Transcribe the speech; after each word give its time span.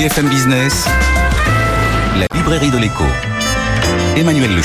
BFM 0.00 0.30
Business, 0.30 0.86
la 2.16 2.26
librairie 2.34 2.70
de 2.70 2.78
l'écho. 2.78 3.04
Emmanuel 4.16 4.56
Le. 4.56 4.62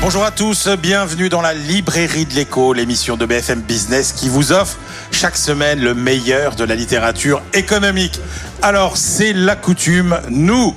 Bonjour 0.00 0.24
à 0.24 0.32
tous, 0.32 0.66
bienvenue 0.82 1.28
dans 1.28 1.40
la 1.40 1.54
librairie 1.54 2.26
de 2.26 2.34
l'écho, 2.34 2.72
l'émission 2.72 3.16
de 3.16 3.26
BFM 3.26 3.60
Business 3.60 4.10
qui 4.10 4.28
vous 4.28 4.50
offre 4.50 4.78
chaque 5.12 5.36
semaine 5.36 5.78
le 5.78 5.94
meilleur 5.94 6.56
de 6.56 6.64
la 6.64 6.74
littérature 6.74 7.40
économique. 7.54 8.18
Alors 8.62 8.96
c'est 8.96 9.32
la 9.32 9.54
coutume, 9.54 10.18
nous 10.28 10.74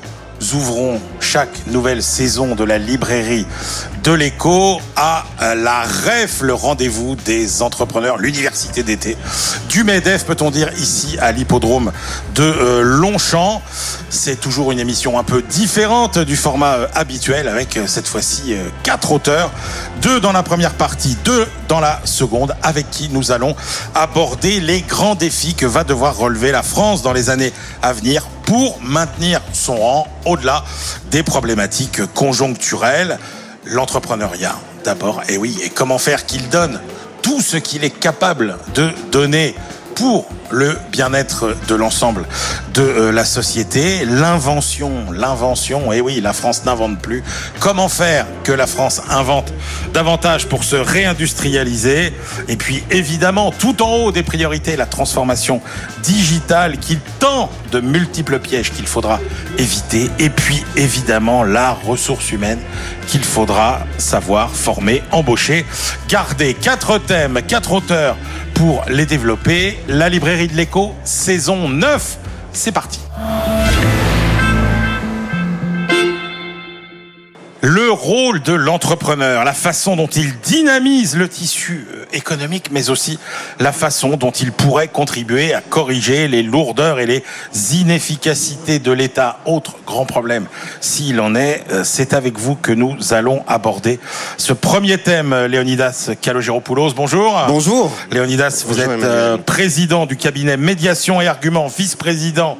ouvrons 0.54 1.02
chaque 1.20 1.66
nouvelle 1.72 2.04
saison 2.04 2.54
de 2.54 2.64
la 2.64 2.78
librairie 2.78 3.48
de 4.04 4.12
l'écho 4.12 4.82
à 4.98 5.24
la 5.56 5.84
REF, 5.84 6.42
le 6.42 6.54
rendez-vous 6.54 7.16
des 7.16 7.62
entrepreneurs, 7.62 8.18
l'université 8.18 8.84
d'été 8.84 9.16
du 9.70 9.86
MEDEF, 9.86 10.26
peut-on 10.26 10.52
dire, 10.52 10.70
ici 10.78 11.18
à 11.22 11.32
l'hippodrome 11.32 11.94
de 12.36 12.44
euh, 12.44 12.82
Longchamp. 12.82 13.62
C'est 14.10 14.40
toujours 14.40 14.74
une 14.74 14.80
émission 14.80 15.18
un 15.18 15.24
peu 15.24 15.42
différente 15.42 16.20
du 16.20 16.36
format 16.36 16.74
euh, 16.74 16.88
habituel 16.96 17.48
avec 17.48 17.78
euh, 17.78 17.88
cette 17.88 18.08
fois-ci 18.08 18.56
quatre 18.84 19.14
auteurs, 19.14 19.52
deux 20.02 20.20
dans 20.20 20.34
la 20.34 20.44
première 20.44 20.74
partie, 20.74 21.16
deux 21.24 21.48
dans 21.70 21.80
la 21.80 22.02
seconde, 22.04 22.56
avec 22.62 22.90
qui 22.92 23.08
nous 23.10 23.32
allons 23.32 23.56
aborder 23.96 24.60
les 24.60 24.82
grands 24.82 25.16
défis 25.16 25.56
que 25.56 25.66
va 25.66 25.86
devoir 25.86 26.18
relever 26.18 26.52
la 26.52 26.64
France 26.64 27.04
dans 27.04 27.14
les 27.14 27.30
années 27.30 27.54
à 27.82 27.94
venir 27.94 28.28
pour 28.46 28.82
maintenir 28.82 29.40
son 29.54 29.78
rang 29.78 30.08
au-delà 30.26 30.66
des 31.10 31.24
problématiques 31.24 32.06
conjoncturelles 32.14 33.18
l'entrepreneuriat 33.66 34.56
d'abord. 34.84 35.22
Et 35.30 35.38
oui, 35.38 35.60
et 35.64 35.70
comment 35.70 35.98
faire 35.98 36.26
qu'il 36.26 36.50
donne 36.50 36.80
tout 37.22 37.42
ce 37.42 37.58
qu'il 37.58 37.84
est 37.84 37.90
capable 37.90 38.58
de 38.76 38.90
donner 39.12 39.56
pour 39.96 40.26
le 40.52 40.78
bien-être 40.92 41.56
de 41.68 41.76
l'ensemble 41.76 42.26
de 42.74 42.82
euh, 42.82 43.12
la 43.12 43.26
société. 43.26 44.06
L'invention, 44.06 45.12
l'invention, 45.12 45.92
et 45.92 46.02
oui, 46.02 46.22
la 46.22 46.34
France 46.34 46.66
n'invente 46.66 47.00
plus. 47.00 47.24
Comment 47.60 47.90
faire 47.90 48.26
que 48.44 48.52
la 48.52 48.68
France 48.68 49.02
invente 49.10 49.54
davantage 49.94 50.48
pour 50.48 50.64
se 50.64 50.76
réindustrialiser? 50.76 52.14
Et 52.48 52.56
puis 52.56 52.84
évidemment, 52.92 53.52
tout 53.52 53.82
en 53.82 53.96
haut 53.96 54.12
des 54.12 54.24
priorités, 54.24 54.76
la 54.76 54.86
transformation 54.86 55.62
digitale 56.04 56.78
qui 56.78 56.98
tend 57.20 57.50
de 57.72 57.80
multiples 57.80 58.40
pièges 58.40 58.72
qu'il 58.72 58.88
faudra 58.88 59.20
éviter. 59.58 60.10
Et 60.20 60.30
puis 60.30 60.64
évidemment, 60.76 61.44
la 61.44 61.72
ressource 61.72 62.32
humaine 62.32 62.60
qu'il 63.08 63.24
faudra 63.24 63.80
savoir 63.98 64.52
former, 64.52 65.04
embaucher, 65.12 65.66
garder. 66.08 66.54
Quatre 66.54 66.98
thèmes, 67.00 67.42
quatre 67.48 67.74
auteurs 67.74 68.16
pour 68.54 68.84
les 68.88 69.06
développer. 69.06 69.78
La 69.88 70.10
librairie 70.10 70.48
de 70.48 70.54
l'écho, 70.54 70.94
saison 71.04 71.70
9. 71.70 72.18
C'est 72.52 72.72
parti. 72.72 73.00
Le 77.66 77.90
rôle 77.90 78.42
de 78.42 78.52
l'entrepreneur, 78.52 79.46
la 79.46 79.54
façon 79.54 79.96
dont 79.96 80.08
il 80.08 80.38
dynamise 80.42 81.16
le 81.16 81.30
tissu 81.30 81.88
euh, 81.94 82.04
économique, 82.12 82.72
mais 82.72 82.90
aussi 82.90 83.20
la 83.58 83.72
façon 83.72 84.18
dont 84.18 84.32
il 84.32 84.52
pourrait 84.52 84.90
contribuer 84.90 85.54
à 85.54 85.62
corriger 85.62 86.28
les 86.28 86.44
lourdeurs 86.44 87.00
et 87.00 87.06
les 87.06 87.24
inefficacités 87.72 88.80
de 88.80 88.92
l'État. 88.92 89.40
Autre 89.46 89.78
grand 89.88 90.06
problème, 90.06 90.48
s'il 90.82 91.22
en 91.22 91.36
est, 91.36 91.64
euh, 91.72 91.86
c'est 91.86 92.12
avec 92.12 92.38
vous 92.38 92.56
que 92.56 92.74
nous 92.74 92.98
allons 93.12 93.46
aborder 93.48 94.02
ce 94.36 94.52
premier 94.52 94.98
thème. 94.98 95.34
Léonidas 95.46 96.12
Kalogéropoulos, 96.20 96.94
bonjour. 96.94 97.46
Bonjour. 97.48 97.94
Léonidas, 98.12 98.66
vous 98.68 98.82
êtes 98.82 98.90
euh, 98.90 99.38
président 99.38 100.06
du 100.06 100.18
cabinet 100.18 100.58
Médiation 100.58 101.22
et 101.22 101.30
Arguments, 101.30 101.68
vice-président 101.68 102.58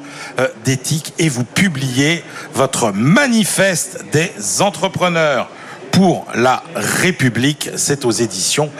d'éthique, 0.64 1.12
et 1.18 1.28
vous 1.28 1.44
publiez 1.44 2.24
votre 2.54 2.90
manifeste 2.92 4.02
des 4.10 4.32
entrepreneurs 4.62 4.93
pour 5.94 6.26
la 6.34 6.62
République. 6.74 7.70
C'est 7.76 8.04
aux 8.04 8.10
éditions 8.10 8.70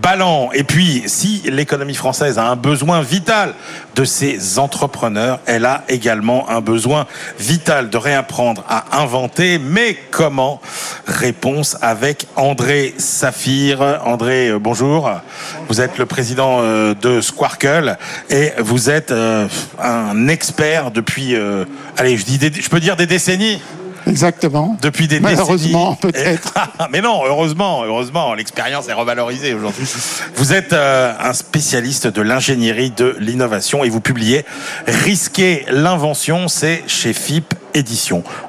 Ballant. 0.00 0.50
Et 0.52 0.64
puis, 0.64 1.02
si 1.06 1.42
l'économie 1.44 1.94
française 1.94 2.38
a 2.38 2.46
un 2.46 2.56
besoin 2.56 3.02
vital 3.02 3.54
de 3.94 4.04
ses 4.04 4.58
entrepreneurs, 4.58 5.38
elle 5.46 5.64
a 5.64 5.84
également 5.88 6.48
un 6.50 6.60
besoin 6.60 7.06
vital 7.38 7.90
de 7.90 7.96
réapprendre 7.96 8.64
à 8.68 9.00
inventer. 9.00 9.58
Mais 9.58 9.96
comment? 10.10 10.60
Réponse 11.06 11.76
avec 11.82 12.26
André 12.36 12.94
Saphir. 12.96 14.00
André, 14.04 14.48
euh, 14.48 14.58
bonjour. 14.58 15.10
Vous 15.68 15.80
êtes 15.80 15.98
le 15.98 16.06
président 16.06 16.60
euh, 16.60 16.94
de 16.94 17.20
Squarkle 17.20 17.96
et 18.30 18.52
vous 18.58 18.90
êtes 18.90 19.12
euh, 19.12 19.46
un 19.80 20.26
expert 20.28 20.90
depuis, 20.90 21.36
allez, 21.96 22.16
je, 22.16 22.24
dis 22.24 22.40
je 22.60 22.68
peux 22.68 22.80
dire 22.80 22.96
des 22.96 23.06
décennies 23.06 23.60
Exactement. 24.06 24.76
Depuis 24.80 25.08
des 25.08 25.20
Malheureusement, 25.20 25.94
peut-être. 25.94 26.54
Mais 26.90 27.00
non, 27.00 27.22
heureusement, 27.24 27.84
heureusement, 27.84 28.34
l'expérience 28.34 28.88
est 28.88 28.92
revalorisée 28.92 29.54
aujourd'hui. 29.54 29.86
Vous 30.36 30.52
êtes 30.52 30.72
euh, 30.72 31.12
un 31.18 31.32
spécialiste 31.32 32.06
de 32.06 32.22
l'ingénierie 32.22 32.90
de 32.90 33.16
l'innovation 33.18 33.84
et 33.84 33.90
vous 33.90 34.00
publiez 34.00 34.44
Risquer 34.86 35.64
l'invention, 35.68 36.48
c'est 36.48 36.82
chez 36.86 37.12
FIP 37.12 37.54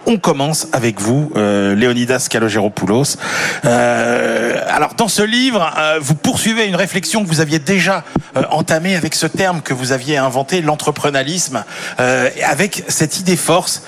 On 0.05 0.17
commence 0.17 0.67
avec 0.73 0.99
vous, 0.99 1.31
euh, 1.35 1.75
Léonidas 1.75 2.27
Kalogéropoulos. 2.29 3.17
Euh, 3.65 4.59
alors, 4.67 4.95
dans 4.95 5.07
ce 5.07 5.21
livre, 5.21 5.71
euh, 5.77 5.99
vous 6.01 6.15
poursuivez 6.15 6.67
une 6.67 6.75
réflexion 6.75 7.23
que 7.23 7.29
vous 7.29 7.41
aviez 7.41 7.59
déjà 7.59 8.03
euh, 8.35 8.43
entamée 8.51 8.95
avec 8.95 9.15
ce 9.15 9.27
terme 9.27 9.61
que 9.61 9.73
vous 9.73 9.91
aviez 9.91 10.17
inventé, 10.17 10.61
l'entrepreneurialisme, 10.61 11.63
avec 11.97 12.83
cette 12.87 13.19
idée 13.19 13.35
force 13.35 13.83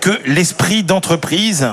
que 0.00 0.10
l'esprit 0.26 0.82
d'entreprise 0.82 1.68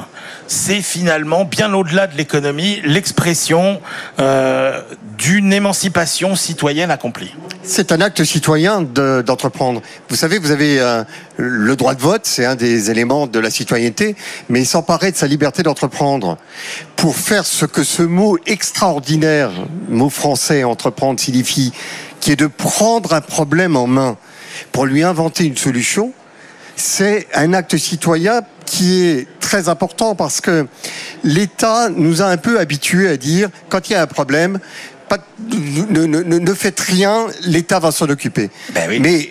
c'est 0.54 0.82
finalement, 0.82 1.46
bien 1.46 1.74
au-delà 1.74 2.08
de 2.08 2.16
l'économie, 2.16 2.80
l'expression 2.86 3.82
euh, 4.20 4.82
d'une 5.18 5.52
émancipation 5.52 6.36
citoyenne 6.36 6.92
accomplie. 6.92 7.34
C'est 7.64 7.92
un 7.92 8.02
acte 8.02 8.24
citoyen 8.24 8.82
d'entreprendre. 8.82 9.82
vous 10.10 10.16
savez, 10.16 10.38
vous 10.38 10.52
avez 10.52 10.80
euh, 10.80 11.04
le 11.38 11.76
droit 11.76 11.96
de 11.96 12.02
vote, 12.02 12.22
c'est 12.26 12.46
un 12.46 12.56
des 12.56 12.92
éléments 12.92 13.26
de 13.26 13.40
la 13.40 13.50
citoyenneté, 13.50 14.16
mais 14.48 14.64
s'emparer 14.64 15.12
de 15.12 15.18
sa 15.18 15.28
liberté 15.28 15.64
d'entreprendre 15.64 16.38
pour 16.96 17.16
faire 17.16 17.46
ce 17.46 17.66
que 17.66 17.84
ce 17.84 18.04
mot 18.04 18.38
extraordinaire, 18.46 19.50
mot 19.90 20.10
français, 20.10 20.64
entreprendre, 20.64 21.20
signifie, 21.20 21.74
qui 22.20 22.32
est 22.32 22.36
de 22.36 22.48
prendre 22.48 23.14
un 23.14 23.22
problème 23.22 23.76
en 23.76 23.88
main 23.88 24.18
pour 24.72 24.86
lui 24.86 25.04
inventer 25.04 25.46
une 25.46 25.58
solution, 25.58 26.14
c'est 26.76 27.28
un 27.34 27.54
acte 27.54 27.78
citoyen 27.78 28.42
qui 28.66 29.02
est 29.02 29.28
très 29.40 29.70
important 29.70 30.16
parce 30.16 30.42
que 30.42 30.68
l'État 31.24 31.90
nous 31.90 32.22
a 32.22 32.26
un 32.26 32.38
peu 32.38 32.60
habitués 32.60 33.08
à 33.08 33.18
dire 33.18 33.50
quand 33.70 33.90
il 33.90 33.94
y 33.94 33.96
a 33.96 34.02
un 34.02 34.08
problème, 34.08 34.60
ne, 35.50 36.06
ne, 36.06 36.54
faites 36.54 36.80
rien, 36.80 37.28
l'État 37.46 37.80
va 37.80 37.92
s'en 37.92 38.10
occuper. 38.10 38.50
Ben 38.74 38.90
Mais 39.02 39.30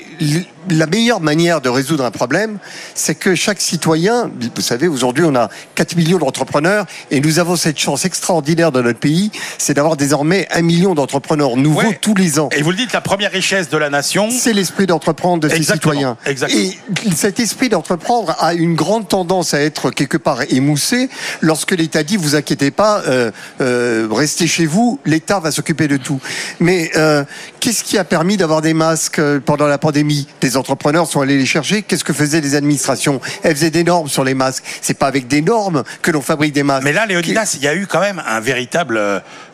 la 0.70 0.86
meilleure 0.86 1.20
manière 1.20 1.60
de 1.60 1.68
résoudre 1.68 2.04
un 2.04 2.10
problème, 2.10 2.58
c'est 2.94 3.14
que 3.14 3.34
chaque 3.34 3.60
citoyen, 3.60 4.30
vous 4.54 4.62
savez, 4.62 4.88
aujourd'hui 4.88 5.24
on 5.26 5.34
a 5.34 5.48
4 5.74 5.96
millions 5.96 6.18
d'entrepreneurs 6.18 6.86
et 7.10 7.20
nous 7.20 7.38
avons 7.38 7.56
cette 7.56 7.78
chance 7.78 8.04
extraordinaire 8.04 8.72
dans 8.72 8.82
notre 8.82 8.98
pays, 8.98 9.30
c'est 9.58 9.74
d'avoir 9.74 9.96
désormais 9.96 10.46
un 10.50 10.62
million 10.62 10.94
d'entrepreneurs 10.94 11.56
nouveaux 11.56 11.92
tous 12.00 12.14
les 12.14 12.38
ans. 12.38 12.48
Et 12.52 12.62
vous 12.62 12.70
le 12.70 12.76
dites, 12.76 12.92
la 12.92 13.00
première 13.00 13.32
richesse 13.32 13.68
de 13.68 13.76
la 13.76 13.90
nation, 13.90 14.28
c'est 14.30 14.52
l'esprit 14.52 14.86
d'entreprendre 14.86 15.42
de 15.42 15.48
ses 15.48 15.62
citoyens. 15.62 16.16
Exactement. 16.26 16.62
Et 16.62 17.12
cet 17.14 17.40
esprit 17.40 17.68
d'entreprendre 17.68 18.36
a 18.38 18.54
une 18.54 18.74
grande 18.74 19.08
tendance 19.08 19.54
à 19.54 19.60
être 19.60 19.90
quelque 19.90 20.16
part 20.16 20.42
émoussé 20.50 21.08
lorsque 21.40 21.72
l'État 21.72 22.02
dit 22.02 22.16
vous 22.16 22.36
inquiétez 22.36 22.70
pas, 22.70 23.02
euh, 23.06 23.30
euh, 23.60 24.08
restez 24.10 24.46
chez 24.46 24.66
vous, 24.66 25.00
l'État 25.04 25.40
va 25.40 25.50
s'occuper 25.50 25.88
de 25.88 25.96
tout. 25.96 26.20
Mais 26.60 26.90
euh, 26.96 27.24
qu'est-ce 27.62 27.84
qui 27.84 27.96
a 27.96 28.02
permis 28.02 28.36
d'avoir 28.36 28.60
des 28.60 28.74
masques 28.74 29.20
pendant 29.46 29.68
la 29.68 29.78
pandémie? 29.78 30.26
Les 30.42 30.56
entrepreneurs 30.56 31.06
sont 31.06 31.20
allés 31.20 31.38
les 31.38 31.46
chercher. 31.46 31.82
Qu'est-ce 31.82 32.02
que 32.02 32.12
faisaient 32.12 32.40
les 32.40 32.56
administrations? 32.56 33.20
Elles 33.44 33.54
faisaient 33.54 33.70
des 33.70 33.84
normes 33.84 34.08
sur 34.08 34.24
les 34.24 34.34
masques. 34.34 34.64
C'est 34.80 34.98
pas 34.98 35.06
avec 35.06 35.28
des 35.28 35.42
normes 35.42 35.84
que 36.02 36.10
l'on 36.10 36.22
fabrique 36.22 36.52
des 36.52 36.64
masques. 36.64 36.82
Mais 36.82 36.92
là, 36.92 37.06
Léonidas, 37.06 37.54
il 37.56 37.62
y 37.62 37.68
a 37.68 37.74
eu 37.76 37.86
quand 37.86 38.00
même 38.00 38.20
un 38.26 38.40
véritable, 38.40 39.00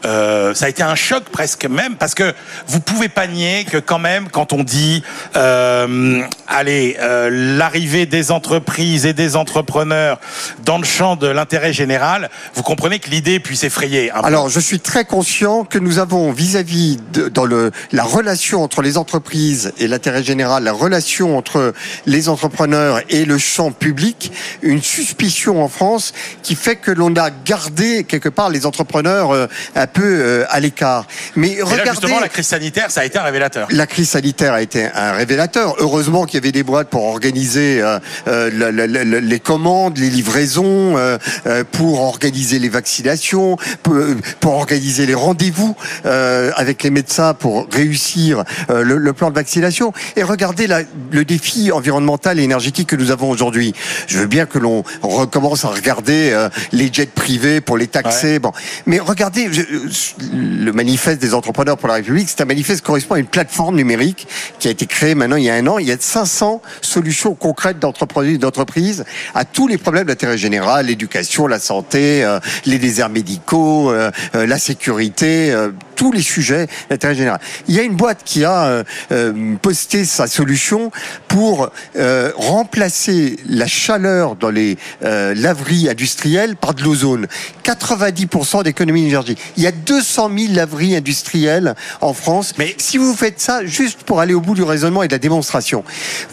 euh, 0.07 0.55
ça 0.55 0.65
a 0.65 0.69
été 0.71 0.83
un 0.83 0.95
choc 0.95 1.25
presque 1.25 1.67
même 1.67 1.97
parce 1.97 2.15
que 2.15 2.33
vous 2.67 2.81
pouvez 2.81 3.11
pas 3.11 3.27
nier 3.27 3.67
que 3.71 3.77
quand 3.77 3.99
même, 3.99 4.31
quand 4.31 4.55
on 4.55 4.63
dit, 4.63 5.03
euh, 5.37 6.23
allez, 6.47 6.97
euh, 7.01 7.29
l'arrivée 7.59 8.07
des 8.07 8.31
entreprises 8.31 9.05
et 9.05 9.13
des 9.13 9.37
entrepreneurs 9.37 10.19
dans 10.65 10.79
le 10.79 10.85
champ 10.85 11.17
de 11.17 11.27
l'intérêt 11.27 11.75
général, 11.75 12.31
vous 12.55 12.63
comprenez 12.63 13.01
que 13.01 13.11
l'idée 13.11 13.39
puisse 13.39 13.65
effrayer. 13.65 14.11
Alors, 14.13 14.49
je 14.49 14.61
suis 14.61 14.81
très 14.81 15.05
conscient 15.05 15.65
que 15.65 15.79
nous 15.79 15.99
avons 15.99 16.33
vis-à-vis 16.33 16.99
de, 17.13 17.29
dans 17.29 17.45
le 17.45 17.71
la 17.99 18.05
relation 18.05 18.63
entre 18.63 18.81
les 18.81 18.97
entreprises 18.97 19.73
et 19.81 19.89
l'intérêt 19.89 20.23
général 20.23 20.63
la 20.63 20.73
relation 20.73 21.37
entre 21.37 21.75
les 22.07 22.29
entrepreneurs 22.29 23.01
et 23.09 23.25
le 23.25 23.39
champ 23.39 23.73
public, 23.73 24.31
une 24.63 24.81
suspicion 24.81 25.61
en 25.65 25.67
France 25.67 26.13
qui 26.45 26.55
fait 26.55 26.77
que 26.77 26.93
l'on 26.93 27.13
a 27.17 27.31
gardé 27.31 28.05
quelque 28.05 28.29
part 28.29 28.51
les 28.51 28.67
entrepreneurs 28.67 29.33
euh, 29.33 29.49
un 29.75 29.89
peu 29.89 30.05
euh, 30.05 30.45
à 30.49 30.61
l'écart. 30.61 31.09
Mais 31.35 31.55
et 31.55 31.63
regardez, 31.63 31.87
là 31.87 31.91
justement, 31.91 32.21
la 32.21 32.29
crise 32.29 32.47
sanitaire, 32.47 32.93
ça 32.93 33.01
a 33.01 33.05
été 33.05 33.19
un 33.19 33.25
révélateur. 33.25 33.67
La 33.73 33.89
crise 33.89 34.11
sanitaire 34.11 34.53
a 34.53 34.63
été 34.63 34.87
un 34.95 35.11
révélateur. 35.11 35.75
Heureusement 35.81 36.25
qu'il 36.25 36.37
y 36.37 36.43
avait 36.43 36.53
des 36.53 36.63
boîtes 36.63 36.91
pour 36.91 37.03
organiser 37.05 37.83
euh, 37.83 37.99
les 38.29 39.41
commandes, 39.41 39.99
les 39.99 40.11
livraisons, 40.11 40.95
pour 41.73 42.01
organiser 42.03 42.61
les 42.61 42.69
vaccinations, 42.69 43.57
pour, 43.83 44.55
organiser 44.55 45.05
les 45.05 45.15
rendez-vous 45.15 45.75
avec 46.05 46.85
les 46.85 46.91
médecins 46.91 47.35
pour 47.35 47.67
réussir 47.73 47.88
le, 48.69 49.13
plan 49.13 49.31
de 49.31 49.35
vaccination. 49.35 49.93
Et 50.17 50.23
regardez 50.23 50.67
le 50.67 51.25
défi 51.25 51.73
environnemental 51.73 52.39
et 52.39 52.43
énergétique 52.43 52.89
que 52.89 52.97
nous 52.97 53.11
avons 53.11 53.31
aujourd'hui. 53.31 53.75
Je 54.07 54.19
veux 54.19 54.27
bien 54.27 54.47
que 54.47 54.59
l'on 54.59 54.85
recommence 55.03 55.65
à 55.65 55.69
regarder 55.69 56.31
euh, 56.33 56.49
les 56.73 56.93
jets 56.93 57.07
privés 57.07 57.61
pour 57.61 57.77
les 57.77 57.87
taxer. 57.87 58.39
Bon, 58.39 58.53
mais 58.87 58.99
regardez 58.99 59.49
le 60.33 60.73
manifeste 60.73 61.21
des 61.21 61.35
entrepreneurs 61.35 61.77
pour 61.77 61.89
la 61.89 61.95
République. 61.95 62.29
C'est 62.29 62.41
un 62.41 62.47
manifeste 62.47 62.81
qui 62.81 62.87
correspond 62.87 63.15
à 63.15 63.19
une 63.19 63.27
plateforme 63.27 63.77
numérique 63.77 64.27
qui 64.59 64.69
a 64.69 64.71
été 64.71 64.87
créée 64.87 65.15
maintenant 65.15 65.37
il 65.37 65.45
y 65.45 65.51
a 65.51 65.55
un 65.55 65.67
an. 65.67 65.79
Il 65.79 65.87
y 65.87 65.93
a 65.93 65.97
500 65.99 66.63
solutions 66.81 67.35
concrètes 67.35 67.79
d'entreprises 67.79 69.05
à 69.35 69.45
tous 69.45 69.69
les 69.69 69.79
problèmes 69.79 70.07
d'intérêt 70.07 70.39
général, 70.39 70.87
l'éducation, 70.87 71.47
la 71.47 71.59
santé, 71.59 72.25
euh, 72.25 72.41
les 72.67 72.79
déserts 72.79 73.11
médicaux, 73.11 73.91
euh, 73.91 74.11
la 74.35 74.59
sécurité, 74.59 75.55
tous 75.99 76.13
les 76.13 76.23
sujets 76.23 76.69
d'intérêt 76.89 77.15
général. 77.15 77.41
Il 77.67 77.75
y 77.75 77.79
a 77.79 77.83
une 77.83 77.97
boîte 77.97 78.23
qui 78.25 78.45
a 78.45 78.85
posté 79.61 80.05
sa 80.05 80.27
solution 80.27 80.91
pour 81.27 81.71
remplacer 82.37 83.37
la 83.47 83.67
chaleur 83.67 84.37
dans 84.37 84.51
les 84.51 84.79
laveries 85.03 85.91
industrielles 85.91 86.57
par 86.57 86.75
de 86.75 86.83
l'ozone. 86.85 87.27
90% 87.65 88.63
d'économie 88.63 89.03
d'énergie. 89.03 89.37
Il 89.57 89.63
y 89.63 89.67
a 89.67 89.73
200 89.73 90.31
000 90.39 90.55
laveries 90.55 90.97
industrielles 90.97 91.75
en 92.01 92.15
France. 92.15 92.55
Mais 92.59 92.75
si 92.79 92.99
vous 92.99 93.15
faites 93.15 93.41
ça 93.41 93.65
juste 93.65 94.05
pour 94.05 94.21
aller 94.21 94.35
au 94.35 94.41
bout 94.41 94.55
du 94.55 94.63
raisonnement 94.63 95.03
et 95.03 95.09
de 95.09 95.13
la 95.13 95.19
démonstration, 95.19 95.85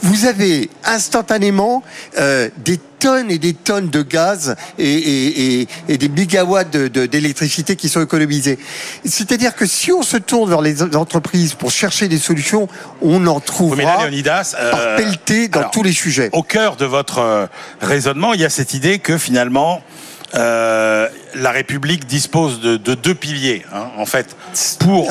vous 0.01 0.25
avez 0.25 0.69
instantanément 0.83 1.83
euh, 2.17 2.49
des 2.57 2.79
tonnes 2.99 3.31
et 3.31 3.37
des 3.37 3.53
tonnes 3.53 3.89
de 3.89 4.01
gaz 4.01 4.55
et, 4.77 5.67
des 5.87 6.09
mégawatts 6.09 6.71
d'électricité 6.71 7.75
qui 7.75 7.89
sont 7.89 8.01
économisés. 8.01 8.59
C'est-à-dire 9.03 9.55
que 9.55 9.65
si 9.65 9.91
on 9.91 10.03
se 10.03 10.17
tourne 10.17 10.49
vers 10.49 10.61
les 10.61 10.81
entreprises 10.95 11.53
pour 11.53 11.71
chercher 11.71 12.07
des 12.07 12.17
solutions, 12.17 12.67
on 13.01 13.25
en 13.27 13.39
trouvera 13.39 14.07
oui, 14.09 14.23
par 14.23 14.45
euh, 14.59 14.97
pelleté 14.97 15.47
dans 15.47 15.69
tous 15.69 15.83
les 15.83 15.93
sujets. 15.93 16.29
Au 16.33 16.43
cœur 16.43 16.75
de 16.75 16.85
votre 16.85 17.19
euh, 17.19 17.47
raisonnement, 17.81 18.33
il 18.33 18.41
y 18.41 18.45
a 18.45 18.49
cette 18.49 18.73
idée 18.73 18.99
que 18.99 19.17
finalement, 19.17 19.81
euh, 20.35 21.07
la 21.35 21.51
République 21.51 22.05
dispose 22.05 22.59
de, 22.59 22.77
deux 22.77 23.15
piliers, 23.15 23.65
hein, 23.73 23.87
en 23.97 24.05
fait, 24.05 24.35
pour 24.79 25.09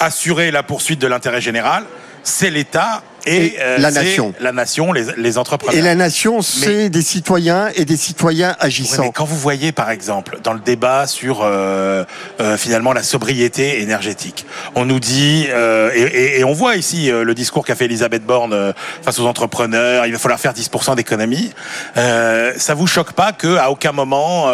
assurer 0.00 0.50
la 0.50 0.62
poursuite 0.62 1.00
de 1.00 1.06
l'intérêt 1.06 1.40
général. 1.40 1.84
C'est 2.24 2.50
l'État 2.50 3.02
et, 3.26 3.54
euh, 3.60 3.78
la 3.78 3.90
nation. 3.90 4.34
La 4.40 4.52
nation, 4.52 4.92
les, 4.92 5.06
les, 5.16 5.38
entrepreneurs. 5.38 5.78
Et 5.78 5.82
la 5.82 5.94
nation, 5.94 6.42
c'est 6.42 6.90
des 6.90 7.02
citoyens 7.02 7.68
et 7.74 7.84
des 7.84 7.96
citoyens 7.96 8.56
agissants. 8.60 9.10
quand 9.10 9.24
vous 9.24 9.36
voyez, 9.36 9.72
par 9.72 9.90
exemple, 9.90 10.38
dans 10.42 10.52
le 10.52 10.60
débat 10.60 11.06
sur 11.06 11.40
euh, 11.42 12.04
euh, 12.40 12.56
finalement 12.56 12.92
la 12.92 13.02
sobriété 13.02 13.82
énergétique, 13.82 14.46
on 14.74 14.84
nous 14.84 15.00
dit, 15.00 15.46
euh, 15.50 15.90
et, 15.94 16.40
et, 16.40 16.44
on 16.44 16.52
voit 16.52 16.76
ici 16.76 17.10
euh, 17.10 17.24
le 17.24 17.34
discours 17.34 17.64
qu'a 17.64 17.74
fait 17.74 17.84
Elisabeth 17.84 18.24
Borne 18.24 18.52
euh, 18.52 18.72
face 19.02 19.18
aux 19.18 19.26
entrepreneurs, 19.26 20.06
il 20.06 20.12
va 20.12 20.18
falloir 20.18 20.40
faire 20.40 20.52
10% 20.52 20.96
d'économie. 20.96 21.52
ça 21.94 22.74
vous 22.74 22.86
choque 22.86 23.12
pas 23.12 23.32
que 23.32 23.56
à 23.56 23.70
aucun 23.70 23.92
moment 23.92 24.50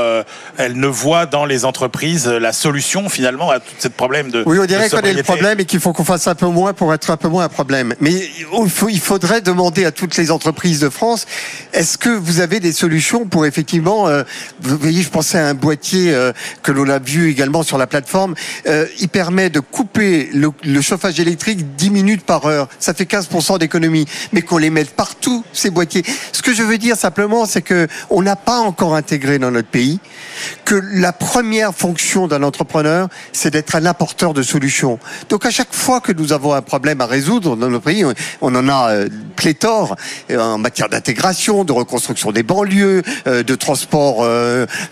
elle 0.57 0.79
ne 0.79 0.87
voit 0.87 1.27
dans 1.27 1.45
les 1.45 1.65
entreprises 1.65 2.27
la 2.27 2.53
solution 2.53 3.09
finalement 3.09 3.51
à 3.51 3.61
tout 3.61 3.75
ce 3.79 3.89
problème 3.89 4.31
de 4.31 4.43
Oui, 4.47 4.59
on 4.59 4.65
dirait 4.65 4.89
qu'on 4.89 4.99
a 4.99 5.13
le 5.13 5.23
problème 5.23 5.61
et 5.61 5.65
qu'il 5.65 5.81
faut 5.81 5.93
qu'on 5.93 6.05
fasse 6.05 6.27
un 6.27 6.35
peu 6.35 6.47
moins 6.47 6.73
pour 6.73 6.93
être 6.95 7.11
un 7.11 7.17
peu 7.17 7.29
moins 7.29 7.45
un 7.45 7.49
problème. 7.49 7.95
Mais 8.01 8.29
il 8.89 9.01
faudrait 9.01 9.41
demander 9.41 9.85
à 9.85 9.93
toutes 9.93 10.17
les 10.17 10.31
entreprises 10.31 10.81
de 10.81 10.89
France, 10.89 11.27
est-ce 11.73 11.99
que 11.99 12.09
vous 12.09 12.41
avez 12.41 12.61
des 12.61 12.73
solutions 12.73 13.27
pour 13.27 13.47
effectivement, 13.47 14.09
euh, 14.09 14.25
vous 14.61 14.77
voyez, 14.77 15.03
je 15.03 15.11
pensais 15.11 15.39
à 15.39 15.47
un 15.47 15.55
boîtier 15.55 16.13
euh, 16.13 16.33
que 16.63 16.73
l'on 16.73 16.89
a 16.89 16.99
vu 16.99 17.31
également 17.31 17.63
sur 17.63 17.79
la 17.79 17.87
plateforme, 17.87 18.35
euh, 18.67 18.87
il 19.01 19.09
permet 19.09 19.51
de 19.51 19.61
couper 19.61 20.31
le, 20.33 20.81
chauffage 20.81 21.21
électrique 21.21 21.77
10 21.77 21.91
minutes 21.91 22.25
par 22.25 22.47
heure. 22.47 22.69
Ça 22.79 22.95
fait 22.95 23.05
15% 23.05 23.59
d'économie, 23.59 24.07
mais 24.33 24.43
qu'on 24.43 24.59
les 24.59 24.71
mette 24.71 24.91
partout, 24.91 25.45
ces 25.53 25.71
boîtiers. 25.71 26.05
Ce 26.33 26.43
que 26.43 26.53
je 26.53 26.63
veux 26.63 26.79
dire 26.79 26.97
simplement, 26.97 27.47
c'est 27.47 27.63
que 27.63 27.87
on 28.11 28.23
n'a 28.23 28.37
pas 28.37 28.59
encore 28.59 28.95
intégré 28.95 29.39
dans 29.39 29.51
notre 29.51 29.69
pays 29.69 30.01
que 30.65 30.81
la 30.93 31.13
première 31.13 31.75
fonction 31.75 32.29
d'un 32.29 32.43
entrepreneur, 32.43 33.09
c'est 33.33 33.51
d'être 33.51 33.75
un 33.75 33.87
apporteur 33.87 34.35
de 34.35 34.43
solutions. 34.43 34.99
Donc 35.29 35.47
à 35.47 35.51
chaque 35.51 35.75
fois 35.75 36.01
que 36.01 36.13
nous 36.13 36.33
avons 36.33 36.53
un 36.53 36.63
problème 36.63 37.01
à 37.01 37.07
résoudre 37.07 37.57
dans 37.57 37.69
notre 37.69 37.85
pays, 37.85 38.05
en 38.55 38.69
a 38.69 38.91
euh, 38.91 39.09
pléthore 39.37 39.97
euh, 40.31 40.39
en 40.39 40.59
matière 40.59 40.89
d'intégration, 40.89 41.65
de 41.65 41.73
reconstruction 41.73 42.33
des 42.33 42.43
banlieues, 42.43 43.03
euh, 43.27 43.43
de 43.43 43.55
transport 43.55 44.27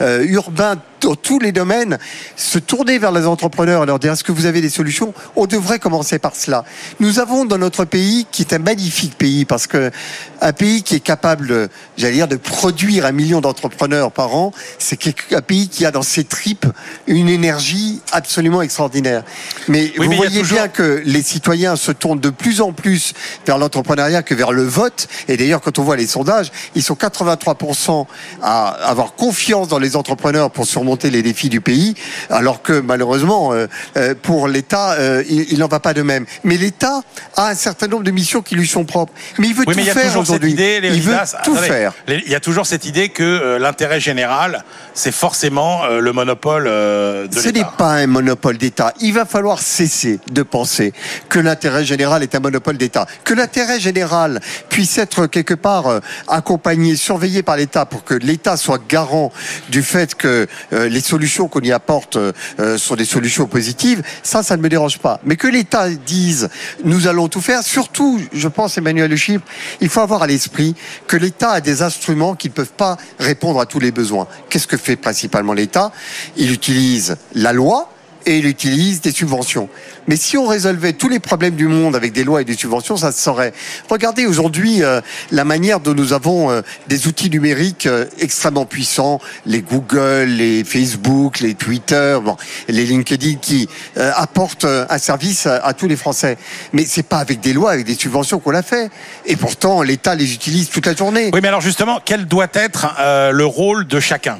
urbain 0.00 0.76
dans 1.06 1.14
tous 1.14 1.38
les 1.38 1.53
domaines, 1.53 1.99
se 2.35 2.58
tourner 2.58 2.99
vers 2.99 3.12
les 3.12 3.26
entrepreneurs 3.26 3.85
et 3.85 3.87
leur 3.87 4.00
dire 4.00 4.12
est-ce 4.12 4.25
que 4.25 4.32
vous 4.32 4.47
avez 4.47 4.61
des 4.61 4.69
solutions? 4.69 5.14
On 5.37 5.47
devrait 5.47 5.79
commencer 5.79 6.19
par 6.19 6.35
cela. 6.35 6.64
Nous 6.99 7.20
avons 7.20 7.44
dans 7.44 7.58
notre 7.58 7.85
pays, 7.85 8.26
qui 8.32 8.43
est 8.43 8.53
un 8.53 8.58
magnifique 8.58 9.17
pays, 9.17 9.44
parce 9.44 9.69
que 9.69 9.93
un 10.41 10.53
pays 10.53 10.82
qui 10.82 10.97
est 10.97 11.00
capable, 11.00 11.69
j'allais 11.97 12.14
dire, 12.14 12.26
de 12.26 12.35
produire 12.35 13.06
un 13.06 13.12
million 13.12 13.41
d'entrepreneurs 13.41 14.11
par 14.11 14.35
an, 14.35 14.53
c'est 14.79 14.99
un 15.32 15.43
pays 15.43 15.69
qui 15.69 15.87
a 15.87 15.93
dans 15.93 16.03
ses 16.03 16.25
tripes 16.25 16.67
une 17.06 17.29
énergie 17.29 18.00
absolument 18.11 18.61
extraordinaire. 18.61 19.23
Mais 19.69 19.93
vous 19.97 20.11
voyez 20.11 20.43
bien 20.43 20.67
que 20.67 21.02
les 21.05 21.23
citoyens 21.23 21.76
se 21.76 21.93
tournent 21.93 22.20
de 22.20 22.31
plus 22.31 22.61
en 22.61 22.73
plus 22.73 23.14
vers 23.47 23.59
l'entrepreneuriat 23.59 24.25
que 24.25 24.35
vers 24.35 24.50
le 24.50 24.64
vote. 24.64 25.06
Et 25.29 25.37
d'ailleurs, 25.37 25.61
quand 25.61 25.79
on 25.79 25.85
voit 25.85 25.97
les 25.97 26.09
sondages, 26.09 26.50
ils 26.75 26.82
sont 26.82 26.94
83% 26.94 28.06
à 28.43 28.69
avoir 28.69 29.14
confiance 29.14 29.69
dans 29.69 29.79
les 29.79 29.94
entrepreneurs 29.94 30.50
pour 30.50 30.67
surmonter 30.67 30.96
les 31.05 31.23
défis 31.23 31.49
du 31.49 31.61
pays, 31.61 31.95
alors 32.31 32.63
que 32.63 32.81
malheureusement, 32.81 33.53
euh, 33.53 33.67
euh, 33.97 34.15
pour 34.21 34.49
l'État, 34.49 34.93
euh, 34.93 35.23
il 35.29 35.59
n'en 35.59 35.69
va 35.69 35.81
pas 35.81 35.95
de 35.95 36.03
même. 36.03 36.27
Mais 36.45 36.57
l'État 36.57 37.03
a 37.37 37.49
un 37.49 37.55
certain 37.55 37.87
nombre 37.87 38.05
de 38.05 38.11
missions 38.11 38.43
qui 38.43 38.55
lui 38.55 38.67
sont 38.67 38.85
propres. 38.85 39.13
Mais 39.39 39.49
il 39.49 39.55
veut 39.55 39.65
tout 39.65 39.73
faire 39.73 40.19
aujourd'hui. 40.19 40.57
Il 40.59 41.03
veut 41.03 41.17
tout 41.45 41.57
faire. 41.57 41.93
Il 42.09 42.29
y 42.29 42.35
a 42.35 42.41
toujours 42.41 42.67
cette 42.67 42.85
idée 42.85 43.09
que 43.09 43.57
l'intérêt 43.59 44.01
général, 44.01 44.65
c'est 44.95 45.13
forcément 45.13 45.87
le 45.87 46.13
monopole 46.13 46.65
de 46.65 47.25
l'État. 47.25 47.41
Ce 47.41 47.49
n'est 47.49 47.65
pas 47.77 47.95
un 47.95 48.07
monopole 48.07 48.59
d'État. 48.59 48.93
Il 49.01 49.13
va 49.13 49.25
falloir 49.25 49.61
cesser 49.61 50.21
de 50.31 50.43
penser 50.43 50.93
que 51.29 51.39
l'intérêt 51.39 51.85
général 51.85 52.23
est 52.23 52.35
un 52.35 52.41
monopole 52.41 52.77
d'État. 52.77 53.07
Que 53.25 53.35
l'intérêt 53.35 53.81
général 53.81 54.41
puisse 54.69 54.99
être 54.99 55.26
quelque 55.26 55.55
part 55.55 56.00
accompagné, 56.29 56.97
surveillé 56.97 57.43
par 57.43 57.57
l'État 57.57 57.87
pour 57.87 58.05
que 58.05 58.15
l'État 58.15 58.57
soit 58.57 58.81
garant 58.88 59.33
du 59.69 59.83
fait 59.83 60.15
que 60.15 60.47
euh, 60.76 60.88
les 60.88 61.00
solutions 61.00 61.49
qu'on 61.49 61.61
y 61.61 61.73
apporte 61.73 62.16
euh, 62.16 62.33
euh, 62.61 62.78
sont 62.78 62.97
des 62.97 63.04
solutions 63.04 63.47
positives, 63.47 64.02
ça, 64.23 64.42
ça 64.42 64.56
ne 64.56 64.62
me 64.62 64.68
dérange 64.68 64.99
pas. 64.99 65.21
Mais 65.25 65.37
que 65.37 65.49
l'État 65.49 65.88
dise, 65.88 66.49
nous 66.85 67.06
allons 67.06 67.28
tout 67.28 67.40
faire, 67.40 67.62
surtout, 67.62 68.21
je 68.33 68.49
pense, 68.49 68.76
Emmanuel 68.76 69.11
Le 69.11 69.16
Chypre, 69.16 69.47
il 69.80 69.88
faut 69.88 70.00
avoir 70.00 70.23
à 70.23 70.26
l'esprit 70.26 70.75
que 71.06 71.16
l'État 71.16 71.50
a 71.50 71.61
des 71.61 71.83
instruments 71.83 72.35
qui 72.35 72.49
ne 72.49 72.52
peuvent 72.52 72.73
pas 72.76 72.97
répondre 73.18 73.61
à 73.61 73.66
tous 73.66 73.80
les 73.80 73.92
besoins. 73.92 74.28
Qu'est-ce 74.50 74.66
que 74.66 74.76
fait 74.76 74.97
principalement 74.97 75.52
l'État? 75.52 75.92
Il 76.37 76.52
utilise 76.52 77.16
la 77.35 77.52
loi, 77.52 77.90
et 78.26 78.38
il 78.38 78.47
utilise 78.47 79.00
des 79.00 79.12
subventions. 79.12 79.68
Mais 80.09 80.16
si 80.16 80.37
on 80.37 80.47
résolvait 80.47 80.92
tous 80.92 81.09
les 81.09 81.21
problèmes 81.21 81.54
du 81.54 81.68
monde 81.68 81.97
avec 81.97 82.12
des 82.12 82.25
lois 82.25 82.42
et 82.42 82.45
des 82.45 82.56
subventions, 82.56 82.97
ça 82.97 83.12
se 83.12 83.23
saurait. 83.23 83.52
Regardez 83.88 84.26
aujourd'hui 84.26 84.83
euh, 84.83 85.00
la 85.30 85.45
manière 85.45 85.80
dont 85.80 85.95
nous 85.95 86.12
avons 86.12 86.50
euh, 86.50 86.62
des 86.88 87.06
outils 87.06 87.30
numériques 87.30 87.87
euh, 87.87 88.04
extrêmement 88.18 88.66
puissants, 88.66 89.21
les 89.47 89.62
Google, 89.62 90.26
les 90.26 90.64
Facebook, 90.64 91.40
les 91.40 91.54
Twitter, 91.54 92.18
bon, 92.23 92.37
les 92.68 92.85
LinkedIn 92.85 93.37
qui 93.40 93.68
apportent 93.97 94.64
un 94.64 94.99
service 94.99 95.47
à, 95.47 95.73
tous 95.73 95.87
les 95.87 95.97
Français. 95.97 96.37
Mais 96.73 96.85
c'est 96.85 97.04
pas 97.04 97.18
avec 97.18 97.40
des 97.40 97.52
lois, 97.52 97.73
avec 97.73 97.87
des 97.87 97.95
subventions 97.95 98.40
qu'on 98.40 98.50
l'a 98.50 98.62
fait. 98.62 98.90
Et 99.25 99.37
pourtant, 99.37 99.83
l'État 99.83 100.14
les 100.14 100.35
utilise 100.35 100.68
toute 100.68 100.87
la 100.87 100.95
journée. 100.95 101.30
Oui, 101.33 101.40
mais 101.42 101.49
alors 101.49 101.61
justement, 101.61 102.00
quel 102.04 102.26
doit 102.26 102.49
être 102.52 102.95
le 103.33 103.45
rôle 103.45 103.87
de 103.87 104.00
chacun? 104.00 104.38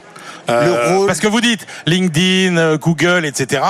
Euh, 0.49 1.07
parce 1.07 1.21
que 1.21 1.27
vous 1.27 1.41
dites 1.41 1.67
LinkedIn, 1.87 2.57
euh, 2.57 2.79
Google, 2.79 3.25
etc. 3.25 3.63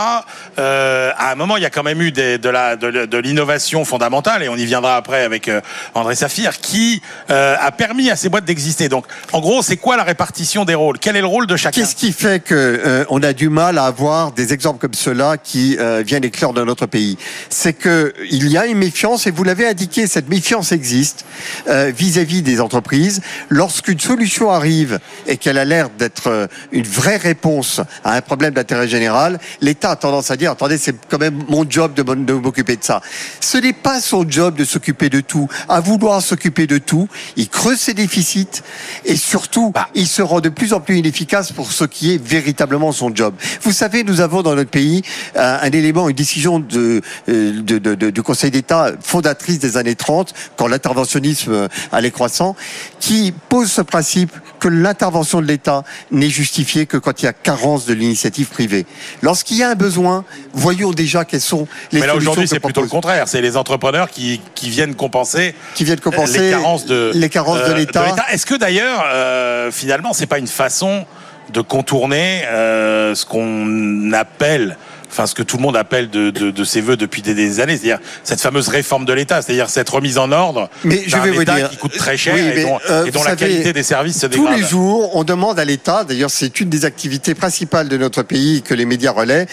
Euh, 0.59 1.11
à 1.17 1.33
un 1.33 1.35
moment, 1.35 1.57
il 1.57 1.63
y 1.63 1.67
a 1.67 1.71
quand 1.71 1.83
même 1.83 2.03
eu 2.03 2.13
des, 2.13 2.39
de 2.39 2.49
la 2.49 2.77
de, 2.77 3.19
l'innovation 3.19 3.85
fondamentale, 3.85 4.43
et 4.43 4.49
on 4.49 4.57
y 4.57 4.65
viendra 4.65 4.97
après 4.97 5.23
avec 5.23 5.51
André 5.95 6.15
Saphir, 6.15 6.59
qui 6.59 7.03
a 7.29 7.71
permis 7.73 8.11
à 8.11 8.17
ces 8.17 8.29
boîtes 8.29 8.45
d'exister. 8.45 8.89
Donc, 8.89 9.07
en 9.33 9.41
gros, 9.41 9.63
c'est 9.63 9.77
quoi 9.77 9.97
la 9.97 10.05
répartition 10.05 10.65
des 10.65 10.75
rôles? 10.75 10.99
Quel 10.99 11.17
est 11.17 11.21
le 11.21 11.27
rôle 11.27 11.47
de 11.47 11.57
chacun? 11.57 11.81
Qu'est-ce 11.81 11.97
qui 11.97 12.13
fait 12.13 12.43
que 12.43 13.07
on 13.09 13.23
a 13.23 13.33
du 13.33 13.49
mal 13.49 13.79
à 13.79 13.85
avoir 13.85 14.33
des 14.33 14.53
exemples 14.53 14.79
comme 14.79 14.95
ceux-là 14.95 15.37
qui 15.39 15.79
viennent 16.05 16.25
éclore 16.25 16.53
dans 16.53 16.65
notre 16.65 16.87
pays? 16.87 17.17
C'est 17.49 17.73
que 17.73 18.15
il 18.31 18.49
y 18.49 18.59
a 18.59 18.67
une 18.67 18.79
méfiance, 18.79 19.27
et 19.27 19.31
vous 19.31 19.45
l'avez 19.45 19.67
indiqué, 19.67 20.07
cette 20.07 20.29
méfiance 20.29 20.73
existe 20.73 21.25
vis-à-vis 21.67 22.41
-vis 22.41 22.43
des 22.43 22.61
entreprises. 22.61 23.23
Lorsqu'une 23.49 24.01
solution 24.01 24.51
arrive 24.51 24.99
et 25.27 25.37
qu'elle 25.37 25.59
a 25.59 25.65
l'air 25.65 25.89
d'être 25.91 26.49
une 26.73 26.85
vraie 26.85 27.17
réponse 27.17 27.81
à 28.05 28.15
un 28.15 28.21
problème 28.21 28.55
d'intérêt 28.55 28.89
général, 28.89 29.39
l'État 29.61 29.91
a 29.91 29.97
tendance 29.97 30.31
à 30.31 30.37
dire 30.37 30.51
attendez, 30.51 30.79
c'est 30.79 30.95
quand 31.09 31.19
même 31.19 31.43
mon 31.49 31.69
job 31.69 31.95
de, 31.95 32.03
m'occuper 32.33 32.77
de 32.77 32.85
ça. 32.85 33.01
Ce 33.41 33.59
n'est 33.59 33.73
pas 33.73 34.01
son 34.01 34.29
job 34.29 34.57
de 34.57 34.65
s'occuper 34.65 35.09
de 35.09 35.21
tout. 35.21 35.49
À 35.69 35.81
vouloir 35.81 36.23
s'occuper 36.23 36.67
de 36.67 36.79
tout, 36.79 37.09
il 37.37 37.49
creuse 37.49 37.79
ses 37.79 37.95
déficits 37.95 38.63
et 39.05 39.17
surtout, 39.17 39.71
bah. 39.71 39.89
il 39.95 40.07
se 40.07 40.23
rend 40.23 40.41
de 40.41 40.49
plus 40.49 40.73
en 40.73 40.81
plus 40.81 40.99
inefficace 40.99 41.53
pour 41.53 41.73
ce 41.73 41.85
qui 41.85 42.15
est 42.15 42.23
véritablement 42.23 42.93
son 42.93 43.15
job. 43.15 43.35
Vous 43.63 43.73
savez, 43.73 44.05
nous 44.05 44.21
avons 44.21 44.43
dans 44.43 44.55
notre 44.55 44.71
pays 44.71 45.03
euh, 45.37 45.59
un, 45.61 45.71
élément, 45.71 46.09
une 46.09 46.17
décision 46.17 46.59
de, 46.59 47.01
euh, 47.29 47.63
de, 47.63 47.79
de, 47.79 48.11
du 48.11 48.23
Conseil 48.23 48.51
d'État 48.51 48.93
fondatrice 49.01 49.59
des 49.59 49.77
années 49.77 49.95
30, 49.95 50.35
quand 50.57 50.67
l'interventionnisme 50.69 51.69
allait 51.93 52.11
croissant, 52.11 52.57
qui 53.01 53.33
pose 53.49 53.71
ce 53.71 53.83
principe 53.83 54.33
que 54.67 54.71
l'intervention 54.73 55.41
de 55.41 55.47
l'État 55.47 55.85
n'est 56.11 56.29
justifiée 56.29 56.87
que 56.87 56.97
quand 56.97 57.23
il 57.23 57.27
y 57.27 57.29
a 57.29 57.33
carence 57.33 57.87
de 57.87 57.95
l'initiative 57.95 58.49
privée. 58.49 58.85
Lorsqu'il 59.23 59.59
y 59.59 59.63
a 59.63 59.71
un 59.71 59.77
besoin, 59.77 60.25
voyons 60.55 60.91
déjà 60.91 61.25
quelles 61.25 61.41
sont 61.41 61.69
les 61.93 62.01
Mais 62.01 62.07
là 62.09 62.17
aujourd'hui, 62.17 62.49
c'est 62.49 62.59
plutôt 62.59 62.83
le 62.83 62.89
contraire. 62.89 63.29
C'est 63.29 63.41
les 63.41 63.57
entrepreneurs 63.57 64.11
qui, 64.11 64.41
qui 64.57 64.69
viennent 64.69 64.97
compenser, 64.97 65.55
qui 65.77 65.85
viennent 65.85 66.01
compenser 66.01 66.41
les 66.41 66.51
carences 66.51 66.85
de 66.85 67.13
les 67.15 67.29
carences 67.29 67.59
de 67.59 67.75
euh, 67.75 67.77
l'État. 67.77 68.07
Est-ce 68.33 68.45
que 68.45 68.57
d'ailleurs, 68.57 69.05
euh, 69.07 69.71
finalement, 69.71 70.13
c'est 70.13 70.27
pas 70.27 70.39
une 70.39 70.49
façon 70.49 71.07
de 71.53 71.61
contourner 71.61 72.43
euh, 72.47 73.15
ce 73.15 73.25
qu'on 73.25 74.13
appelle 74.15 74.77
enfin 75.17 75.27
ce 75.27 75.35
que 75.35 75.43
tout 75.43 75.57
le 75.57 75.63
monde 75.63 75.77
appelle 75.79 76.11
de, 76.11 76.31
de, 76.31 76.51
de 76.51 76.65
ses 76.65 76.83
voeux 76.83 76.99
depuis 76.99 77.23
des, 77.23 77.61
années, 77.61 77.79
c'est-à-dire 77.79 78.01
cette 78.23 78.41
fameuse 78.41 78.69
réforme 78.69 79.07
de 79.07 79.15
l'État, 79.15 79.41
c'est-à-dire 79.41 79.71
cette 79.71 79.89
remise 79.89 80.19
en 80.19 80.31
ordre 80.31 80.69
mais 80.85 81.05
je 81.07 81.17
vais 81.17 81.31
vous 81.31 81.45
dire, 81.45 81.71
qui 81.71 81.77
coûte 81.79 81.97
très 81.97 82.19
cher 82.19 82.37
et 82.37 82.63
dont, 82.63 82.79
euh, 82.91 83.07
la 83.25 83.35
qualité 83.35 83.73
des 83.73 83.83
services 83.83 84.21
se 84.21 84.27
dégrade. 84.27 84.47
Tous 84.47 84.61
les 84.61 84.63
jours, 84.63 85.17
on 85.17 85.25
demande 85.25 85.59
à 85.59 85.65
l'État, 85.65 86.05
d'ailleurs 86.05 86.31
c'est 86.31 86.61
une 86.61 86.69
des 86.69 86.85
activités 86.85 87.35
principales 87.35 87.89
de 87.89 87.97
notre 87.97 88.23
pays 88.23 88.61
que 88.61 88.75
les 88.75 88.85
médias 88.85 89.13
relaient, 89.13 89.47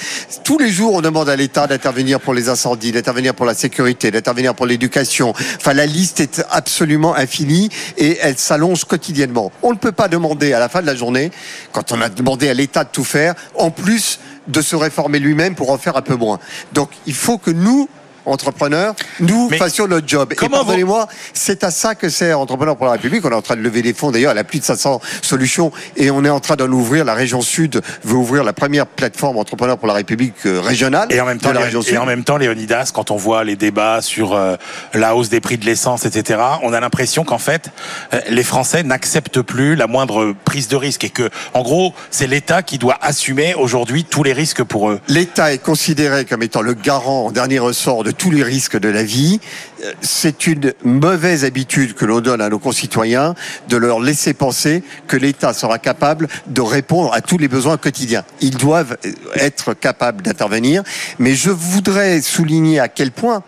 tous 0.44 0.60
les 0.60 0.70
jours 0.70 0.96
on 0.96 1.02
demande 1.02 1.30
à 1.30 1.36
l'État 1.38 1.66
d'intervenir 1.66 2.20
pour 2.20 2.34
les 2.34 2.50
incendies, 2.50 2.92
d'intervenir 2.92 3.34
pour 3.34 3.46
la 3.46 3.54
sécurité, 3.54 4.12
d'intervenir 4.12 4.56
pour 4.56 4.66
l'éducation. 4.66 5.34
Enfin 5.56 5.74
la 5.74 5.86
liste 5.86 6.20
est 6.20 6.46
absolument 6.52 7.16
infinie 7.16 7.70
et 7.98 8.18
elle 8.22 8.38
s'allonge 8.38 8.84
quotidiennement. 8.84 9.52
On 9.62 9.72
ne 9.72 9.78
peut 9.78 9.94
pas 9.94 10.10
demander 10.10 10.52
à 10.52 10.60
la 10.60 10.68
fin 10.68 10.82
de 10.82 10.88
la 10.88 10.96
journée, 10.96 11.32
quand 11.72 11.94
on 11.94 12.02
a 12.02 12.10
demandé 12.10 12.50
à 12.50 12.54
l'État 12.54 12.84
de 12.84 12.90
tout 12.92 13.06
faire, 13.06 13.36
en 13.56 13.72
plus 13.72 14.20
de 14.48 14.62
se 14.62 14.76
réformer 14.76 15.20
lui-même 15.20 15.56
pour 15.56 15.72
en 15.72 15.78
faire 15.78 15.98
un 15.98 16.02
peu 16.02 16.16
moins. 16.16 16.40
Donc 16.74 16.90
il 17.06 17.14
faut 17.14 17.38
que 17.38 17.52
nous, 17.52 17.90
entrepreneurs, 18.26 18.96
nous 19.20 19.50
fassions 19.50 19.88
notre 19.88 20.08
job. 20.08 20.34
Et 20.34 20.50
pardonnez-moi, 20.50 21.08
c'est 21.34 21.64
à 21.64 21.72
ça 21.72 21.96
que 21.96 22.10
sert 22.10 22.40
Entrepreneur 22.40 22.76
pour 22.76 22.86
la 22.86 22.94
République. 22.94 23.26
On 23.26 23.32
est 23.32 23.36
en 23.36 23.42
train 23.42 23.56
de 23.56 23.62
lever 23.62 23.82
des 23.82 23.94
fonds, 23.94 24.12
d'ailleurs, 24.12 24.32
elle 24.32 24.38
a 24.38 24.44
plus 24.44 24.60
de 24.60 24.64
500 24.64 25.02
solutions 25.22 25.72
et 25.98 26.12
on 26.12 26.24
est 26.26 26.30
en 26.30 26.40
train 26.40 26.56
d'en 26.56 26.70
ouvrir. 26.70 27.06
La 27.06 27.14
région 27.14 27.42
Sud 27.42 27.82
veut 28.04 28.16
ouvrir 28.16 28.44
la 28.44 28.54
première 28.54 28.88
plateforme 28.88 29.38
Entrepreneur 29.38 29.78
pour 29.78 29.88
la 29.88 29.94
République 29.94 30.46
euh, 30.46 30.60
régionale. 30.60 31.12
Et 31.12 31.20
en 31.20 31.26
même 31.26 31.40
temps, 31.40 31.52
la 31.52 31.62
région 31.62 31.82
et 31.82 31.98
en 31.98 32.06
même 32.06 32.24
temps, 32.24 32.38
Léonidas, 32.38 32.92
quand 32.94 33.12
on 33.12 33.18
voit 33.18 33.44
les 33.44 33.56
débats 33.56 34.02
sur 34.02 34.34
euh, 34.34 34.56
la 34.94 35.16
hausse 35.16 35.30
des 35.30 35.42
prix 35.42 35.58
de 35.58 35.66
l'essence, 35.66 36.06
etc., 36.06 36.40
on 36.64 36.74
a 36.74 36.80
l'impression 36.80 37.24
qu'en 37.24 37.38
fait, 37.38 37.70
euh, 38.14 38.20
les 38.30 38.44
Français 38.44 38.84
n'acceptent 38.84 39.42
plus 39.42 39.76
la 39.76 39.88
moindre 39.88 40.34
prise 40.46 40.68
de 40.68 40.76
risque 40.76 41.04
et 41.04 41.10
que, 41.10 41.30
en 41.54 41.62
gros, 41.62 41.94
c'est 42.10 42.28
l'État 42.28 42.64
qui 42.64 42.78
doit 42.78 42.98
assumer 43.02 43.56
aujourd'hui 43.56 44.04
tous 44.04 44.24
les 44.24 44.34
risques 44.34 44.64
pour 44.64 44.90
eux. 44.90 45.00
L'État 45.08 45.54
est 45.54 45.58
considéré 45.58 46.26
comme 46.26 46.44
étant 46.44 46.62
le 46.62 46.74
garant 46.74 47.28
en 47.28 47.32
dernier 47.32 47.60
ressort 47.60 48.04
de 48.04 48.13
tous 48.14 48.32
les 48.32 48.44
risques 48.44 48.80
de 48.80 48.90
la 48.90 49.04
vie. 49.04 49.40
C'est 50.02 50.48
une 50.48 50.74
mauvaise 50.84 51.44
habitude 51.44 51.94
que 51.94 52.06
l'on 52.06 52.22
donne 52.22 52.42
à 52.42 52.50
nos 52.50 52.60
concitoyens 52.60 53.36
de 53.70 53.78
leur 53.78 54.00
laisser 54.00 54.34
penser 54.34 54.84
que 55.08 55.18
l'État 55.18 55.54
sera 55.54 55.78
capable 55.80 56.28
de 56.48 56.62
répondre 56.62 57.14
à 57.14 57.22
tous 57.22 57.38
les 57.38 57.48
besoins 57.48 57.78
quotidiens. 57.78 58.24
Ils 58.40 58.58
doivent 58.58 58.98
être 59.36 59.74
capables 59.74 60.22
d'intervenir, 60.22 60.84
mais 61.20 61.36
je 61.36 61.50
voudrais 61.50 62.22
souligner 62.22 62.80
à 62.80 62.88
quel 62.88 63.12
point 63.12 63.44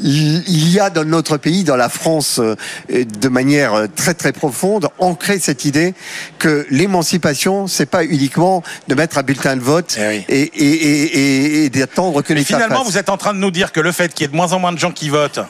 il 0.00 0.68
y 0.68 0.78
a 0.78 0.90
dans 0.90 1.04
notre 1.04 1.36
pays, 1.36 1.64
dans 1.64 1.76
la 1.76 1.88
France, 1.88 2.38
euh, 2.38 2.54
de 2.90 3.28
manière 3.28 3.86
très 3.94 4.14
très 4.14 4.32
profonde, 4.32 4.88
ancré 4.98 5.38
cette 5.38 5.64
idée 5.64 5.94
que 6.38 6.66
l'émancipation, 6.70 7.66
c'est 7.66 7.86
pas 7.86 8.04
uniquement 8.04 8.62
de 8.88 8.94
mettre 8.94 9.18
un 9.18 9.22
bulletin 9.22 9.56
de 9.56 9.62
vote 9.62 9.96
eh 9.98 10.24
et, 10.28 10.42
et, 10.42 11.64
et, 11.64 11.70
d'attendre 11.70 12.22
que 12.22 12.32
l'État. 12.32 12.56
Finalement, 12.56 12.84
vous 12.84 12.98
êtes 12.98 13.08
en 13.08 13.16
train 13.16 13.32
de 13.32 13.38
nous 13.38 13.50
dire 13.50 13.72
que 13.72 13.80
le 13.80 13.92
fait 13.92 14.05
qu'il 14.12 14.22
y 14.22 14.24
ait 14.24 14.30
de 14.30 14.36
moins 14.36 14.52
en 14.52 14.58
moins 14.58 14.72
de 14.72 14.78
gens 14.78 14.92
qui 14.92 15.08
votent 15.08 15.40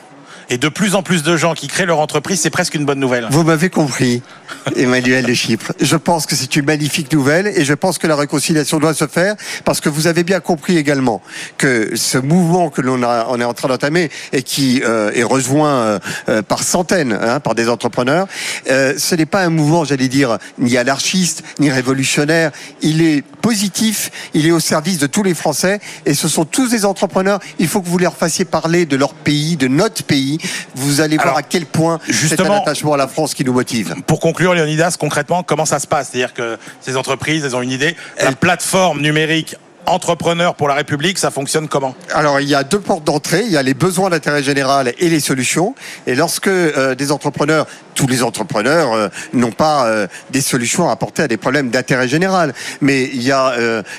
et 0.48 0.58
de 0.58 0.68
plus 0.68 0.94
en 0.94 1.02
plus 1.02 1.22
de 1.22 1.36
gens 1.36 1.54
qui 1.54 1.66
créent 1.66 1.86
leur 1.86 1.98
entreprise, 1.98 2.40
c'est 2.40 2.50
presque 2.50 2.75
une 2.75 2.84
bonne 2.84 3.00
nouvelle. 3.00 3.26
Vous 3.30 3.42
m'avez 3.42 3.70
compris, 3.70 4.22
Emmanuel 4.76 5.25
de 5.25 5.34
Chypre. 5.34 5.72
Je 5.80 5.96
pense 5.96 6.26
que 6.26 6.36
c'est 6.36 6.54
une 6.56 6.64
magnifique 6.64 7.12
nouvelle 7.12 7.46
et 7.46 7.64
je 7.64 7.75
pense 7.75 7.98
que 7.98 8.06
la 8.06 8.16
réconciliation 8.16 8.78
doit 8.78 8.94
se 8.94 9.06
faire 9.06 9.34
parce 9.64 9.80
que 9.80 9.88
vous 9.88 10.06
avez 10.06 10.25
bien 10.25 10.40
compris 10.40 10.76
également 10.76 11.22
que 11.58 11.96
ce 11.96 12.18
mouvement 12.18 12.70
que 12.70 12.80
l'on 12.80 13.02
on 13.02 13.40
est 13.40 13.44
en 13.44 13.54
train 13.54 13.68
d'entamer 13.68 14.10
et 14.32 14.42
qui 14.42 14.82
euh, 14.84 15.10
est 15.14 15.22
rejoint 15.22 15.70
euh, 15.70 15.98
euh, 16.28 16.42
par 16.42 16.62
centaines, 16.62 17.12
hein, 17.12 17.40
par 17.40 17.54
des 17.54 17.68
entrepreneurs, 17.68 18.26
ce 18.66 19.14
n'est 19.14 19.26
pas 19.26 19.42
un 19.42 19.50
mouvement, 19.50 19.84
j'allais 19.84 20.08
dire, 20.08 20.38
ni 20.58 20.76
anarchiste, 20.76 21.42
ni 21.58 21.70
révolutionnaire. 21.70 22.52
Il 22.80 23.02
est 23.02 23.25
positif, 23.47 24.11
il 24.35 24.45
est 24.45 24.50
au 24.50 24.59
service 24.59 24.99
de 24.99 25.07
tous 25.07 25.23
les 25.23 25.33
Français 25.33 25.79
et 26.05 26.15
ce 26.15 26.26
sont 26.26 26.45
tous 26.45 26.69
des 26.69 26.85
entrepreneurs. 26.85 27.38
Il 27.61 27.69
faut 27.69 27.81
que 27.81 27.87
vous 27.87 27.97
leur 27.97 28.17
fassiez 28.17 28.45
parler 28.45 28.87
de 28.87 28.97
leur 28.97 29.15
pays, 29.15 29.57
de 29.57 29.69
notre 29.69 30.03
pays 30.03 30.38
vous 30.75 31.00
allez 31.00 31.17
voir 31.17 31.37
à 31.37 31.45
quel 31.45 31.65
point 31.65 32.00
c'est 32.11 32.41
un 32.41 32.50
attachement 32.50 32.95
à 32.95 32.97
la 32.97 33.07
France 33.07 33.35
qui 33.35 33.45
nous 33.45 33.53
motive. 33.53 33.95
Pour 34.09 34.19
conclure, 34.19 34.53
Léonidas, 34.53 34.97
concrètement, 34.99 35.45
comment 35.45 35.65
ça 35.65 35.79
se 35.79 35.87
passe? 35.87 36.09
C'est-à-dire 36.11 36.35
que 36.35 36.59
ces 36.81 36.97
entreprises, 36.97 37.45
elles 37.45 37.55
ont 37.55 37.62
une 37.62 37.71
idée. 37.71 37.95
La 38.21 38.33
plateforme 38.33 39.00
numérique 39.00 39.55
entrepreneur 39.87 40.55
pour 40.55 40.69
la 40.69 40.75
République, 40.75 41.19
ça 41.19 41.31
fonctionne 41.31 41.69
comment 41.69 41.95
Alors, 42.12 42.40
il 42.40 42.49
y 42.49 42.55
a 42.55 42.64
deux 42.64 42.81
portes 42.81 43.05
d'entrée. 43.05 43.43
Il 43.45 43.52
y 43.52 43.57
a 43.57 43.62
les 43.62 43.75
besoins 43.75 44.11
d'intérêt 44.11 44.43
général 44.43 44.93
et 44.99 45.09
les 45.09 45.21
solutions. 45.21 45.75
Et 46.07 46.14
lorsque 46.14 46.49
euh, 46.49 46.95
des 46.95 47.12
entrepreneurs, 47.12 47.66
tous 47.95 48.07
les 48.07 48.23
entrepreneurs 48.23 48.93
euh, 48.93 49.09
n'ont 49.33 49.52
pas 49.52 49.87
euh, 49.87 50.07
des 50.31 50.40
solutions 50.40 50.88
à 50.88 50.93
apporter 50.93 51.23
à 51.23 51.28
des 51.28 51.37
problèmes 51.37 51.71
d'intérêt 51.71 52.09
général, 52.09 52.52
mais 52.81 53.05
il 53.05 53.23
y 53.23 53.33
a 53.33 53.55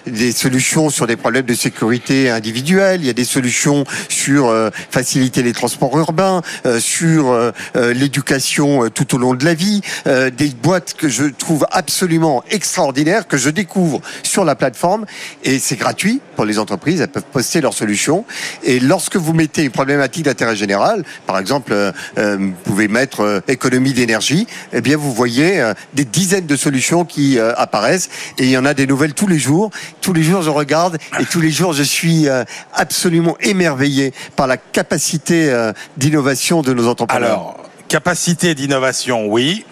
des 0.06 0.32
solutions 0.32 0.90
sur 0.90 1.08
des 1.08 1.16
problèmes 1.16 1.46
de 1.46 1.54
sécurité 1.54 2.30
individuelle, 2.30 3.02
il 3.02 3.08
y 3.08 3.10
a 3.10 3.14
des 3.14 3.26
solutions 3.26 3.86
sur 4.10 4.54
faciliter 4.92 5.44
les 5.44 5.54
transports 5.54 5.98
urbains, 5.98 6.42
sur 6.80 7.36
l'éducation 7.76 8.90
tout 8.90 9.16
au 9.16 9.18
long 9.18 9.34
de 9.34 9.46
la 9.46 9.54
vie, 9.54 9.82
des 10.06 10.50
boîtes 10.50 10.94
que 10.94 11.10
je 11.10 11.26
trouve 11.26 11.66
absolument 11.72 12.44
extraordinaires, 12.50 13.28
que 13.28 13.38
je 13.38 13.50
découvre 13.50 14.02
sur 14.24 14.46
la 14.46 14.56
plateforme. 14.56 15.06
Et 15.44 15.60
c'est 15.60 15.77
gratuit 15.78 16.22
pour 16.36 16.46
les 16.46 16.60
entreprises, 16.60 17.02
elles 17.02 17.08
peuvent 17.08 17.24
poster 17.32 17.62
leurs 17.62 17.74
solutions. 17.74 18.26
Et 18.64 18.80
lorsque 18.80 19.16
vous 19.16 19.34
mettez 19.34 19.64
une 19.64 19.72
problématique 19.72 20.26
d'intérêt 20.26 20.56
général, 20.56 21.04
par 21.26 21.40
exemple, 21.40 21.74
euh, 21.74 21.92
euh, 22.18 22.38
vous 22.38 22.54
pouvez 22.64 22.88
mettre 22.88 23.22
euh, 23.22 23.40
économie 23.48 23.94
d'énergie, 23.94 24.48
eh 24.74 24.82
bien 24.82 24.98
vous 24.98 25.14
voyez 25.14 25.72
des 25.94 26.06
dizaines 26.06 26.46
de 26.46 26.56
solutions 26.56 27.06
qui 27.06 27.40
apparaissent 27.40 28.10
et 28.38 28.44
il 28.44 28.50
y 28.50 28.58
en 28.58 28.66
a 28.66 28.74
des 28.74 28.88
nouvelles 28.88 29.14
tous 29.14 29.28
les 29.28 29.40
jours. 29.40 29.70
Tous 30.02 30.14
les 30.14 30.24
jours 30.24 30.42
je 30.42 30.50
regarde 30.50 30.98
et 31.20 31.26
tous 31.26 31.42
les 31.42 31.52
jours 31.52 31.74
je 31.74 31.84
suis 31.84 32.28
absolument 32.74 33.38
émerveillé 33.40 34.14
par 34.36 34.48
la 34.48 34.58
capacité 34.58 35.54
d'innovation 35.98 36.62
de 36.62 36.74
nos 36.74 36.88
entrepreneurs. 36.88 37.30
Alors, 37.30 37.58
capacité 37.88 38.56
d'innovation, 38.56 39.28
oui 39.28 39.66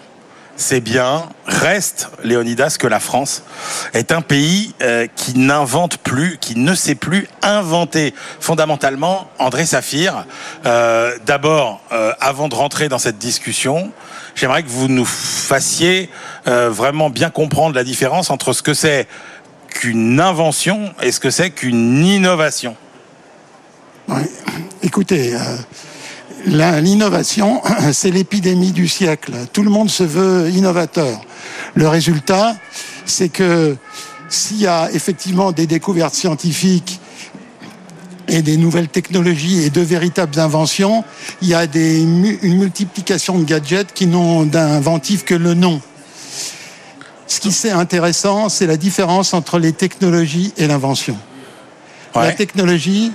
c'est 0.56 0.80
bien, 0.80 1.28
reste, 1.46 2.08
Léonidas, 2.24 2.76
que 2.78 2.86
la 2.86 2.98
France 3.00 3.42
est 3.92 4.10
un 4.10 4.22
pays 4.22 4.74
euh, 4.82 5.06
qui 5.14 5.38
n'invente 5.38 5.98
plus, 5.98 6.38
qui 6.38 6.58
ne 6.58 6.74
sait 6.74 6.94
plus 6.94 7.28
inventer. 7.42 8.14
Fondamentalement, 8.40 9.30
André 9.38 9.66
Saphir, 9.66 10.26
euh, 10.64 11.16
d'abord, 11.26 11.82
euh, 11.92 12.12
avant 12.20 12.48
de 12.48 12.54
rentrer 12.54 12.88
dans 12.88 12.98
cette 12.98 13.18
discussion, 13.18 13.92
j'aimerais 14.34 14.62
que 14.62 14.68
vous 14.68 14.88
nous 14.88 15.04
fassiez 15.04 16.10
vraiment 16.46 17.10
bien 17.10 17.30
comprendre 17.30 17.74
la 17.74 17.82
différence 17.82 18.30
entre 18.30 18.52
ce 18.52 18.62
que 18.62 18.72
c'est 18.72 19.08
qu'une 19.68 20.20
invention 20.20 20.94
et 21.02 21.10
ce 21.10 21.18
que 21.18 21.30
c'est 21.30 21.50
qu'une 21.50 22.04
innovation. 22.04 22.76
Écoutez, 24.82 25.34
L'innovation, 26.46 27.60
c'est 27.92 28.10
l'épidémie 28.10 28.72
du 28.72 28.88
siècle. 28.88 29.32
Tout 29.52 29.62
le 29.62 29.70
monde 29.70 29.90
se 29.90 30.04
veut 30.04 30.48
innovateur. 30.50 31.20
Le 31.74 31.88
résultat, 31.88 32.56
c'est 33.04 33.28
que 33.28 33.76
s'il 34.28 34.58
y 34.58 34.66
a 34.66 34.90
effectivement 34.92 35.52
des 35.52 35.66
découvertes 35.66 36.14
scientifiques 36.14 37.00
et 38.28 38.42
des 38.42 38.56
nouvelles 38.56 38.88
technologies 38.88 39.62
et 39.62 39.70
de 39.70 39.80
véritables 39.80 40.38
inventions, 40.38 41.04
il 41.42 41.48
y 41.48 41.54
a 41.54 41.66
des, 41.66 42.00
une 42.00 42.58
multiplication 42.58 43.38
de 43.38 43.44
gadgets 43.44 43.92
qui 43.92 44.06
n'ont 44.06 44.44
d'inventif 44.44 45.24
que 45.24 45.34
le 45.34 45.54
nom. 45.54 45.80
Ce 47.28 47.40
qui 47.40 47.48
est 47.48 47.72
intéressant, 47.72 48.48
c'est 48.48 48.66
la 48.66 48.76
différence 48.76 49.34
entre 49.34 49.58
les 49.58 49.72
technologies 49.72 50.52
et 50.56 50.66
l'invention. 50.66 51.16
La 52.14 52.32
technologie, 52.32 53.12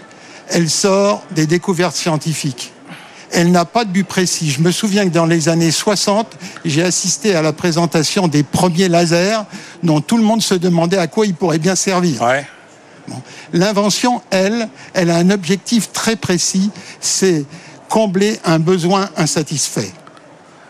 elle 0.50 0.69
sort 0.69 1.23
des 1.31 1.47
découvertes 1.47 1.95
scientifiques. 1.95 2.71
Elle 3.33 3.51
n'a 3.51 3.65
pas 3.65 3.85
de 3.85 3.89
but 3.89 4.03
précis. 4.03 4.51
Je 4.51 4.61
me 4.61 4.71
souviens 4.71 5.05
que 5.05 5.13
dans 5.13 5.25
les 5.25 5.50
années 5.50 5.71
60, 5.71 6.38
j'ai 6.65 6.83
assisté 6.83 7.35
à 7.35 7.41
la 7.41 7.53
présentation 7.53 8.27
des 8.27 8.43
premiers 8.43 8.89
lasers 8.89 9.43
dont 9.83 10.01
tout 10.01 10.17
le 10.17 10.23
monde 10.23 10.41
se 10.41 10.53
demandait 10.53 10.97
à 10.97 11.07
quoi 11.07 11.25
ils 11.25 11.33
pourraient 11.33 11.59
bien 11.59 11.75
servir. 11.75 12.21
L'invention, 13.53 14.21
elle, 14.29 14.69
elle 14.93 15.09
a 15.09 15.17
un 15.17 15.29
objectif 15.29 15.91
très 15.91 16.15
précis, 16.15 16.69
c'est 17.00 17.45
combler 17.89 18.39
un 18.45 18.59
besoin 18.59 19.09
insatisfait. 19.17 19.91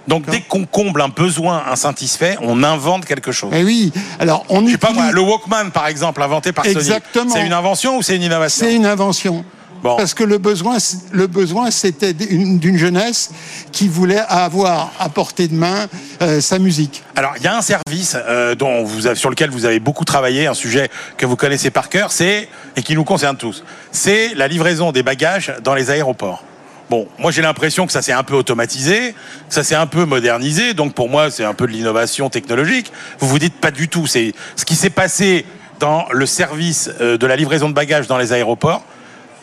Donc 0.07 0.27
dès 0.29 0.41
qu'on 0.41 0.65
comble 0.65 1.01
un 1.01 1.09
besoin 1.09 1.63
insatisfait, 1.69 2.35
on 2.41 2.63
invente 2.63 3.05
quelque 3.05 3.31
chose. 3.31 3.51
Eh 3.53 3.63
oui. 3.63 3.93
Alors 4.19 4.45
on 4.49 4.65
Je 4.65 4.71
sais 4.71 4.77
pas 4.77 4.91
moi, 4.91 5.11
le 5.11 5.21
Walkman 5.21 5.69
par 5.71 5.87
exemple, 5.87 6.21
inventé 6.23 6.51
par 6.51 6.65
Exactement. 6.65 7.29
Sony. 7.29 7.41
C'est 7.41 7.47
une 7.47 7.53
invention 7.53 7.97
ou 7.97 8.01
c'est 8.01 8.15
une 8.15 8.23
innovation? 8.23 8.65
C'est 8.65 8.75
une 8.75 8.85
invention. 8.85 9.45
Bon. 9.83 9.97
Parce 9.97 10.13
que 10.13 10.23
le 10.23 10.37
besoin, 10.37 10.77
le 11.11 11.27
besoin, 11.27 11.71
c'était 11.71 12.13
d'une 12.13 12.77
jeunesse 12.77 13.31
qui 13.71 13.87
voulait 13.87 14.21
avoir 14.27 14.91
à 14.99 15.09
portée 15.09 15.47
de 15.47 15.55
main 15.55 15.87
euh, 16.21 16.39
sa 16.39 16.59
musique. 16.59 17.03
Alors, 17.15 17.33
il 17.37 17.43
y 17.43 17.47
a 17.47 17.57
un 17.57 17.61
service 17.61 18.15
euh, 18.15 18.53
dont 18.53 18.83
vous 18.83 19.07
avez, 19.07 19.15
sur 19.15 19.31
lequel 19.31 19.49
vous 19.49 19.65
avez 19.65 19.79
beaucoup 19.79 20.05
travaillé, 20.05 20.45
un 20.45 20.53
sujet 20.53 20.89
que 21.17 21.25
vous 21.25 21.35
connaissez 21.35 21.71
par 21.71 21.89
cœur, 21.89 22.11
c'est 22.11 22.47
et 22.75 22.83
qui 22.83 22.95
nous 22.95 23.03
concerne 23.03 23.37
tous. 23.37 23.63
C'est 23.91 24.35
la 24.35 24.47
livraison 24.47 24.91
des 24.91 25.01
bagages 25.01 25.53
dans 25.63 25.73
les 25.73 25.89
aéroports. 25.89 26.43
Bon, 26.91 27.07
moi 27.17 27.31
j'ai 27.31 27.41
l'impression 27.41 27.87
que 27.87 27.93
ça 27.93 28.01
s'est 28.01 28.11
un 28.11 28.23
peu 28.23 28.35
automatisé, 28.35 29.15
ça 29.47 29.63
s'est 29.63 29.75
un 29.75 29.87
peu 29.87 30.03
modernisé, 30.03 30.73
donc 30.73 30.93
pour 30.93 31.07
moi 31.07 31.31
c'est 31.31 31.45
un 31.45 31.53
peu 31.53 31.65
de 31.65 31.71
l'innovation 31.71 32.29
technologique. 32.29 32.91
Vous 33.19 33.29
vous 33.29 33.39
dites 33.39 33.55
pas 33.55 33.71
du 33.71 33.87
tout, 33.87 34.07
c'est 34.07 34.33
ce 34.57 34.65
qui 34.65 34.75
s'est 34.75 34.89
passé 34.89 35.45
dans 35.79 36.05
le 36.11 36.25
service 36.25 36.91
euh, 36.99 37.17
de 37.17 37.25
la 37.25 37.37
livraison 37.37 37.69
de 37.69 37.73
bagages 37.73 38.07
dans 38.07 38.17
les 38.17 38.33
aéroports, 38.33 38.83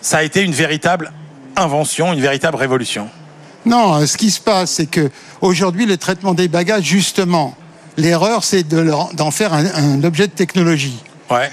ça 0.00 0.19
a 0.19 0.23
été 0.23 0.43
une 0.43 0.52
véritable 0.52 1.12
invention, 1.57 2.12
une 2.12 2.21
véritable 2.21 2.57
révolution. 2.57 3.09
Non, 3.67 3.95
euh, 3.95 4.07
ce 4.07 4.17
qui 4.17 4.31
se 4.31 4.40
passe, 4.40 4.73
c'est 4.73 4.87
que 4.87 5.11
aujourd'hui 5.40 5.87
le 5.87 5.97
traitement 5.97 6.35
des 6.35 6.49
bagages, 6.49 6.85
justement, 6.85 7.57
l'erreur 7.97 8.45
c'est 8.45 8.62
d'en 8.62 9.31
faire 9.31 9.52
un 9.52 10.02
objet 10.05 10.26
de 10.26 10.33
technologie. 10.33 11.02
Ouais. 11.31 11.50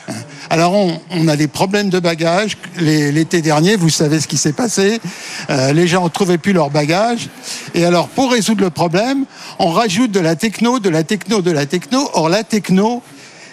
Alors 0.50 0.74
on, 1.12 1.28
a 1.28 1.36
des 1.36 1.48
problèmes 1.48 1.90
de 1.90 2.00
bagages. 2.00 2.58
L'été 2.78 3.42
dernier, 3.42 3.76
vous 3.76 3.90
savez 3.90 4.22
ce 4.22 4.28
qui 4.28 4.38
s'est 4.38 4.54
passé. 4.54 5.02
Euh, 5.50 5.74
les 5.74 5.88
gens 5.88 6.06
ne 6.06 6.10
trouvaient 6.10 6.38
plus 6.38 6.54
leurs 6.54 6.70
bagages. 6.70 7.30
Et 7.74 7.84
alors 7.84 8.08
pour 8.08 8.32
résoudre 8.32 8.62
le 8.62 8.70
problème, 8.70 9.26
on 9.60 9.72
rajoute 9.72 10.12
de 10.12 10.22
la 10.22 10.38
techno, 10.38 10.80
de 10.80 10.90
la 10.90 11.04
techno, 11.04 11.42
de 11.42 11.52
la 11.52 11.66
techno. 11.66 12.10
Or 12.14 12.30
la 12.30 12.44
techno, 12.44 13.02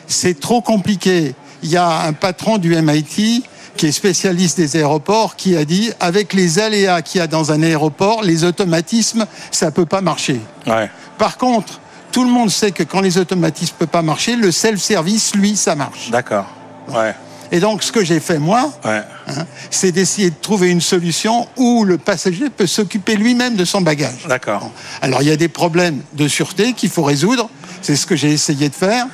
c'est 0.07 0.39
trop 0.39 0.61
compliqué. 0.61 1.35
Il 1.65 1.71
y 1.71 1.77
a 1.77 2.03
un 2.03 2.13
patron 2.13 2.59
du 2.59 2.77
MIT 2.81 3.43
qui 3.77 3.87
est 3.87 3.93
spécialiste 3.93 4.59
des 4.59 4.77
aéroports, 4.77 5.37
qui 5.37 5.57
a 5.57 5.65
dit 5.65 5.93
avec 6.01 6.33
les 6.33 6.59
aléas 6.59 7.03
qu'il 7.03 7.21
y 7.21 7.23
a 7.23 7.27
dans 7.27 7.53
un 7.53 7.63
aéroport, 7.63 8.23
les 8.23 8.45
automatismes, 8.45 9.27
ça 9.51 9.71
peut 9.71 9.87
pas 9.87 10.01
marcher. 10.01 10.41
Ouais. 10.67 10.91
Par 11.19 11.39
contre, 11.39 11.81
tout 12.13 12.25
le 12.25 12.31
monde 12.31 12.51
sait 12.51 12.73
que 12.73 12.83
quand 12.83 13.01
les 13.01 13.19
automatismes 13.19 13.75
ne 13.75 13.79
peuvent 13.79 13.89
pas 13.89 14.03
marcher, 14.03 14.37
le 14.37 14.53
self-service, 14.53 15.35
lui, 15.35 15.57
ça 15.57 15.75
marche. 15.75 16.11
D'accord. 16.11 16.47
Ouais. 16.89 17.15
Et 17.51 17.61
donc, 17.61 17.83
ce 17.83 17.93
que 17.93 18.05
j'ai 18.05 18.21
fait, 18.21 18.39
moi, 18.39 18.73
ouais. 18.85 19.03
hein, 19.29 19.47
c'est 19.71 19.93
d'essayer 19.93 20.31
de 20.31 20.37
trouver 20.41 20.71
une 20.71 20.81
solution 20.81 21.49
où 21.57 21.85
le 21.85 21.99
passager 21.99 22.51
peut 22.51 22.67
s'occuper 22.67 23.17
lui-même 23.17 23.57
de 23.57 23.65
son 23.65 23.81
bagage. 23.81 24.27
D'accord. 24.27 24.71
Alors, 25.01 25.23
il 25.23 25.29
y 25.29 25.33
a 25.33 25.37
des 25.37 25.49
problèmes 25.49 26.03
de 26.15 26.29
sûreté 26.29 26.73
qu'il 26.73 26.91
faut 26.91 27.03
résoudre. 27.03 27.49
C'est 27.83 27.97
ce 27.97 28.07
que 28.07 28.17
j'ai 28.17 28.33
essayé 28.33 28.69
de 28.69 28.75
faire. 28.75 29.07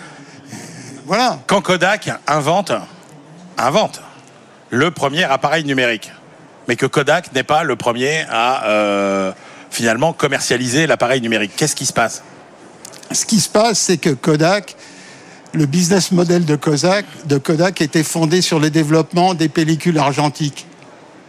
Voilà. 1.06 1.40
Quand 1.46 1.62
Kodak 1.62 2.10
invente, 2.26 2.72
invente 3.56 4.00
le 4.70 4.90
premier 4.90 5.24
appareil 5.24 5.64
numérique, 5.64 6.10
mais 6.66 6.76
que 6.76 6.86
Kodak 6.86 7.32
n'est 7.34 7.42
pas 7.42 7.64
le 7.64 7.76
premier 7.76 8.24
à 8.28 8.66
euh, 8.66 9.32
finalement 9.70 10.12
commercialiser 10.12 10.86
l'appareil 10.86 11.20
numérique, 11.20 11.52
qu'est-ce 11.56 11.76
qui 11.76 11.86
se 11.86 11.92
passe? 11.92 12.22
Ce 13.10 13.24
qui 13.24 13.40
se 13.40 13.48
passe, 13.48 13.78
c'est 13.78 13.96
que 13.96 14.10
Kodak, 14.10 14.76
le 15.54 15.66
business 15.66 16.12
model 16.12 16.44
de 16.44 16.56
Kodak, 16.56 17.06
de 17.26 17.38
Kodak 17.38 17.80
était 17.80 18.02
fondé 18.02 18.42
sur 18.42 18.60
le 18.60 18.70
développement 18.70 19.34
des 19.34 19.48
pellicules 19.48 19.98
argentiques. 19.98 20.66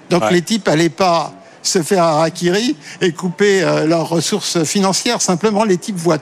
Donc 0.10 0.30
les 0.32 0.42
types 0.42 0.68
n'allaient 0.68 0.90
pas 0.90 1.34
se 1.62 1.84
faire 1.84 2.04
harakiri 2.04 2.76
et 3.02 3.12
couper 3.12 3.64
euh, 3.64 3.86
leurs 3.86 4.10
ressources 4.10 4.64
financières. 4.64 5.22
Simplement, 5.22 5.64
les 5.64 5.78
types 5.78 5.98
voient 5.98 6.20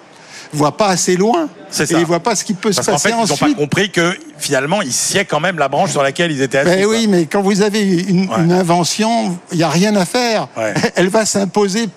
voient 0.54 0.78
pas 0.78 0.88
assez 0.88 1.16
loin. 1.16 1.50
C'est 1.70 1.86
ça. 1.86 1.98
Et 1.98 2.02
ils 2.02 2.06
voient 2.06 2.22
pas 2.22 2.36
ce 2.36 2.44
qui 2.44 2.54
peut 2.54 2.72
se 2.72 2.78
passer 2.78 2.92
en 2.92 2.98
fait, 2.98 3.14
ensuite. 3.14 3.40
Ils 3.42 3.48
n'ont 3.48 3.54
pas 3.54 3.60
compris 3.60 3.92
que 3.92 4.18
finalement, 4.38 4.82
ils 4.82 4.94
sciaient 4.94 5.26
quand 5.26 5.40
même 5.40 5.60
la 5.60 5.68
branche 5.68 5.92
sur 5.92 6.04
laquelle 6.04 6.32
ils 6.32 6.42
étaient 6.42 6.60
assis. 6.60 6.70
Ben 6.70 6.86
oui, 6.86 7.08
mais 7.08 7.26
quand 7.26 7.42
vous 7.42 7.62
avez 7.62 7.82
une, 7.82 8.30
une 8.32 8.52
invention, 8.52 9.38
il 9.52 9.58
n'y 9.58 9.64
a 9.64 9.70
rien 9.70 9.96
à 9.96 10.06
faire. 10.06 10.48
Ouais. 10.58 10.74
Elle 10.96 11.10
va 11.10 11.26
s'imposer 11.26 11.90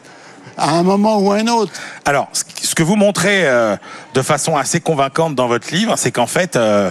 à 0.56 0.72
un 0.72 0.82
moment 0.82 1.18
ou 1.18 1.32
à 1.32 1.36
un 1.36 1.46
autre. 1.48 1.72
Alors, 2.04 2.28
ce 2.32 2.74
que 2.74 2.82
vous 2.82 2.96
montrez 2.96 3.46
euh, 3.46 3.76
de 4.14 4.22
façon 4.22 4.56
assez 4.56 4.80
convaincante 4.80 5.34
dans 5.34 5.48
votre 5.48 5.72
livre, 5.74 5.94
c'est 5.96 6.12
qu'en 6.12 6.26
fait, 6.26 6.56
euh, 6.56 6.90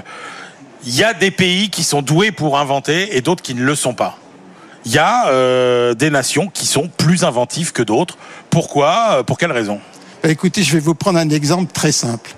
il 0.86 0.96
y 0.96 1.04
a 1.04 1.14
des 1.14 1.32
pays 1.32 1.70
qui 1.70 1.84
sont 1.84 2.02
doués 2.02 2.32
pour 2.32 2.58
inventer 2.58 3.16
et 3.16 3.22
d'autres 3.22 3.44
qui 3.44 3.54
ne 3.54 3.64
le 3.64 3.76
sont 3.76 3.94
pas. 3.94 4.18
Il 4.86 4.94
y 4.94 4.98
a 4.98 5.28
euh, 5.28 5.94
des 5.94 6.10
nations 6.10 6.48
qui 6.48 6.66
sont 6.66 6.88
plus 6.88 7.24
inventives 7.24 7.74
que 7.74 7.84
d'autres. 7.84 8.18
Pourquoi? 8.50 9.24
Pour 9.26 9.38
quelles 9.38 9.52
raisons 9.52 9.80
Écoutez, 10.24 10.64
je 10.64 10.74
vais 10.74 10.80
vous 10.80 10.96
prendre 10.96 11.18
un 11.18 11.30
exemple 11.30 11.72
très 11.72 11.94
simple. 11.94 12.36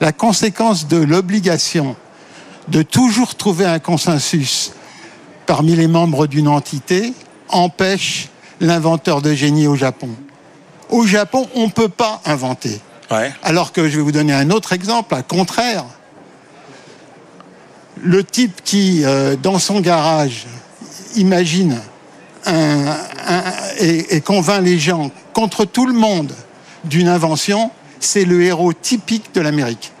La 0.00 0.12
conséquence 0.12 0.86
de 0.86 0.98
l'obligation 0.98 1.96
de 2.68 2.82
toujours 2.82 3.36
trouver 3.36 3.64
un 3.64 3.78
consensus 3.78 4.72
parmi 5.46 5.74
les 5.74 5.86
membres 5.86 6.26
d'une 6.26 6.48
entité 6.48 7.14
empêche 7.48 8.28
l'inventeur 8.60 9.22
de 9.22 9.32
génie 9.32 9.66
au 9.66 9.76
Japon. 9.76 10.10
Au 10.90 11.06
Japon, 11.06 11.48
on 11.54 11.66
ne 11.66 11.70
peut 11.70 11.88
pas 11.88 12.20
inventer. 12.26 12.80
Ouais. 13.10 13.32
Alors 13.42 13.72
que 13.72 13.88
je 13.88 13.96
vais 13.96 14.02
vous 14.02 14.12
donner 14.12 14.34
un 14.34 14.50
autre 14.50 14.74
exemple, 14.74 15.14
à 15.14 15.22
contraire. 15.22 15.84
Le 18.02 18.24
type 18.24 18.60
qui, 18.62 19.04
euh, 19.04 19.36
dans 19.36 19.58
son 19.58 19.80
garage, 19.80 20.46
imagine 21.14 21.80
un, 22.44 22.88
un, 23.26 23.42
et, 23.78 24.16
et, 24.16 24.20
convainc 24.20 24.62
les 24.62 24.78
gens 24.78 25.10
contre 25.32 25.64
tout 25.64 25.86
le 25.86 25.94
monde 25.94 26.32
d'une 26.86 27.08
invention, 27.08 27.70
c'est 28.00 28.24
le 28.24 28.42
héros 28.42 28.72
typique 28.72 29.34
de 29.34 29.40
l'Amérique. 29.40 29.92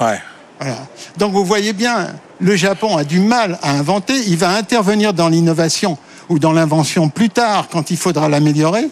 Ouais. 0.00 0.20
Voilà. 0.58 0.78
Donc 1.18 1.32
vous 1.32 1.44
voyez 1.44 1.72
bien, 1.72 2.08
le 2.40 2.56
Japon 2.56 2.96
a 2.96 3.04
du 3.04 3.20
mal 3.20 3.58
à 3.62 3.72
inventer, 3.72 4.14
il 4.26 4.36
va 4.36 4.50
intervenir 4.50 5.12
dans 5.12 5.28
l'innovation 5.28 5.98
ou 6.28 6.38
dans 6.38 6.52
l'invention 6.52 7.08
plus 7.08 7.30
tard 7.30 7.68
quand 7.70 7.90
il 7.90 7.96
faudra 7.96 8.28
l'améliorer 8.28 8.88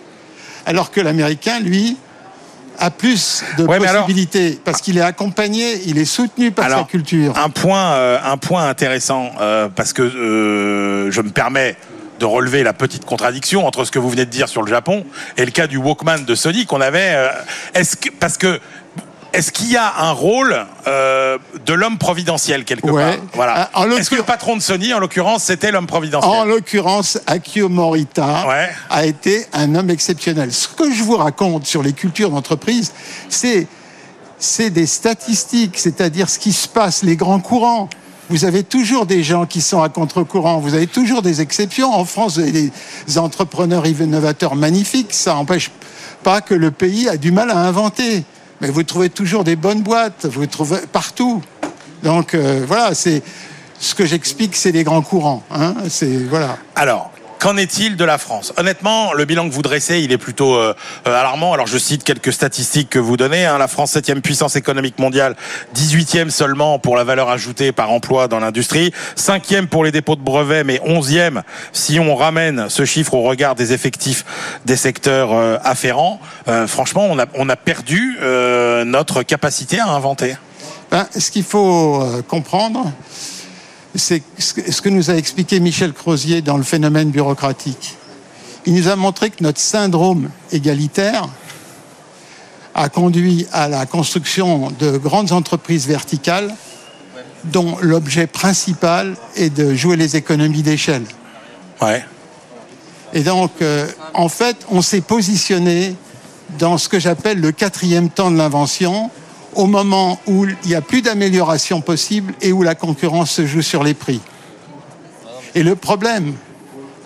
alors 0.67 0.91
que 0.91 1.01
l'Américain, 1.01 1.61
lui, 1.61 1.97
a 2.79 2.91
plus 2.91 3.45
de 3.59 3.65
ouais, 3.65 3.79
possibilités 3.79 4.47
alors, 4.47 4.59
parce 4.65 4.81
qu'il 4.81 4.99
est 4.99 5.03
accompagné, 5.03 5.83
il 5.87 5.99
est 5.99 6.05
soutenu 6.05 6.51
par 6.51 6.67
alors, 6.67 6.81
sa 6.81 6.85
culture. 6.85 7.37
Un 7.37 7.51
point, 7.51 7.93
euh, 7.93 8.19
un 8.25 8.37
point 8.37 8.69
intéressant 8.69 9.33
euh, 9.41 9.69
parce 9.69 9.93
que 9.93 10.03
euh, 10.03 11.11
je 11.11 11.21
me 11.21 11.31
permets 11.31 11.77
de 12.23 12.27
relever 12.27 12.63
la 12.63 12.73
petite 12.73 13.05
contradiction 13.05 13.67
entre 13.67 13.85
ce 13.85 13.91
que 13.91 13.99
vous 13.99 14.09
venez 14.09 14.25
de 14.25 14.31
dire 14.31 14.49
sur 14.49 14.63
le 14.63 14.71
Japon 14.71 15.05
et 15.37 15.45
le 15.45 15.51
cas 15.51 15.67
du 15.67 15.77
Walkman 15.77 16.25
de 16.25 16.35
Sony 16.37 16.67
qu'on 16.67 16.81
avait. 16.81 17.15
euh, 17.17 17.29
Est-ce 17.75 17.97
que 17.97 18.11
parce 18.11 18.39
que 18.39 18.61
est-ce 19.33 19.51
qu'il 19.51 19.73
y 19.73 19.77
a 19.77 19.93
un 19.99 20.13
rôle 20.13 20.55
euh, 20.87 21.39
de 21.67 21.73
l'homme 21.73 21.99
providentiel 21.99 22.65
quelque 22.65 22.87
ouais. 22.87 23.17
part? 23.17 23.25
Voilà. 23.35 23.71
En 23.75 23.91
Est-ce 23.91 24.11
que 24.11 24.15
le 24.15 24.23
patron 24.23 24.57
de 24.57 24.63
Sony, 24.63 24.95
en 24.95 25.01
l'occurrence, 25.01 25.43
c'était 25.45 25.73
l'homme 25.73 25.87
providentiel? 25.89 26.31
En 26.31 26.45
l'occurrence, 26.45 27.19
Akio 27.27 27.69
Morita 27.69 28.47
ouais. 28.47 28.71
a 28.91 29.05
été 29.05 29.47
un 29.53 29.75
homme 29.75 29.91
exceptionnel. 29.91 30.53
Ce 30.53 30.69
que 30.69 30.93
je 30.93 31.03
vous 31.03 31.17
raconte 31.17 31.67
sur 31.67 31.83
les 31.83 31.93
cultures 31.93 32.31
d'entreprise, 32.31 32.93
c'est 33.29 33.67
c'est 34.39 34.71
des 34.71 34.87
statistiques, 34.87 35.77
c'est-à-dire 35.79 36.29
ce 36.29 36.39
qui 36.39 36.53
se 36.53 36.69
passe, 36.69 37.03
les 37.03 37.17
grands 37.17 37.41
courants. 37.41 37.89
Vous 38.33 38.47
avez 38.47 38.63
toujours 38.63 39.05
des 39.05 39.23
gens 39.23 39.45
qui 39.45 39.61
sont 39.61 39.83
à 39.83 39.91
contre-courant, 39.91 40.59
vous 40.59 40.73
avez 40.75 40.87
toujours 40.87 41.21
des 41.21 41.43
exceptions. 41.43 41.93
En 41.93 42.07
France, 42.07 42.39
vous 42.39 42.41
avez 42.41 42.73
des 43.07 43.19
entrepreneurs 43.19 43.87
innovateurs 43.87 44.57
magnifiques. 44.57 45.13
Ça 45.13 45.35
n'empêche 45.35 45.71
pas 46.23 46.41
que 46.41 46.55
le 46.55 46.71
pays 46.71 47.09
a 47.11 47.17
du 47.17 47.31
mal 47.31 47.51
à 47.51 47.59
inventer 47.59 48.25
mais 48.63 48.71
vous 48.71 48.85
trouvez 48.85 49.11
toujours 49.11 49.43
des 49.43 49.57
bonnes 49.57 49.83
boîtes, 49.83 50.25
vous 50.27 50.47
trouvez 50.47 50.79
partout. 50.91 51.43
Donc 52.05 52.35
euh, 52.35 52.65
voilà, 52.67 52.95
c'est 52.95 53.23
ce 53.81 53.95
que 53.95 54.07
j'explique, 54.07 54.55
c'est 54.55 54.71
les 54.71 54.85
grands 54.85 55.03
courants. 55.03 55.43
Hein 55.51 55.75
c'est 55.89 56.17
voilà. 56.29 56.57
Alors, 56.77 57.12
Qu'en 57.43 57.57
est-il 57.57 57.97
de 57.97 58.05
la 58.05 58.19
France? 58.19 58.53
Honnêtement, 58.57 59.13
le 59.15 59.25
bilan 59.25 59.49
que 59.49 59.53
vous 59.53 59.63
dressez, 59.63 59.99
il 59.99 60.13
est 60.13 60.17
plutôt 60.17 60.55
euh, 60.55 60.75
euh, 61.09 61.21
alarmant. 61.21 61.53
Alors 61.53 61.67
je 61.67 61.77
cite 61.77 62.05
quelques 62.05 62.33
statistiques 62.33 62.89
que 62.89 63.01
vous 63.01 63.17
donnez. 63.17 63.45
Hein. 63.47 63.59
La 63.59 63.67
France, 63.67 63.91
septième 63.91 64.21
puissance 64.21 64.55
économique 64.55 65.01
mondiale, 65.01 65.35
18e 65.75 66.31
seulement 66.31 66.79
pour 66.79 66.95
la 66.95 67.03
valeur 67.03 67.29
ajoutée 67.31 67.73
par 67.73 67.91
emploi 67.91 68.29
dans 68.29 68.39
l'industrie, 68.39 68.93
cinquième 69.17 69.67
pour 69.67 69.83
les 69.83 69.91
dépôts 69.91 70.15
de 70.15 70.21
brevets, 70.21 70.63
mais 70.63 70.81
onzième 70.85 71.43
si 71.73 71.99
on 71.99 72.15
ramène 72.15 72.69
ce 72.69 72.85
chiffre 72.85 73.15
au 73.15 73.23
regard 73.23 73.57
des 73.57 73.73
effectifs 73.73 74.25
des 74.65 74.77
secteurs 74.77 75.33
euh, 75.33 75.59
afférents. 75.65 76.21
franchement, 76.69 77.09
on 77.11 77.49
a, 77.49 77.57
perdu 77.57 78.19
notre 78.87 79.25
capacité 79.25 79.81
à 79.81 79.89
inventer. 79.89 80.37
Ben, 80.93 81.09
ce 81.19 81.33
qu'il 81.33 81.43
faut 81.43 82.07
comprendre, 82.29 82.93
c'est 83.95 84.23
ce 84.39 84.81
que 84.81 84.89
nous 84.89 85.11
a 85.11 85.15
expliqué 85.15 85.61
Michel 85.61 85.93
Crozier 85.93 86.43
dans 86.43 86.57
le 86.57 86.63
phénomène 86.63 87.11
bureaucratique. 87.11 87.97
Il 88.65 88.75
nous 88.75 88.89
a 88.89 88.97
montré 88.97 89.31
que 89.31 89.43
notre 89.43 89.61
syndrome 89.61 90.31
égalitaire 90.51 91.29
a 92.75 92.89
conduit 92.89 93.47
à 93.53 93.69
la 93.69 93.87
construction 93.87 94.71
de 94.79 94.97
grandes 94.97 95.33
entreprises 95.33 95.87
verticales 95.87 96.55
dont 97.45 97.77
l'objet 97.81 98.27
principal 98.27 99.17
est 99.37 99.51
de 99.51 99.75
jouer 99.75 99.97
les 99.97 100.17
économies 100.17 100.63
d'échelle. 100.63 101.05
Ouais. 101.81 102.05
Et 103.13 103.23
donc, 103.23 103.51
euh, 103.61 103.87
en 104.15 104.29
fait, 104.29 104.57
on 104.71 104.81
s'est 104.81 105.01
positionné 105.01 105.97
dans 106.59 106.79
ce 106.79 106.89
que 106.89 106.99
j'appelle 106.99 107.41
le 107.41 107.53
quatrième 107.53 108.09
temps 108.09 108.31
de 108.31 108.37
l'invention, 108.37 109.11
au 109.55 109.67
moment 109.67 110.19
où 110.27 110.47
il 110.47 110.57
n'y 110.67 110.75
a 110.75 110.81
plus 110.81 111.03
d'amélioration 111.03 111.81
possible 111.81 112.35
et 112.41 112.53
où 112.53 112.63
la 112.63 112.75
concurrence 112.75 113.31
se 113.31 113.47
joue 113.47 113.63
sur 113.63 113.83
les 113.83 113.95
prix. 113.95 114.21
Et 115.55 115.63
le 115.63 115.77
problème 115.77 116.35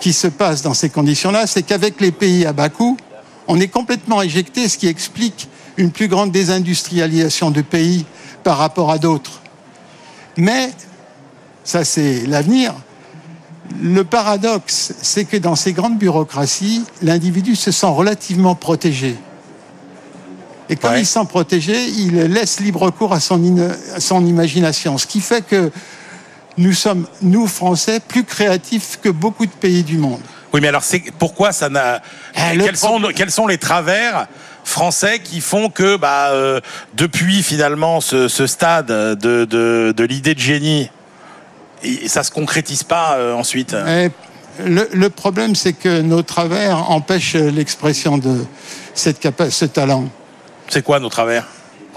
qui 0.01 0.13
se 0.13 0.29
passe 0.29 0.63
dans 0.63 0.75
ces 0.75 0.91
conditions-là, 0.91 1.47
c'est 1.47 1.63
qu'avec 1.63 2.01
les 2.01 2.13
pays 2.13 2.47
à 2.47 2.53
bas 2.53 2.69
coût, 2.69 2.97
on 3.49 3.61
est 3.61 3.69
complètement 3.69 4.23
éjecté, 4.23 4.69
ce 4.69 4.79
qui 4.79 4.87
explique 4.87 5.49
une 5.77 5.91
plus 5.91 6.09
grande 6.09 6.31
désindustrialisation 6.31 7.51
de 7.51 7.63
pays 7.63 8.05
par 8.45 8.59
rapport 8.59 8.91
à 8.91 8.99
d'autres. 8.99 9.41
Mais, 10.37 10.71
ça 11.65 11.85
c'est 11.85 12.27
l'avenir, 12.27 12.75
le 13.83 14.05
paradoxe, 14.05 14.95
c'est 15.03 15.25
que 15.25 15.37
dans 15.37 15.57
ces 15.57 15.73
grandes 15.73 15.99
bureaucraties, 15.99 16.85
l'individu 17.03 17.57
se 17.57 17.71
sent 17.71 17.87
relativement 17.87 18.55
protégé. 18.55 19.17
Et 20.68 20.76
comme 20.76 20.96
il 20.96 21.07
sent 21.07 21.24
protégé, 21.29 21.87
il 21.87 22.16
laisse 22.22 22.61
libre 22.61 22.90
cours 22.90 23.12
à 23.12 23.20
son, 23.20 23.40
son 23.98 24.26
imagination. 24.26 24.98
Ce 24.98 25.07
qui 25.07 25.20
fait 25.20 25.46
que 25.46 25.70
nous 26.59 26.72
sommes, 26.72 27.07
nous, 27.22 27.46
Français, 27.46 28.00
plus 28.00 28.24
créatifs 28.24 28.98
que 29.02 29.09
beaucoup 29.09 29.46
de 29.46 29.52
pays 29.52 29.83
du 29.83 29.98
monde. 29.98 30.20
Oui, 30.52 30.61
mais 30.61 30.68
alors 30.68 30.85
pourquoi 31.18 31.52
ça 31.52 31.68
n'a. 31.68 32.00
Eh, 32.35 32.59
quels, 32.59 32.76
sont, 32.76 33.00
quels 33.14 33.31
sont 33.31 33.46
les 33.46 33.59
travers 33.59 34.26
français 34.64 35.20
qui 35.20 35.40
font 35.40 35.68
que, 35.68 35.96
bah, 35.96 36.31
euh, 36.31 36.61
depuis 36.94 37.42
finalement 37.42 38.00
ce, 38.00 38.29
stade 38.46 38.87
de, 38.87 39.44
de, 39.44 40.05
l'idée 40.05 40.35
de 40.35 40.40
génie, 40.40 40.90
ça 42.07 42.22
se 42.22 42.31
concrétise 42.31 42.85
pas 42.85 43.16
euh, 43.16 43.35
ensuite? 43.35 43.76
Eh, 43.87 44.09
le, 44.64 44.88
le, 44.92 45.11
problème, 45.11 45.55
c'est 45.55 45.74
que 45.74 46.00
nos 46.00 46.22
travers 46.22 46.90
empêchent 46.90 47.35
l'expression 47.35 48.16
de 48.16 48.44
cette 48.94 49.29
ce 49.50 49.64
talent. 49.66 50.09
C'est 50.68 50.83
quoi 50.83 51.00
nos 51.00 51.09
travers? 51.09 51.46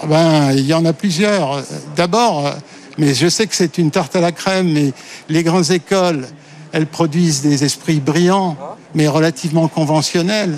Ah 0.01 0.05
ben, 0.08 0.51
Il 0.53 0.65
y 0.65 0.73
en 0.73 0.86
a 0.86 0.93
plusieurs. 0.93 1.63
D'abord, 1.95 2.53
mais 2.97 3.13
je 3.13 3.27
sais 3.27 3.47
que 3.47 3.55
c'est 3.55 3.77
une 3.77 3.91
tarte 3.91 4.15
à 4.15 4.21
la 4.21 4.32
crème, 4.32 4.71
mais 4.71 4.91
les 5.29 5.43
grandes 5.43 5.71
écoles, 5.71 6.27
elles 6.71 6.86
produisent 6.86 7.41
des 7.41 7.63
esprits 7.63 7.99
brillants, 7.99 8.58
mais 8.93 9.08
relativement 9.08 9.67
conventionnels. 9.67 10.58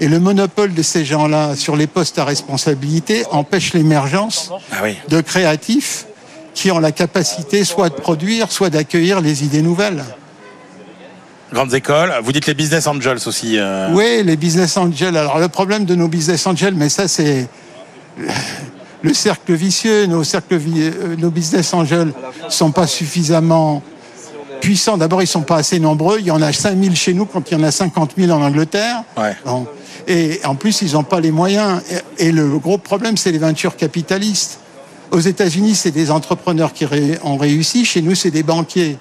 Et 0.00 0.08
le 0.08 0.20
monopole 0.20 0.74
de 0.74 0.82
ces 0.82 1.04
gens-là 1.04 1.56
sur 1.56 1.76
les 1.76 1.86
postes 1.86 2.18
à 2.18 2.24
responsabilité 2.24 3.24
empêche 3.30 3.72
l'émergence 3.74 4.52
ah 4.72 4.82
de 5.08 5.20
créatifs 5.20 6.06
qui 6.54 6.70
ont 6.70 6.78
la 6.78 6.92
capacité 6.92 7.64
soit 7.64 7.88
de 7.88 7.94
produire, 7.94 8.50
soit 8.50 8.70
d'accueillir 8.70 9.20
les 9.20 9.44
idées 9.44 9.62
nouvelles. 9.62 10.04
Grandes 11.52 11.72
écoles. 11.72 12.12
Vous 12.22 12.32
dites 12.32 12.46
les 12.46 12.54
business 12.54 12.86
angels 12.86 13.20
aussi. 13.26 13.58
Euh. 13.58 13.88
Oui, 13.92 14.22
les 14.22 14.36
business 14.36 14.76
angels. 14.76 15.16
Alors 15.16 15.38
le 15.38 15.48
problème 15.48 15.84
de 15.84 15.94
nos 15.94 16.08
business 16.08 16.46
angels, 16.46 16.74
mais 16.74 16.88
ça 16.88 17.08
c'est 17.08 17.48
le 19.02 19.14
cercle 19.14 19.54
vicieux. 19.54 20.06
Nos, 20.06 20.24
cercles, 20.24 20.58
euh, 20.58 21.16
nos 21.16 21.30
business 21.30 21.72
angels 21.72 22.12
sont 22.48 22.70
pas 22.70 22.86
suffisamment 22.86 23.82
puissants. 24.60 24.98
D'abord, 24.98 25.22
ils 25.22 25.26
sont 25.26 25.42
pas 25.42 25.56
assez 25.56 25.80
nombreux. 25.80 26.18
Il 26.20 26.26
y 26.26 26.30
en 26.30 26.42
a 26.42 26.52
5000 26.52 26.96
chez 26.96 27.14
nous 27.14 27.24
quand 27.24 27.50
il 27.50 27.56
y 27.56 27.60
en 27.60 27.64
a 27.64 27.70
50 27.70 28.12
000 28.18 28.30
en 28.30 28.42
Angleterre. 28.42 29.04
Et 30.06 30.40
en 30.44 30.54
plus, 30.54 30.82
ils 30.82 30.92
n'ont 30.92 31.04
pas 31.04 31.20
les 31.20 31.30
moyens. 31.30 31.80
Et 32.18 32.32
le 32.32 32.58
gros 32.58 32.78
problème, 32.78 33.16
c'est 33.16 33.32
les 33.32 33.38
ventures 33.38 33.76
capitalistes. 33.76 34.60
Aux 35.10 35.20
États-Unis, 35.20 35.74
c'est 35.74 35.90
des 35.90 36.10
entrepreneurs 36.10 36.72
qui 36.72 36.86
ont 37.22 37.36
réussi. 37.36 37.84
Chez 37.84 38.02
nous, 38.02 38.14
c'est 38.14 38.30
des 38.30 38.42
banquiers 38.42 38.98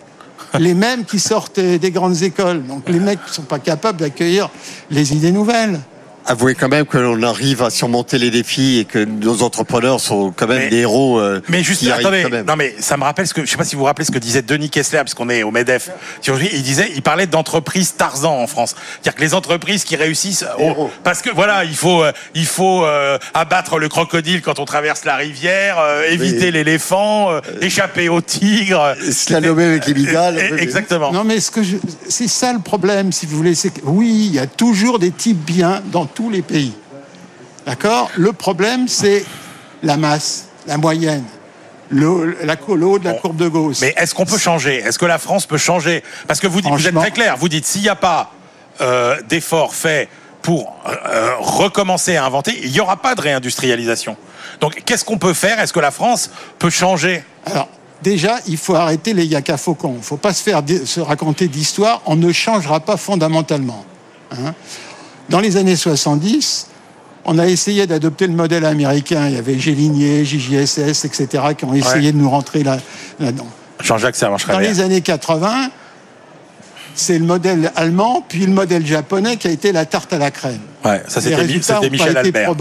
les 0.60 0.74
mêmes 0.74 1.06
qui 1.06 1.20
sortent 1.20 1.60
des 1.60 1.92
grandes 1.92 2.22
écoles. 2.24 2.66
Donc 2.66 2.90
les 2.90 3.00
mecs 3.00 3.20
ne 3.28 3.34
sont 3.34 3.44
pas 3.44 3.60
capables 3.60 4.00
d'accueillir 4.00 4.50
les 4.90 5.14
idées 5.14 5.32
nouvelles 5.32 5.80
avouez 6.28 6.56
quand 6.56 6.68
même 6.68 6.86
que 6.86 6.98
l'on 6.98 7.24
arrive 7.24 7.64
à 7.64 7.70
surmonter 7.70 8.18
les 8.18 8.30
défis 8.30 8.80
et 8.80 8.86
que 8.86 9.00
nos 9.00 9.44
entrepreneurs 9.44 10.00
sont 10.00 10.32
quand 10.36 10.48
même 10.48 10.70
des 10.70 10.80
héros. 10.80 11.20
Euh, 11.20 11.42
mais 11.48 11.64
juste, 11.64 11.88
attendez, 11.88 12.26
non 12.46 12.56
mais 12.58 12.76
ça 12.80 12.98
me 12.98 13.04
rappelle 13.04 13.28
ce 13.28 13.34
que 13.34 13.46
je 13.46 13.50
sais 13.50 13.58
pas 13.58 13.64
si 13.64 13.76
vous 13.76 13.80
vous 13.80 13.86
rappelez 13.86 14.06
ce 14.06 14.12
que 14.12 14.20
disait 14.20 14.42
Denis 14.42 14.70
Kessler, 14.70 15.00
parce 15.00 15.14
qu'on 15.14 15.30
est 15.30 15.44
au 15.44 15.52
Medef. 15.52 15.90
Il 16.28 16.64
disait, 16.64 16.92
il 16.96 17.02
parlait 17.02 17.28
d'entreprises 17.28 17.96
Tarzan 17.96 18.42
en 18.42 18.48
France, 18.48 18.76
c'est-à-dire 18.76 19.16
que 19.16 19.22
les 19.22 19.34
entreprises 19.34 19.86
qui 19.86 19.96
réussissent, 19.96 20.46
parce 21.04 21.22
que 21.22 21.30
voilà, 21.30 21.64
il 21.64 21.76
faut, 21.76 22.04
euh, 22.04 22.12
il 22.36 22.46
faut 22.46 22.86
euh, 22.86 23.18
abattre 23.34 23.80
le 23.80 23.88
crocodile 23.88 24.42
quand 24.42 24.60
on 24.60 24.66
traverse 24.66 25.06
la 25.06 25.16
rivière, 25.16 25.78
éviter 26.10 26.52
l'éléphant, 26.52 27.30
échapper 27.62 28.10
au 28.10 28.22
tigre, 28.22 28.96
slalomer 29.12 29.64
avec 29.64 29.88
les 29.88 29.94
bigales. 29.94 30.40
Exactement. 30.58 31.12
Non 31.12 31.24
mais 31.24 31.40
ce 31.40 31.52
que 31.52 31.62
c'est 32.10 32.28
ça 32.28 32.52
le 32.52 32.60
problème, 32.60 33.12
si 33.12 33.26
vous 33.26 33.38
voulez, 33.38 33.56
c'est 33.56 33.70
que 33.70 33.82
oui, 33.84 34.28
il 34.28 34.36
y 34.36 34.40
a 34.40 34.48
toujours 34.48 35.00
des 35.00 35.12
types 35.12 35.38
bien 35.38 35.82
dans 35.92 36.06
tous 36.18 36.32
les 36.32 36.42
pays. 36.42 36.74
D'accord? 37.68 38.10
Le 38.18 38.34
problème, 38.34 38.88
c'est 38.88 39.24
la 39.84 39.98
masse, 39.98 40.48
la 40.66 40.78
moyenne. 40.78 41.24
Le, 41.90 42.36
la, 42.44 42.56
haut 42.68 42.98
de 42.98 43.06
la 43.06 43.14
courbe 43.14 43.38
de 43.38 43.48
Gauss. 43.48 43.82
Mais 43.82 43.94
est-ce 43.96 44.16
qu'on 44.16 44.26
peut 44.26 44.40
changer? 44.40 44.78
Est-ce 44.78 44.98
que 44.98 45.06
la 45.06 45.20
France 45.20 45.46
peut 45.46 45.60
changer? 45.60 46.04
Parce 46.28 46.40
que 46.40 46.48
vous, 46.48 46.62
dites, 46.62 46.72
vous 46.72 46.88
êtes 46.88 46.96
très 46.96 47.12
clair. 47.12 47.38
Vous 47.38 47.50
dites 47.50 47.68
s'il 47.68 47.84
n'y 47.84 47.90
a 47.90 47.96
pas 47.96 48.32
euh, 48.82 49.22
d'efforts 49.30 49.76
faits 49.76 50.10
pour 50.42 50.76
euh, 50.88 51.36
recommencer 51.38 52.16
à 52.16 52.26
inventer, 52.26 52.60
il 52.64 52.72
n'y 52.72 52.80
aura 52.80 52.98
pas 52.98 53.14
de 53.14 53.22
réindustrialisation. 53.22 54.18
Donc 54.60 54.82
qu'est-ce 54.86 55.06
qu'on 55.06 55.20
peut 55.20 55.36
faire? 55.36 55.60
Est-ce 55.60 55.74
que 55.74 55.80
la 55.80 55.92
France 55.92 56.32
peut 56.58 56.72
changer? 56.72 57.24
Alors 57.46 57.70
déjà, 58.02 58.40
il 58.48 58.58
faut 58.58 58.74
arrêter 58.74 59.14
les 59.14 59.26
yaka 59.26 59.58
faucons. 59.58 59.94
Il 59.94 60.00
ne 60.00 60.04
faut 60.04 60.18
pas 60.18 60.34
se 60.34 60.42
faire 60.42 60.64
se 60.86 61.00
raconter 61.00 61.48
d'histoire. 61.48 62.02
On 62.08 62.16
ne 62.16 62.32
changera 62.32 62.80
pas 62.80 62.98
fondamentalement. 62.98 63.86
Hein 64.32 64.56
dans 65.30 65.40
les 65.40 65.58
années 65.58 65.76
70, 65.76 66.68
on 67.26 67.38
a 67.40 67.46
essayé 67.46 67.86
d'adopter 67.86 68.28
le 68.28 68.34
modèle 68.34 68.66
américain. 68.66 69.28
Il 69.28 69.36
y 69.36 69.38
avait 69.38 69.60
Géligné, 69.60 70.24
JJSS, 70.24 71.06
etc., 71.06 71.28
qui 71.58 71.66
ont 71.66 71.74
essayé 71.74 72.12
de 72.12 72.18
nous 72.18 72.30
rentrer 72.30 72.64
là, 72.64 72.78
dedans 73.20 73.48
Jean-Jacques 73.84 74.18
Dans 74.20 74.60
les 74.60 74.80
années 74.80 75.02
80, 75.02 75.70
c'est 76.96 77.20
le 77.20 77.26
modèle 77.26 77.72
allemand, 77.76 78.26
puis 78.28 78.46
le 78.46 78.54
modèle 78.54 78.86
japonais 78.86 79.38
qui 79.38 79.48
a 79.48 79.52
été 79.52 79.72
la 79.72 79.86
tarte 79.86 80.14
à 80.14 80.18
la 80.18 80.32
crème. 80.32 80.60
Ouais, 80.84 81.04
ça 81.08 81.22
c'était 81.22 81.90
Michel 81.90 82.18
Albert. 82.18 82.56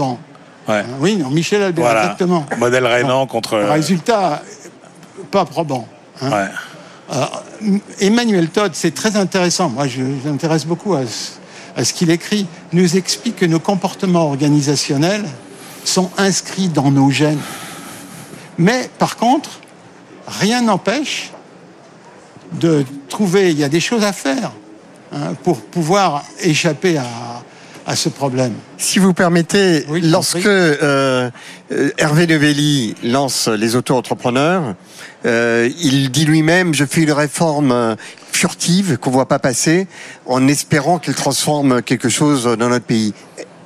Ouais. 0.67 0.83
oui, 0.99 1.15
non, 1.15 1.29
Michel 1.29 1.63
Albert, 1.63 1.97
exactement. 1.97 2.45
Modèle 2.57 2.85
Rénan 2.85 3.25
contre. 3.25 3.57
Résultat, 3.57 4.43
pas 5.31 5.45
probant. 5.45 5.87
Hein. 6.21 6.29
Ouais. 6.29 7.79
Emmanuel 8.01 8.49
Todd, 8.49 8.71
c'est 8.73 8.93
très 8.93 9.15
intéressant. 9.15 9.69
Moi, 9.69 9.87
je, 9.87 10.01
je 10.23 10.29
m'intéresse 10.29 10.65
beaucoup 10.65 10.93
à 10.93 11.03
à 11.77 11.85
ce 11.85 11.93
qu'il 11.93 12.09
écrit, 12.09 12.47
nous 12.73 12.97
explique 12.97 13.37
que 13.37 13.45
nos 13.45 13.59
comportements 13.59 14.25
organisationnels 14.25 15.25
sont 15.85 16.09
inscrits 16.17 16.67
dans 16.67 16.91
nos 16.91 17.11
gènes. 17.11 17.39
Mais 18.57 18.89
par 18.97 19.15
contre, 19.15 19.61
rien 20.27 20.63
n'empêche 20.63 21.31
de 22.53 22.83
trouver, 23.07 23.51
il 23.51 23.59
y 23.59 23.63
a 23.63 23.69
des 23.69 23.79
choses 23.79 24.03
à 24.03 24.11
faire 24.11 24.51
hein, 25.13 25.35
pour 25.43 25.61
pouvoir 25.61 26.23
échapper 26.41 26.97
à, 26.97 27.05
à 27.87 27.95
ce 27.95 28.09
problème. 28.09 28.53
Si 28.77 28.99
vous 28.99 29.13
permettez, 29.13 29.85
lorsque 30.03 30.45
euh, 30.45 31.29
euh, 31.71 31.89
Hervé 31.97 32.27
Novelli 32.27 32.95
lance 33.01 33.47
les 33.47 33.77
auto-entrepreneurs, 33.77 34.75
euh, 35.25 35.69
il 35.79 36.11
dit 36.11 36.25
lui-même, 36.25 36.73
je 36.73 36.83
fais 36.83 37.01
une 37.01 37.13
réforme 37.13 37.95
furtive 38.37 38.97
qu'on 38.99 39.09
voit 39.09 39.27
pas 39.27 39.39
passer, 39.39 39.87
en 40.27 40.47
espérant 40.47 40.99
qu'elle 40.99 41.15
transforme 41.15 41.81
quelque 41.81 42.07
chose 42.07 42.43
dans 42.43 42.69
notre 42.69 42.85
pays. 42.85 43.15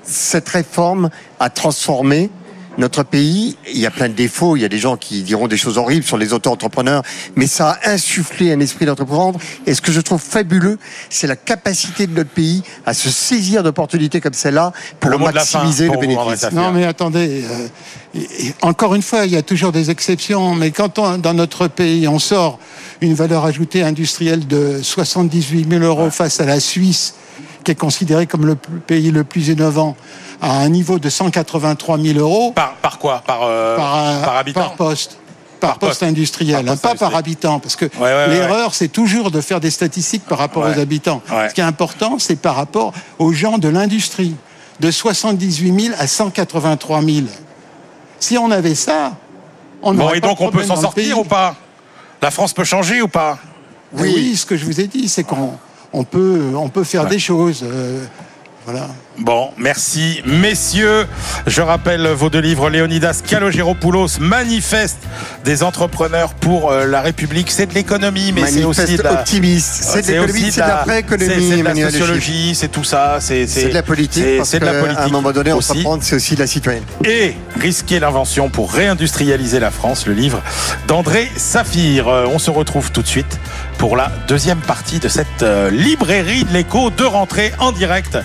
Cette 0.04 0.48
réforme 0.48 1.10
a 1.42 1.50
transformé 1.50 2.30
notre 2.78 3.04
pays, 3.04 3.58
il 3.72 3.80
y 3.80 3.86
a 3.86 3.92
plein 3.92 4.08
de 4.08 4.14
défauts, 4.14 4.56
il 4.56 4.62
y 4.62 4.66
a 4.66 4.70
des 4.70 4.80
gens 4.80 4.96
qui 4.98 5.24
diront 5.24 5.48
des 5.48 5.58
choses 5.58 5.78
horribles 5.78 6.06
sur 6.06 6.18
les 6.18 6.32
auto-entrepreneurs, 6.34 7.04
mais 7.36 7.46
ça 7.48 7.78
a 7.84 7.92
insufflé 7.92 8.52
un 8.54 8.60
esprit 8.62 8.86
d'entreprendre. 8.86 9.40
Et 9.66 9.74
ce 9.74 9.82
que 9.82 9.92
je 9.92 10.00
trouve 10.00 10.22
fabuleux, 10.22 10.80
c'est 11.10 11.28
la 11.28 11.36
capacité 11.36 12.08
de 12.08 12.14
notre 12.16 12.30
pays 12.30 12.64
à 12.86 12.94
se 12.94 13.10
saisir 13.10 13.62
d'opportunités 13.64 14.22
comme 14.22 14.34
celle-là 14.34 14.72
pour 15.00 15.10
Le 15.12 15.18
fin 15.18 15.32
maximiser 15.32 15.88
pour 15.88 15.96
le 15.96 16.08
bénéfice. 16.08 16.52
Non, 16.54 16.72
mais 16.72 16.86
attendez. 16.86 17.44
euh, 17.50 18.20
encore 18.62 18.96
une 18.96 19.02
fois, 19.02 19.26
il 19.26 19.32
y 19.34 19.38
a 19.38 19.42
toujours 19.42 19.72
des 19.72 19.90
exceptions. 19.90 20.56
Mais 20.56 20.72
quand 20.72 20.98
on- 21.00 21.18
dans 21.18 21.34
notre 21.34 21.68
pays, 21.68 22.08
on 22.08 22.20
sort 22.20 22.60
une 23.02 23.14
valeur 23.14 23.46
ajoutée 23.46 23.84
industrielle 23.84 24.48
de 24.48 24.80
78 24.82 25.68
000 25.70 25.84
euros 25.84 26.10
face 26.10 26.40
à 26.40 26.46
la 26.46 26.60
Suisse, 26.60 27.16
qui 27.64 27.72
est 27.72 27.76
considérée 27.76 28.26
comme 28.28 28.46
le 28.46 28.56
pays 28.56 29.12
le 29.12 29.24
plus 29.24 29.50
innovant, 29.50 29.96
à 30.42 30.58
un 30.60 30.70
niveau 30.70 31.00
de 31.00 31.10
183 31.10 31.98
000 32.00 32.20
euros 32.20 32.52
Par, 32.54 32.74
par 32.76 32.98
quoi? 33.00 33.22
Par, 33.26 33.42
euh, 33.44 33.76
par, 33.78 34.22
par 34.22 34.38
habitant? 34.38 34.60
par 34.62 34.74
poste. 34.76 35.18
Par, 35.60 35.78
poste 35.78 36.00
poste. 36.00 36.04
industriel, 36.04 36.66
Par 36.66 36.74
hein, 36.74 36.78
pas 36.78 36.96
par 36.96 37.16
habitant, 37.16 37.60
parce 37.60 37.76
que 37.76 37.86
ouais, 37.86 37.92
ouais. 38.02 38.28
l'erreur, 38.30 38.74
c'est 38.74 38.88
toujours 38.88 39.30
de 39.30 39.42
faire 39.42 39.60
des 39.60 39.70
statistiques 39.70 40.26
par 40.26 40.40
rapport 40.40 40.64
aux 40.64 40.80
habitants. 40.80 41.22
Ce 41.50 41.54
qui 41.54 41.62
est 41.62 41.64
important, 41.64 42.18
c'est 42.18 42.36
par 42.36 42.56
rapport 42.56 42.94
aux 43.20 43.32
gens 43.32 43.60
de 43.60 43.68
l'industrie, 43.70 44.36
de 44.80 44.90
78 44.90 45.80
000 45.90 45.96
à 46.00 46.08
183 46.08 47.02
000. 47.04 47.18
Si 48.20 48.38
on 48.40 48.50
avait 48.50 48.74
ça, 48.74 49.14
on 49.84 49.94
Bon, 49.94 50.00
n'aurait 50.06 50.18
et 50.18 50.22
pas 50.22 50.28
de 50.30 50.32
donc 50.32 50.42
on 50.42 50.50
peut 50.50 50.64
s'en 50.64 50.76
sortir 50.76 51.20
ou 51.20 51.24
pas? 51.24 51.56
La 52.24 52.32
France 52.32 52.54
peut 52.54 52.64
changer 52.64 53.02
ou 53.04 53.08
pas? 53.08 53.38
Oui. 53.94 54.12
oui, 54.16 54.36
ce 54.38 54.46
que 54.48 54.58
je 54.58 54.66
vous 54.66 54.80
ai 54.80 54.88
dit, 54.88 55.08
c'est 55.10 55.24
qu'on 55.24 55.54
on 55.94 56.04
peut, 56.04 56.54
on 56.56 56.70
peut 56.70 56.84
faire 56.84 57.06
des 57.06 57.20
choses. 57.20 57.62
euh, 57.64 58.04
voilà. 58.66 58.88
Bon, 59.20 59.52
merci 59.58 60.22
messieurs. 60.26 61.06
Je 61.46 61.62
rappelle 61.62 62.08
vos 62.08 62.30
deux 62.30 62.40
livres, 62.40 62.70
Léonidas 62.70 63.22
Kalogéropoulos, 63.28 64.20
Manifeste 64.20 64.98
des 65.44 65.62
entrepreneurs 65.64 66.34
pour 66.34 66.72
euh, 66.72 66.86
la 66.88 67.02
République. 67.02 67.52
C'est 67.52 67.68
de 67.68 67.74
l'économie, 67.74 68.32
mais 68.32 68.48
c'est 68.48 68.64
aussi 68.64 68.96
de 68.98 69.04
la... 69.04 69.14
optimiste. 69.14 69.84
C'est 69.84 70.02
de 70.08 70.14
l'économie, 70.14 70.52
c'est 70.52 70.62
de 70.62 70.68
la 70.68 70.84
vraie 70.84 71.06
c'est- 71.08 71.18
de 71.58 71.64
la 71.64 71.76
sociologie, 71.92 72.56
c'est 72.56 72.70
tout 72.70 72.84
ça. 72.86 73.18
C'est 73.20 73.46
de 73.46 73.74
la 73.74 73.84
politique. 73.84 74.24
c'est- 74.44 74.60
de 74.60 74.66
la 74.66 74.72
que, 74.74 74.80
politique. 74.80 75.00
À 75.02 75.06
un 75.06 75.10
moment 75.10 75.32
donné, 75.32 75.52
aussi. 75.52 75.72
entreprendre, 75.72 76.04
c'est 76.04 76.16
aussi 76.16 76.36
de 76.36 76.40
la 76.40 76.48
citoyenneté. 76.48 76.92
et 77.04 77.36
risquer 77.60 78.00
l'invention 78.00 78.50
pour 78.50 78.72
réindustrialiser 78.74 79.60
la 79.60 79.72
France, 79.72 80.08
le 80.08 80.14
livre 80.14 80.42
d'André 80.88 81.30
Saphir. 81.36 82.08
Euh, 82.08 82.26
On 82.34 82.40
se 82.40 82.50
retrouve 82.50 82.92
tout 82.92 83.02
de 83.02 83.08
suite 83.08 83.40
pour 83.78 83.98
la 83.98 84.12
deuxième 84.28 84.60
partie 84.60 85.00
de 85.00 85.10
cette 85.10 85.44
euh, 85.44 85.70
librairie 85.70 86.46
de 86.46 86.54
l'écho 86.54 86.90
de 86.92 87.04
rentrée 87.04 87.52
en 87.60 87.72
direct 87.72 88.18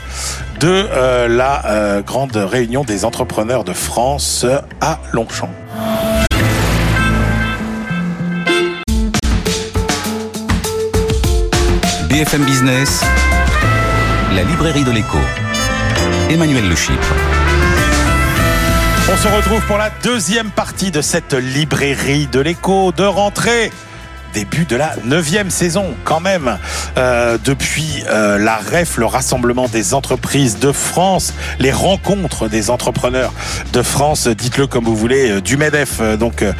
de 0.60 0.68
euh, 0.68 1.28
la 1.28 1.66
euh, 1.66 2.02
grande 2.02 2.36
réunion 2.36 2.84
des 2.84 3.04
entrepreneurs 3.04 3.64
de 3.64 3.72
France 3.72 4.46
à 4.80 4.98
Longchamp. 5.12 5.50
BFM 12.08 12.44
Business, 12.44 13.04
la 14.34 14.42
librairie 14.44 14.84
de 14.84 14.90
l'écho. 14.90 15.18
Emmanuel 16.30 16.68
Le. 16.68 16.74
On 19.12 19.16
se 19.16 19.28
retrouve 19.28 19.60
pour 19.66 19.78
la 19.78 19.90
deuxième 20.02 20.50
partie 20.50 20.90
de 20.90 21.00
cette 21.00 21.34
librairie 21.34 22.26
de 22.26 22.40
l'écho 22.40 22.92
de 22.92 23.04
rentrée. 23.04 23.70
Début 24.36 24.66
de 24.66 24.76
la 24.76 24.92
neuvième 25.06 25.48
saison, 25.48 25.94
quand 26.04 26.20
même. 26.20 26.58
Euh, 26.98 27.38
depuis 27.42 28.04
euh, 28.10 28.36
la 28.36 28.56
REF, 28.56 28.98
le 28.98 29.06
Rassemblement 29.06 29.66
des 29.66 29.94
entreprises 29.94 30.58
de 30.58 30.72
France, 30.72 31.32
les 31.58 31.72
rencontres 31.72 32.46
des 32.46 32.68
entrepreneurs 32.68 33.32
de 33.72 33.80
France, 33.80 34.28
dites-le 34.28 34.66
comme 34.66 34.84
vous 34.84 34.94
voulez, 34.94 35.30
euh, 35.30 35.40
du 35.40 35.56
MEDEF, 35.56 36.00
euh, 36.00 36.16
donc 36.18 36.42
euh, 36.42 36.52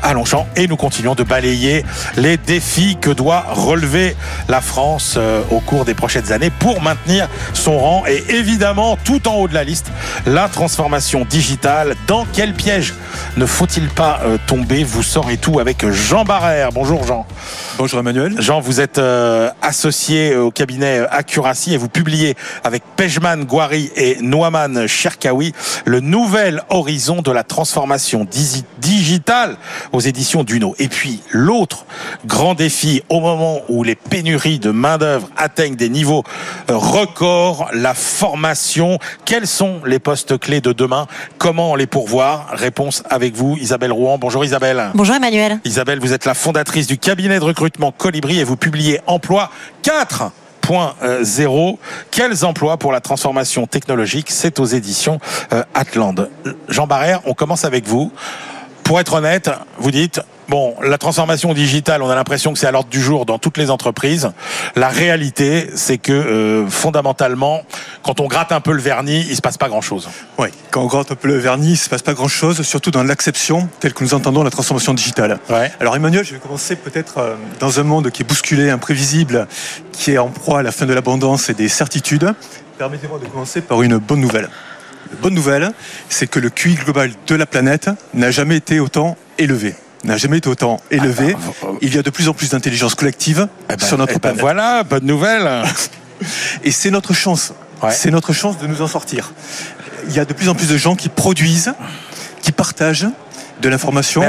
à 0.00 0.12
Longchamp. 0.12 0.46
Et 0.54 0.68
nous 0.68 0.76
continuons 0.76 1.16
de 1.16 1.24
balayer 1.24 1.84
les 2.16 2.36
défis 2.36 2.98
que 3.00 3.10
doit 3.10 3.44
relever 3.50 4.14
la 4.48 4.60
France 4.60 5.14
euh, 5.16 5.42
au 5.50 5.58
cours 5.58 5.84
des 5.84 5.94
prochaines 5.94 6.30
années 6.30 6.50
pour 6.50 6.82
maintenir 6.82 7.28
son 7.52 7.80
rang. 7.80 8.04
Et 8.06 8.22
évidemment, 8.28 8.96
tout 9.02 9.26
en 9.26 9.34
haut 9.34 9.48
de 9.48 9.54
la 9.54 9.64
liste, 9.64 9.90
la 10.24 10.48
transformation 10.48 11.26
digitale. 11.28 11.96
Dans 12.06 12.26
quel 12.32 12.54
piège 12.54 12.94
ne 13.36 13.44
faut-il 13.44 13.88
pas 13.88 14.20
euh, 14.22 14.38
tomber? 14.46 14.84
Vous 14.84 15.02
saurez 15.02 15.36
tout 15.36 15.58
avec 15.58 15.90
Jean 15.90 16.22
Barrère. 16.22 16.70
Bonjour 16.70 17.04
Jean. 17.04 17.23
Bonjour 17.76 17.98
Emmanuel. 17.98 18.40
Jean, 18.40 18.60
vous 18.60 18.80
êtes 18.80 18.98
euh, 18.98 19.50
associé 19.60 20.36
au 20.36 20.52
cabinet 20.52 21.00
euh, 21.00 21.06
Accuracy 21.10 21.74
et 21.74 21.76
vous 21.76 21.88
publiez 21.88 22.36
avec 22.62 22.84
Pejman 22.96 23.44
Gouari 23.44 23.90
et 23.96 24.18
Noaman 24.20 24.86
Cherkaoui 24.86 25.52
le 25.84 25.98
nouvel 25.98 26.62
horizon 26.68 27.20
de 27.20 27.32
la 27.32 27.42
transformation 27.42 28.28
digitale 28.78 29.56
aux 29.92 29.98
éditions 29.98 30.44
Duno. 30.44 30.76
Et 30.78 30.86
puis 30.86 31.20
l'autre 31.30 31.84
grand 32.26 32.54
défi 32.54 33.02
au 33.08 33.18
moment 33.18 33.62
où 33.68 33.82
les 33.82 33.96
pénuries 33.96 34.60
de 34.60 34.70
main-d'œuvre 34.70 35.28
atteignent 35.36 35.74
des 35.74 35.88
niveaux 35.88 36.22
euh, 36.70 36.76
records, 36.76 37.68
la 37.72 37.94
formation. 37.94 39.00
Quels 39.24 39.48
sont 39.48 39.80
les 39.84 39.98
postes 39.98 40.38
clés 40.38 40.60
de 40.60 40.72
demain? 40.72 41.08
Comment 41.38 41.74
les 41.74 41.88
pourvoir? 41.88 42.50
Réponse 42.52 43.02
avec 43.10 43.34
vous, 43.34 43.56
Isabelle 43.60 43.92
Rouen. 43.92 44.16
Bonjour 44.16 44.44
Isabelle. 44.44 44.90
Bonjour 44.94 45.16
Emmanuel. 45.16 45.58
Isabelle, 45.64 45.98
vous 45.98 46.12
êtes 46.12 46.24
la 46.24 46.34
fondatrice 46.34 46.86
du 46.86 46.98
cabinet 46.98 47.13
de 47.14 47.44
recrutement 47.44 47.92
Colibri 47.92 48.40
et 48.40 48.44
vous 48.44 48.56
publiez 48.56 49.00
Emploi 49.06 49.50
4.0. 49.82 51.78
Quels 52.10 52.44
emplois 52.44 52.76
pour 52.76 52.92
la 52.92 53.00
transformation 53.00 53.66
technologique? 53.66 54.30
C'est 54.30 54.58
aux 54.58 54.64
éditions 54.64 55.20
euh, 55.52 55.62
Atland. 55.74 56.28
Jean 56.68 56.86
Barrère, 56.86 57.20
on 57.24 57.34
commence 57.34 57.64
avec 57.64 57.86
vous. 57.86 58.12
Pour 58.82 58.98
être 59.00 59.14
honnête, 59.14 59.50
vous 59.78 59.92
dites, 59.92 60.20
bon, 60.48 60.74
la 60.82 60.98
transformation 60.98 61.54
digitale, 61.54 62.02
on 62.02 62.10
a 62.10 62.14
l'impression 62.14 62.52
que 62.52 62.58
c'est 62.58 62.66
à 62.66 62.70
l'ordre 62.70 62.90
du 62.90 63.00
jour 63.00 63.26
dans 63.26 63.38
toutes 63.38 63.58
les 63.58 63.70
entreprises. 63.70 64.30
La 64.76 64.88
réalité, 64.88 65.68
c'est 65.74 65.98
que 65.98 66.12
euh, 66.12 66.66
fondamentalement, 66.68 67.62
quand 68.02 68.20
on 68.20 68.26
gratte 68.26 68.52
un 68.52 68.60
peu 68.60 68.72
le 68.72 68.80
vernis, 68.80 69.26
il 69.28 69.36
se 69.36 69.40
passe 69.40 69.58
pas 69.58 69.68
grand-chose. 69.68 70.08
Oui, 70.38 70.48
quand 70.70 70.82
on 70.82 70.86
gratte 70.86 71.12
un 71.12 71.14
peu 71.14 71.28
le 71.28 71.38
vernis, 71.38 71.68
il 71.68 71.72
ne 71.72 71.76
se 71.76 71.88
passe 71.88 72.02
pas 72.02 72.14
grand-chose, 72.14 72.62
surtout 72.62 72.90
dans 72.90 73.04
l'acception 73.04 73.68
telle 73.80 73.94
que 73.94 74.04
nous 74.04 74.14
entendons 74.14 74.42
la 74.42 74.50
transformation 74.50 74.94
digitale. 74.94 75.38
Ouais. 75.48 75.72
Alors 75.80 75.96
Emmanuel, 75.96 76.24
je 76.24 76.34
vais 76.34 76.40
commencer 76.40 76.76
peut-être 76.76 77.18
euh, 77.18 77.34
dans 77.60 77.80
un 77.80 77.84
monde 77.84 78.10
qui 78.10 78.22
est 78.22 78.26
bousculé, 78.26 78.70
imprévisible, 78.70 79.46
qui 79.92 80.12
est 80.12 80.18
en 80.18 80.28
proie 80.28 80.60
à 80.60 80.62
la 80.62 80.72
fin 80.72 80.86
de 80.86 80.92
l'abondance 80.92 81.48
et 81.50 81.54
des 81.54 81.68
certitudes. 81.68 82.32
Permettez-moi 82.78 83.18
de 83.18 83.26
commencer 83.26 83.60
par 83.60 83.82
une 83.82 83.98
bonne 83.98 84.20
nouvelle. 84.20 84.48
La 85.10 85.20
bonne 85.20 85.34
nouvelle, 85.34 85.70
c'est 86.08 86.26
que 86.26 86.40
le 86.40 86.50
QI 86.50 86.74
global 86.74 87.10
de 87.26 87.34
la 87.34 87.46
planète 87.46 87.90
n'a 88.14 88.30
jamais 88.30 88.56
été 88.56 88.80
autant 88.80 89.16
élevé. 89.38 89.74
N'a 90.04 90.18
jamais 90.18 90.38
été 90.38 90.50
autant 90.50 90.80
élevé. 90.90 91.34
Ah, 91.34 91.52
bah, 91.62 91.68
Il 91.80 91.94
y 91.94 91.98
a 91.98 92.02
de 92.02 92.10
plus 92.10 92.28
en 92.28 92.34
plus 92.34 92.50
d'intelligence 92.50 92.94
collective 92.94 93.48
Eh 93.70 93.76
ben, 93.76 93.86
sur 93.86 93.96
notre 93.96 94.12
eh 94.12 94.14
ben 94.14 94.20
planète. 94.20 94.40
voilà, 94.40 94.84
bonne 94.84 95.06
nouvelle. 95.06 95.62
Et 96.64 96.70
c'est 96.70 96.90
notre 96.90 97.14
chance. 97.14 97.54
Ouais. 97.82 97.90
C'est 97.90 98.10
notre 98.10 98.32
chance 98.34 98.58
de 98.58 98.66
nous 98.66 98.82
en 98.82 98.86
sortir. 98.86 99.32
Il 100.08 100.14
y 100.14 100.18
a 100.18 100.26
de 100.26 100.32
plus 100.34 100.48
en 100.50 100.54
plus 100.54 100.68
de 100.68 100.76
gens 100.76 100.94
qui 100.94 101.08
produisent, 101.08 101.72
qui 102.42 102.52
partagent 102.52 103.08
de 103.62 103.68
l'information. 103.68 104.22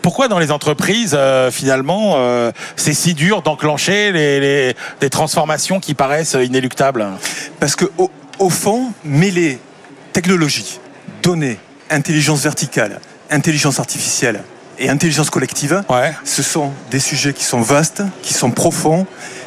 Pourquoi 0.00 0.26
dans 0.26 0.40
les 0.40 0.50
entreprises, 0.50 1.14
euh, 1.16 1.50
finalement, 1.52 2.14
euh, 2.16 2.50
c'est 2.74 2.94
si 2.94 3.14
dur 3.14 3.42
d'enclencher 3.42 4.10
les, 4.10 5.10
transformations 5.10 5.78
qui 5.78 5.94
paraissent 5.94 6.36
inéluctables? 6.42 7.06
Parce 7.60 7.76
que 7.76 7.84
au, 7.98 8.10
au 8.40 8.50
fond, 8.50 8.92
mêler 9.04 9.60
technologie, 10.12 10.80
données, 11.22 11.58
intelligence 11.88 12.40
verticale, 12.40 12.98
intelligence 13.30 13.78
artificielle 13.78 14.42
et 14.82 14.90
intelligence 14.90 15.30
collective, 15.30 15.82
Ouais. 15.88 16.12
ce 16.24 16.42
sont 16.42 16.72
des 16.90 16.98
sujets 16.98 17.32
qui 17.32 17.44
sont 17.44 17.60
vastes, 17.60 18.02
qui 18.22 18.34
sont 18.34 18.50
profonds 18.50 19.06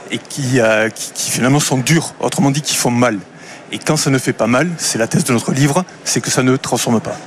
et 0.10 0.18
qui, 0.18 0.60
euh, 0.62 0.90
qui, 0.90 1.12
qui 1.14 1.30
finalement 1.32 1.60
sont 1.60 1.78
durs, 1.78 2.14
autrement 2.20 2.52
dit 2.52 2.62
qui 2.62 2.76
font 2.76 2.90
mal. 2.92 3.20
Et 3.72 3.78
quand 3.80 3.98
ça 3.98 4.10
ne 4.10 4.18
fait 4.18 4.34
pas 4.34 4.48
mal, 4.48 4.70
c'est 4.78 4.98
la 4.98 5.08
thèse 5.08 5.26
de 5.26 5.34
notre 5.34 5.52
livre, 5.52 5.84
c'est 6.06 6.22
que 6.22 6.32
ça 6.32 6.42
ne 6.42 6.56
transforme 6.56 7.02
pas. 7.02 7.18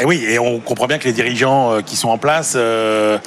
Et 0.00 0.04
oui, 0.06 0.24
et 0.26 0.38
on 0.38 0.58
comprend 0.58 0.86
bien 0.86 0.98
que 0.98 1.04
les 1.04 1.12
dirigeants 1.12 1.74
euh, 1.74 1.80
qui 1.82 1.96
sont 1.96 2.08
en 2.08 2.16
place, 2.16 2.54
euh, 2.56 3.18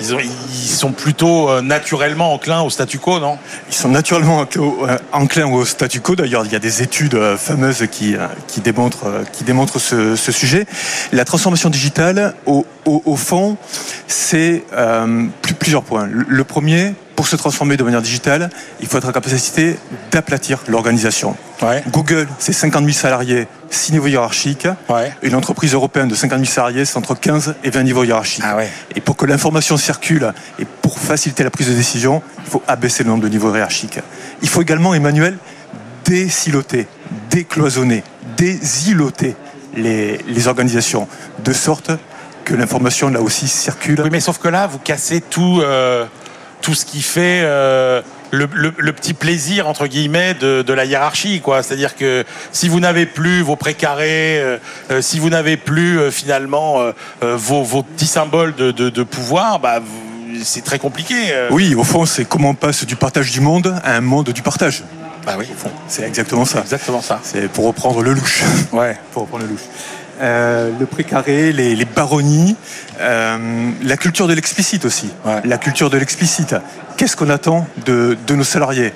ils, 0.00 0.14
ont- 0.14 0.18
ils 0.20 0.68
sont 0.68 0.92
plutôt 0.92 1.48
euh, 1.48 1.62
naturellement 1.62 2.34
enclins 2.34 2.60
au 2.60 2.68
statu 2.68 2.98
quo, 2.98 3.18
non? 3.18 3.38
Ils 3.68 3.74
sont 3.74 3.88
naturellement 3.88 4.40
enclins 4.40 4.62
au- 4.62 4.86
euh, 4.86 4.98
enclins 5.12 5.46
au 5.50 5.64
statu 5.64 6.00
quo. 6.00 6.16
D'ailleurs, 6.16 6.44
il 6.44 6.52
y 6.52 6.56
a 6.56 6.58
des 6.58 6.82
études 6.82 7.18
fameuses 7.36 7.86
qui, 7.90 8.16
qui 8.48 8.60
démontrent, 8.60 9.24
qui 9.32 9.44
démontrent 9.44 9.78
ce, 9.78 10.14
ce 10.14 10.30
sujet. 10.30 10.66
La 11.12 11.24
transformation 11.24 11.70
digitale, 11.70 12.34
au, 12.44 12.66
au- 12.84 13.02
au 13.06 13.16
fond, 13.16 13.56
c'est 14.06 14.62
euh, 14.74 15.24
plus- 15.40 15.54
plusieurs 15.54 15.82
points. 15.84 16.06
Le 16.10 16.44
premier, 16.44 16.94
pour 17.20 17.28
se 17.28 17.36
transformer 17.36 17.76
de 17.76 17.84
manière 17.84 18.00
digitale, 18.00 18.48
il 18.80 18.86
faut 18.86 18.96
être 18.96 19.06
en 19.06 19.12
capacité 19.12 19.76
d'aplatir 20.10 20.60
l'organisation. 20.68 21.36
Ouais. 21.60 21.84
Google, 21.90 22.26
c'est 22.38 22.54
50 22.54 22.82
000 22.82 22.94
salariés, 22.94 23.46
6 23.68 23.92
niveaux 23.92 24.06
hiérarchiques. 24.06 24.66
Ouais. 24.88 25.12
Une 25.20 25.34
entreprise 25.34 25.74
européenne 25.74 26.08
de 26.08 26.14
50 26.14 26.38
000 26.38 26.50
salariés, 26.50 26.86
c'est 26.86 26.96
entre 26.96 27.14
15 27.14 27.56
et 27.62 27.68
20 27.68 27.82
niveaux 27.82 28.04
hiérarchiques. 28.04 28.42
Ah 28.46 28.56
ouais. 28.56 28.70
Et 28.96 29.02
pour 29.02 29.18
que 29.18 29.26
l'information 29.26 29.76
circule 29.76 30.32
et 30.58 30.64
pour 30.64 30.98
faciliter 30.98 31.44
la 31.44 31.50
prise 31.50 31.68
de 31.68 31.74
décision, 31.74 32.22
il 32.46 32.50
faut 32.50 32.62
abaisser 32.66 33.04
le 33.04 33.10
nombre 33.10 33.22
de 33.22 33.28
niveaux 33.28 33.54
hiérarchiques. 33.54 33.98
Il 34.40 34.48
faut 34.48 34.62
également, 34.62 34.94
Emmanuel, 34.94 35.36
désiloter, 36.06 36.88
décloisonner, 37.28 38.02
désiloter 38.38 39.36
les, 39.76 40.16
les 40.26 40.48
organisations, 40.48 41.06
de 41.44 41.52
sorte 41.52 41.90
que 42.46 42.54
l'information 42.54 43.10
là 43.10 43.20
aussi 43.20 43.46
circule. 43.46 44.00
Oui, 44.02 44.08
mais 44.10 44.20
sauf 44.20 44.38
que 44.38 44.48
là, 44.48 44.66
vous 44.66 44.78
cassez 44.78 45.20
tout, 45.20 45.60
euh, 45.62 46.06
tout 46.62 46.74
ce 46.74 46.84
qui 46.84 47.02
fait 47.02 47.40
euh, 47.44 48.02
le, 48.30 48.48
le- 48.52 48.74
le 48.76 48.92
petit 48.92 49.14
plaisir 49.14 49.66
entre 49.68 49.86
guillemets 49.86 50.34
de, 50.34 50.62
de 50.62 50.72
la 50.72 50.84
hiérarchie, 50.84 51.40
quoi. 51.40 51.62
C'est-à-dire 51.62 51.96
que 51.96 52.24
si 52.52 52.68
vous 52.68 52.80
n'avez 52.80 53.06
plus 53.06 53.42
vos 53.42 53.56
précarés, 53.56 54.38
euh, 54.40 54.58
euh, 54.90 55.02
si 55.02 55.18
vous 55.18 55.30
n'avez 55.30 55.56
plus 55.56 55.98
euh, 55.98 56.10
finalement 56.10 56.78
vos, 57.22 57.62
vos 57.62 57.82
petits 57.82 58.06
symboles 58.06 58.54
de, 58.54 58.70
de- 58.70 58.90
de 58.90 59.02
pouvoir, 59.02 59.58
bah, 59.58 59.80
c'est 60.42 60.64
très 60.64 60.78
compliqué. 60.78 61.14
Oui, 61.50 61.74
au 61.74 61.84
fond, 61.84 62.06
c'est 62.06 62.24
comment 62.24 62.50
on 62.50 62.54
passe 62.54 62.84
du 62.86 62.96
partage 62.96 63.30
du 63.32 63.40
monde 63.40 63.74
à 63.84 63.96
un 63.96 64.00
monde 64.00 64.30
du 64.30 64.42
partage. 64.42 64.84
Bah 65.26 65.34
oui, 65.38 65.46
Au 65.52 65.58
fond, 65.58 65.70
c'est 65.86 66.04
exactement 66.04 66.46
ça. 66.46 66.60
exactement 66.60 67.02
ça. 67.02 67.20
C'est 67.22 67.46
pour 67.50 67.66
reprendre 67.66 68.02
le 68.02 68.14
louche. 68.14 68.42
Ouais. 68.72 68.96
pour 69.12 69.22
reprendre 69.24 69.44
le 69.44 69.50
louche. 69.50 69.60
Euh, 70.20 70.70
le 70.78 70.86
précaré, 70.86 71.52
les, 71.52 71.74
les 71.74 71.84
baronnies, 71.86 72.56
euh, 73.00 73.70
la 73.82 73.96
culture 73.96 74.28
de 74.28 74.34
l'explicite 74.34 74.84
aussi. 74.84 75.08
Ouais. 75.24 75.40
La 75.44 75.56
culture 75.58 75.88
de 75.88 75.96
l'explicite. 75.96 76.54
Qu'est-ce 76.96 77.16
qu'on 77.16 77.30
attend 77.30 77.66
de, 77.86 78.18
de 78.26 78.34
nos 78.34 78.44
salariés 78.44 78.92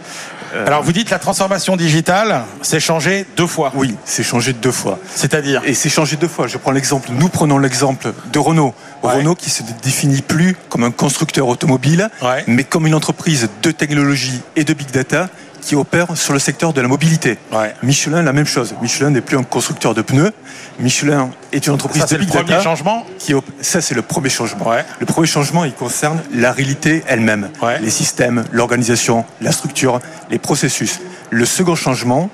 Euh, 0.55 0.67
Alors 0.67 0.83
vous 0.83 0.93
dites 0.93 1.11
la 1.11 1.19
transformation 1.19 1.77
digitale, 1.77 2.43
c'est 2.63 2.79
changé 2.79 3.27
deux 3.37 3.47
fois. 3.47 3.73
Oui, 3.75 3.97
c'est 4.05 4.23
changé 4.23 4.53
deux 4.53 4.71
fois. 4.71 4.99
C'est-à-dire 5.15 5.63
Et 5.65 5.75
c'est 5.75 5.89
changé 5.89 6.17
deux 6.17 6.29
fois. 6.29 6.47
Je 6.47 6.59
prends 6.59 6.71
l'exemple, 6.73 7.09
nous 7.11 7.29
prenons 7.29 7.59
l'exemple 7.59 8.13
de 8.33 8.39
Renault. 8.39 8.75
Ouais. 9.03 9.15
Renault 9.15 9.35
qui 9.35 9.51
se 9.51 9.63
définit 9.83 10.23
plus 10.23 10.57
comme 10.69 10.85
un 10.85 10.91
constructeur 10.93 11.49
automobile, 11.49 12.09
Ouais. 12.23 12.45
mais 12.47 12.63
comme 12.65 12.87
une 12.87 12.95
entreprise 12.95 13.49
de 13.63 13.71
technologie 13.73 14.41
et 14.57 14.65
de 14.65 14.75
big 14.75 14.91
data 14.93 15.29
qui 15.65 15.75
opère 15.77 16.17
sur 16.17 16.33
le 16.35 16.39
secteur 16.39 16.73
de 16.75 16.81
la 16.81 16.89
mobilité. 16.89 17.39
Ouais. 17.53 17.75
Michelin, 17.83 18.23
la 18.23 18.33
même 18.35 18.47
chose. 18.47 18.75
Michelin 18.83 19.11
n'est 19.11 19.21
plus 19.23 19.39
un 19.39 19.43
constructeur 19.45 19.95
de 19.95 20.03
pneus. 20.03 20.33
Michelin 20.79 21.31
est 21.53 21.67
une 21.67 21.73
entreprise 21.73 22.03
Ça 22.03 22.09
c'est 22.09 22.15
de 22.17 22.21
le 22.21 22.27
big 22.27 22.35
data 22.35 22.61
changement. 22.63 23.07
qui 23.19 23.33
op- 23.33 23.45
ça 23.63 23.81
c'est 23.81 23.95
le 23.95 24.03
premier 24.03 24.29
changement. 24.29 24.69
Ouais. 24.69 24.85
Le 25.01 25.07
premier 25.07 25.27
changement, 25.27 25.65
il 25.65 25.73
concerne 25.73 26.23
la 26.35 26.53
réalité 26.53 27.03
elle-même, 27.07 27.49
Ouais. 27.63 27.81
les 27.81 27.91
systèmes, 27.91 28.45
l'organisation, 28.53 29.25
la 29.41 29.53
structure, 29.53 30.01
les 30.31 30.39
processus. 30.39 31.01
Le 31.31 31.47
second 31.47 31.75
changement, 31.77 32.29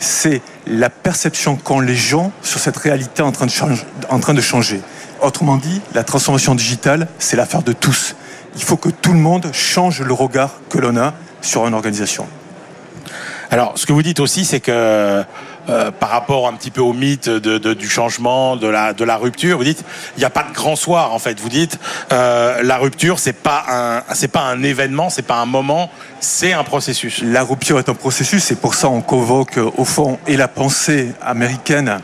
c'est 0.00 0.42
la 0.66 0.90
perception 0.90 1.56
qu'ont 1.56 1.80
les 1.80 1.94
gens 1.96 2.32
sur 2.42 2.58
cette 2.58 2.76
réalité 2.76 3.22
en 3.22 3.30
train 3.32 3.46
de, 3.46 3.50
change- 3.50 3.86
en 4.10 4.18
train 4.18 4.34
de 4.34 4.40
changer. 4.40 4.80
Autrement 5.22 5.56
dit, 5.56 5.80
la 5.94 6.02
transformation 6.04 6.54
digitale, 6.54 7.06
c'est 7.18 7.36
l'affaire 7.36 7.62
de 7.62 7.72
tous. 7.72 8.16
Il 8.56 8.62
faut 8.62 8.76
que 8.76 8.88
tout 8.88 9.12
le 9.12 9.18
monde 9.18 9.48
change 9.52 10.00
le 10.00 10.12
regard 10.12 10.50
que 10.68 10.78
l'on 10.78 10.96
a 10.96 11.14
sur 11.40 11.66
une 11.66 11.74
organisation. 11.74 12.26
Alors, 13.54 13.74
ce 13.76 13.86
que 13.86 13.92
vous 13.92 14.02
dites 14.02 14.18
aussi, 14.18 14.44
c'est 14.44 14.58
que 14.58 14.72
euh, 14.72 15.90
par 15.92 16.08
rapport 16.08 16.48
un 16.48 16.54
petit 16.54 16.72
peu 16.72 16.80
au 16.80 16.92
mythe 16.92 17.28
de, 17.28 17.56
de- 17.58 17.72
du 17.72 17.88
changement, 17.88 18.56
de 18.56 18.66
la, 18.66 18.92
de 18.92 19.04
la 19.04 19.16
rupture, 19.16 19.58
vous 19.58 19.62
dites 19.62 19.84
il 20.16 20.18
n'y 20.18 20.24
a 20.24 20.30
pas 20.30 20.42
de 20.42 20.52
grand 20.52 20.74
soir 20.74 21.12
en 21.12 21.20
fait. 21.20 21.38
Vous 21.38 21.48
dites 21.48 21.78
euh, 22.12 22.64
la 22.64 22.78
rupture, 22.78 23.20
c'est 23.20 23.32
pas 23.32 23.64
un, 23.70 24.02
c'est 24.12 24.26
pas 24.26 24.40
un 24.42 24.60
événement, 24.64 25.08
c'est 25.08 25.22
pas 25.22 25.36
un 25.36 25.46
moment, 25.46 25.88
c'est 26.18 26.52
un 26.52 26.64
processus. 26.64 27.22
La 27.22 27.44
rupture 27.44 27.78
est 27.78 27.88
un 27.88 27.94
processus 27.94 28.50
et 28.50 28.56
pour 28.56 28.74
ça 28.74 28.88
on 28.88 29.00
convoque 29.02 29.56
euh, 29.58 29.70
au 29.76 29.84
fond 29.84 30.18
et 30.26 30.36
la 30.36 30.48
pensée 30.48 31.12
américaine 31.22 32.00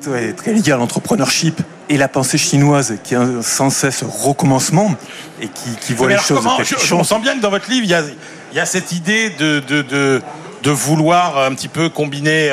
très, 0.00 0.32
très 0.32 0.54
liée 0.54 0.72
à 0.72 0.78
l'entrepreneurship 0.78 1.60
et 1.90 1.98
la 1.98 2.08
pensée 2.08 2.38
chinoise 2.38 2.94
qui 3.04 3.12
est 3.12 3.18
un 3.18 3.42
sans 3.42 3.68
cesse 3.68 4.02
recommencement 4.02 4.94
et 5.42 5.48
qui, 5.48 5.76
qui 5.82 5.92
voit 5.92 6.08
les 6.08 6.14
choses 6.22 6.38
comment- 6.38 6.56
je, 6.64 6.74
je 6.86 7.04
sens 7.04 7.20
bien 7.20 7.36
que 7.36 7.42
dans 7.42 7.50
votre 7.50 7.68
livre, 7.70 7.84
il 7.84 7.90
y 7.90 7.94
a, 7.94 8.02
y 8.54 8.60
a 8.60 8.64
cette 8.66 8.92
idée 8.92 9.28
de, 9.38 9.60
de, 9.60 9.82
de, 9.82 10.22
de 10.62 10.70
vouloir 10.70 11.38
un 11.38 11.54
petit 11.54 11.68
peu 11.68 11.88
combiner 11.88 12.50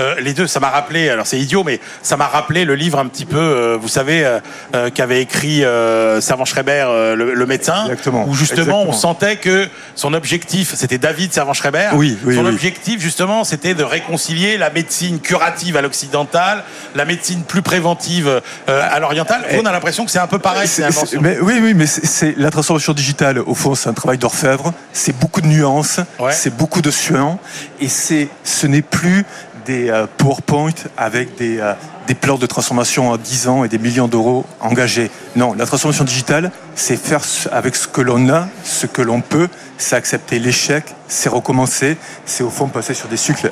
euh, 0.00 0.14
les 0.20 0.32
deux. 0.34 0.46
Ça 0.46 0.60
m'a 0.60 0.70
rappelé, 0.70 1.08
alors 1.08 1.26
c'est 1.26 1.38
idiot, 1.38 1.64
mais 1.64 1.80
ça 2.02 2.16
m'a 2.16 2.26
rappelé 2.26 2.64
le 2.64 2.74
livre 2.74 2.98
un 2.98 3.06
petit 3.06 3.24
peu, 3.24 3.36
euh, 3.38 3.78
vous 3.80 3.88
savez, 3.88 4.24
euh, 4.24 4.38
euh, 4.74 4.90
qu'avait 4.90 5.22
écrit 5.22 5.64
euh, 5.64 6.20
Servan 6.20 6.44
Schreiber, 6.44 6.84
euh, 6.88 7.14
le, 7.16 7.34
le 7.34 7.46
médecin, 7.46 7.84
Exactement, 7.84 8.24
où 8.28 8.34
justement 8.34 8.60
exactement. 8.62 8.84
on 8.88 8.92
sentait 8.92 9.36
que 9.36 9.68
son 9.94 10.14
objectif, 10.14 10.74
c'était 10.74 10.98
David 10.98 11.32
Servan 11.32 11.52
Schreiber, 11.54 11.88
Oui, 11.94 12.16
oui, 12.24 12.34
son 12.36 12.44
oui. 12.44 12.52
objectif 12.52 13.00
justement, 13.00 13.44
c'était 13.44 13.74
de 13.74 13.84
réconcilier 13.84 14.56
la 14.58 14.70
médecine 14.70 15.20
curative 15.20 15.76
à 15.76 15.82
l'occidental, 15.82 16.62
la 16.94 17.04
médecine 17.04 17.42
plus 17.42 17.62
préventive 17.62 18.28
euh, 18.68 18.88
à 18.90 18.98
l'oriental. 19.00 19.42
Vous, 19.50 19.60
on 19.62 19.66
a 19.66 19.72
l'impression 19.72 20.04
que 20.04 20.10
c'est 20.10 20.18
un 20.18 20.26
peu 20.26 20.38
pareil. 20.38 20.68
Sur- 20.68 20.86
mais, 21.20 21.38
oui, 21.40 21.58
oui, 21.62 21.74
mais 21.74 21.86
c'est- 21.86 22.06
c'est 22.06 22.34
la 22.36 22.50
transformation 22.50 22.92
digitale. 22.92 23.38
Au 23.38 23.54
fond, 23.54 23.74
c'est 23.74 23.88
un 23.88 23.92
travail 23.94 24.18
d'orfèvre. 24.18 24.72
C'est 24.92 25.16
beaucoup 25.18 25.40
de 25.40 25.46
nuances. 25.46 26.00
Ouais. 26.18 26.32
C'est 26.32 26.54
beaucoup 26.56 26.82
de 26.82 26.90
suants. 26.90 27.38
Et 27.80 27.88
c'est, 27.88 28.28
ce 28.44 28.66
n'est 28.66 28.82
plus 28.82 29.24
des 29.66 29.90
euh, 29.90 30.06
PowerPoint 30.16 30.70
avec 30.96 31.36
des, 31.36 31.58
euh, 31.58 31.74
des 32.06 32.14
plans 32.14 32.38
de 32.38 32.46
transformation 32.46 33.12
à 33.12 33.18
10 33.18 33.48
ans 33.48 33.64
et 33.64 33.68
des 33.68 33.78
millions 33.78 34.08
d'euros 34.08 34.46
engagés. 34.60 35.10
Non, 35.34 35.52
la 35.52 35.66
transformation 35.66 36.04
digitale, 36.04 36.52
c'est 36.74 36.96
faire 36.96 37.20
avec 37.52 37.76
ce 37.76 37.88
que 37.88 38.00
l'on 38.00 38.28
a, 38.30 38.48
ce 38.64 38.86
que 38.86 39.02
l'on 39.02 39.20
peut. 39.20 39.48
C'est 39.76 39.96
accepter 39.96 40.38
l'échec, 40.38 40.84
c'est 41.08 41.28
recommencer. 41.28 41.98
C'est 42.24 42.44
au 42.44 42.50
fond 42.50 42.68
passer 42.68 42.94
sur 42.94 43.08
des 43.08 43.16
cycles, 43.16 43.50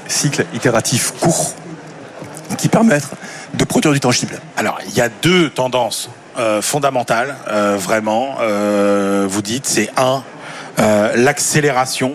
itératifs 0.55 1.13
courts 1.21 1.55
qui 2.57 2.69
permettent 2.69 3.11
de 3.55 3.65
produire 3.65 3.93
du 3.93 4.01
tangible. 4.01 4.39
Alors, 4.57 4.79
il 4.87 4.95
y 4.95 5.01
a 5.01 5.09
deux 5.09 5.51
tendances 5.51 6.09
euh, 6.39 6.63
fondamentales, 6.63 7.35
vraiment. 7.77 8.37
vous 9.27 9.43
dites, 9.43 9.67
c'est 9.67 9.91
un, 9.97 10.23
l'accélération. 11.17 12.15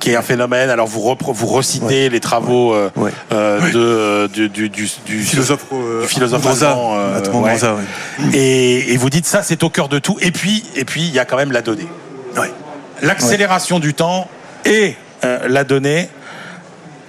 Qui 0.00 0.10
est 0.10 0.16
un 0.16 0.22
phénomène. 0.22 0.70
Alors, 0.70 0.86
vous, 0.88 1.00
repro- 1.00 1.32
vous 1.32 1.46
recitez 1.46 2.08
les 2.08 2.18
travaux 2.20 2.74
euh, 2.74 2.90
Ouais. 2.96 3.12
euh, 3.32 3.60
de, 3.70 4.26
du, 4.32 4.48
du, 4.48 4.68
du, 4.70 4.88
du- 5.06 5.22
philosophe, 5.22 5.66
euh, 5.72 6.02
du 6.02 6.08
philosophe 6.08 6.44
Rosa, 6.44 6.70
allemand, 6.70 6.94
euh, 6.96 7.20
ouais. 7.32 7.52
Rosa, 7.52 7.74
ouais. 7.74 8.26
Et, 8.36 8.92
et 8.92 8.96
vous 8.96 9.10
dites 9.10 9.26
ça, 9.26 9.42
c'est 9.44 9.62
au 9.62 9.68
cœur 9.70 9.88
de 9.88 9.98
tout. 10.00 10.16
Et 10.20 10.32
puis, 10.32 10.64
et 10.74 10.84
puis, 10.84 11.02
il 11.02 11.12
y 11.14 11.18
a 11.20 11.24
quand 11.24 11.36
même 11.36 11.52
la 11.52 11.62
donnée. 11.62 11.86
Ouais. 12.36 12.50
L'accélération 13.02 13.78
du 13.78 13.94
temps 13.94 14.26
et 14.64 14.96
euh, 15.24 15.46
la 15.48 15.64
donnée 15.64 16.08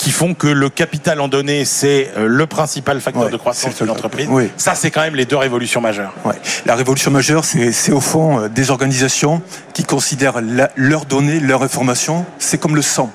qui 0.02 0.10
font 0.10 0.34
que 0.34 0.48
le 0.48 0.68
capital 0.70 1.22
en 1.22 1.28
données, 1.28 1.64
c'est 1.64 2.10
euh, 2.18 2.26
le 2.28 2.48
principal 2.48 3.00
facteur 3.00 3.26
Ouais, 3.26 3.30
de 3.30 3.38
croissance 3.38 3.70
c'est 3.74 3.78
d'une 3.78 3.86
le- 3.86 3.92
entreprise. 3.92 4.26
oui. 4.32 4.50
Ça, 4.58 4.74
c'est 4.74 4.90
quand 4.90 5.02
même 5.02 5.14
les 5.16 5.26
deux 5.26 5.36
révolutions 5.38 5.80
majeures. 5.80 6.12
Ouais. 6.26 6.34
La 6.66 6.74
révolution 6.76 7.12
majeure, 7.12 7.46
c'est 7.46 7.72
c'est 7.72 7.92
au 7.92 8.02
fond 8.02 8.40
euh, 8.40 8.50
des 8.50 8.72
organisations 8.72 9.44
qui 9.76 9.84
considèrent 9.84 10.42
la- 10.42 10.72
leurs 10.76 11.06
données, 11.06 11.40
leur 11.40 11.62
information, 11.62 12.26
c'est 12.40 12.58
comme 12.58 12.76
le 12.76 12.82
sang. 12.82 13.12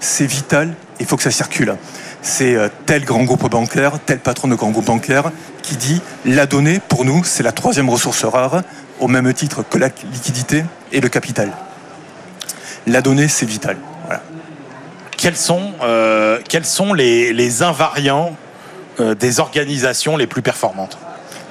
C'est 0.00 0.24
vital, 0.24 0.72
il 1.00 1.04
faut 1.06 1.18
que 1.18 1.22
ça 1.22 1.30
circule. 1.30 1.76
C'est 2.22 2.54
euh, 2.56 2.68
tel 2.86 3.04
grand 3.04 3.24
groupe 3.24 3.50
bancaire, 3.50 3.98
tel 4.06 4.18
patron 4.18 4.48
de 4.48 4.54
grand 4.54 4.70
groupe 4.70 4.86
bancaire 4.86 5.32
qui 5.62 5.76
dit 5.76 6.00
la 6.24 6.46
donnée, 6.46 6.80
pour 6.88 7.04
nous, 7.04 7.24
c'est 7.24 7.42
la 7.42 7.52
troisième 7.52 7.90
ressource 7.90 8.24
rare, 8.24 8.62
au 9.00 9.06
même 9.06 9.30
titre 9.34 9.62
que 9.68 9.76
la 9.76 9.88
liquidité 10.14 10.64
et 10.92 11.02
le 11.02 11.10
capital. 11.10 11.50
La 12.86 13.02
donnée, 13.02 13.28
c'est 13.28 13.44
vital. 13.46 13.76
Voilà. 15.22 15.34
Quels 15.36 15.36
sont, 15.36 15.72
euh, 15.82 16.38
quels 16.48 16.64
sont 16.64 16.94
les, 16.94 17.32
les 17.32 17.62
invariants 17.62 18.36
euh, 19.00 19.14
des 19.14 19.40
organisations 19.40 20.16
les 20.16 20.26
plus 20.26 20.42
performantes 20.42 20.98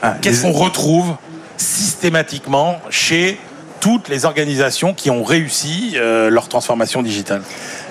Ah, 0.01 0.15
Qu'est-ce 0.21 0.45
les- 0.45 0.51
qu'on 0.53 0.57
retrouve 0.59 1.15
systématiquement 1.57 2.79
chez 2.89 3.37
toutes 3.79 4.09
les 4.09 4.25
organisations 4.25 4.93
qui 4.93 5.09
ont 5.09 5.23
réussi 5.23 5.93
euh, 5.95 6.29
leur 6.29 6.47
transformation 6.47 7.01
digitale? 7.01 7.41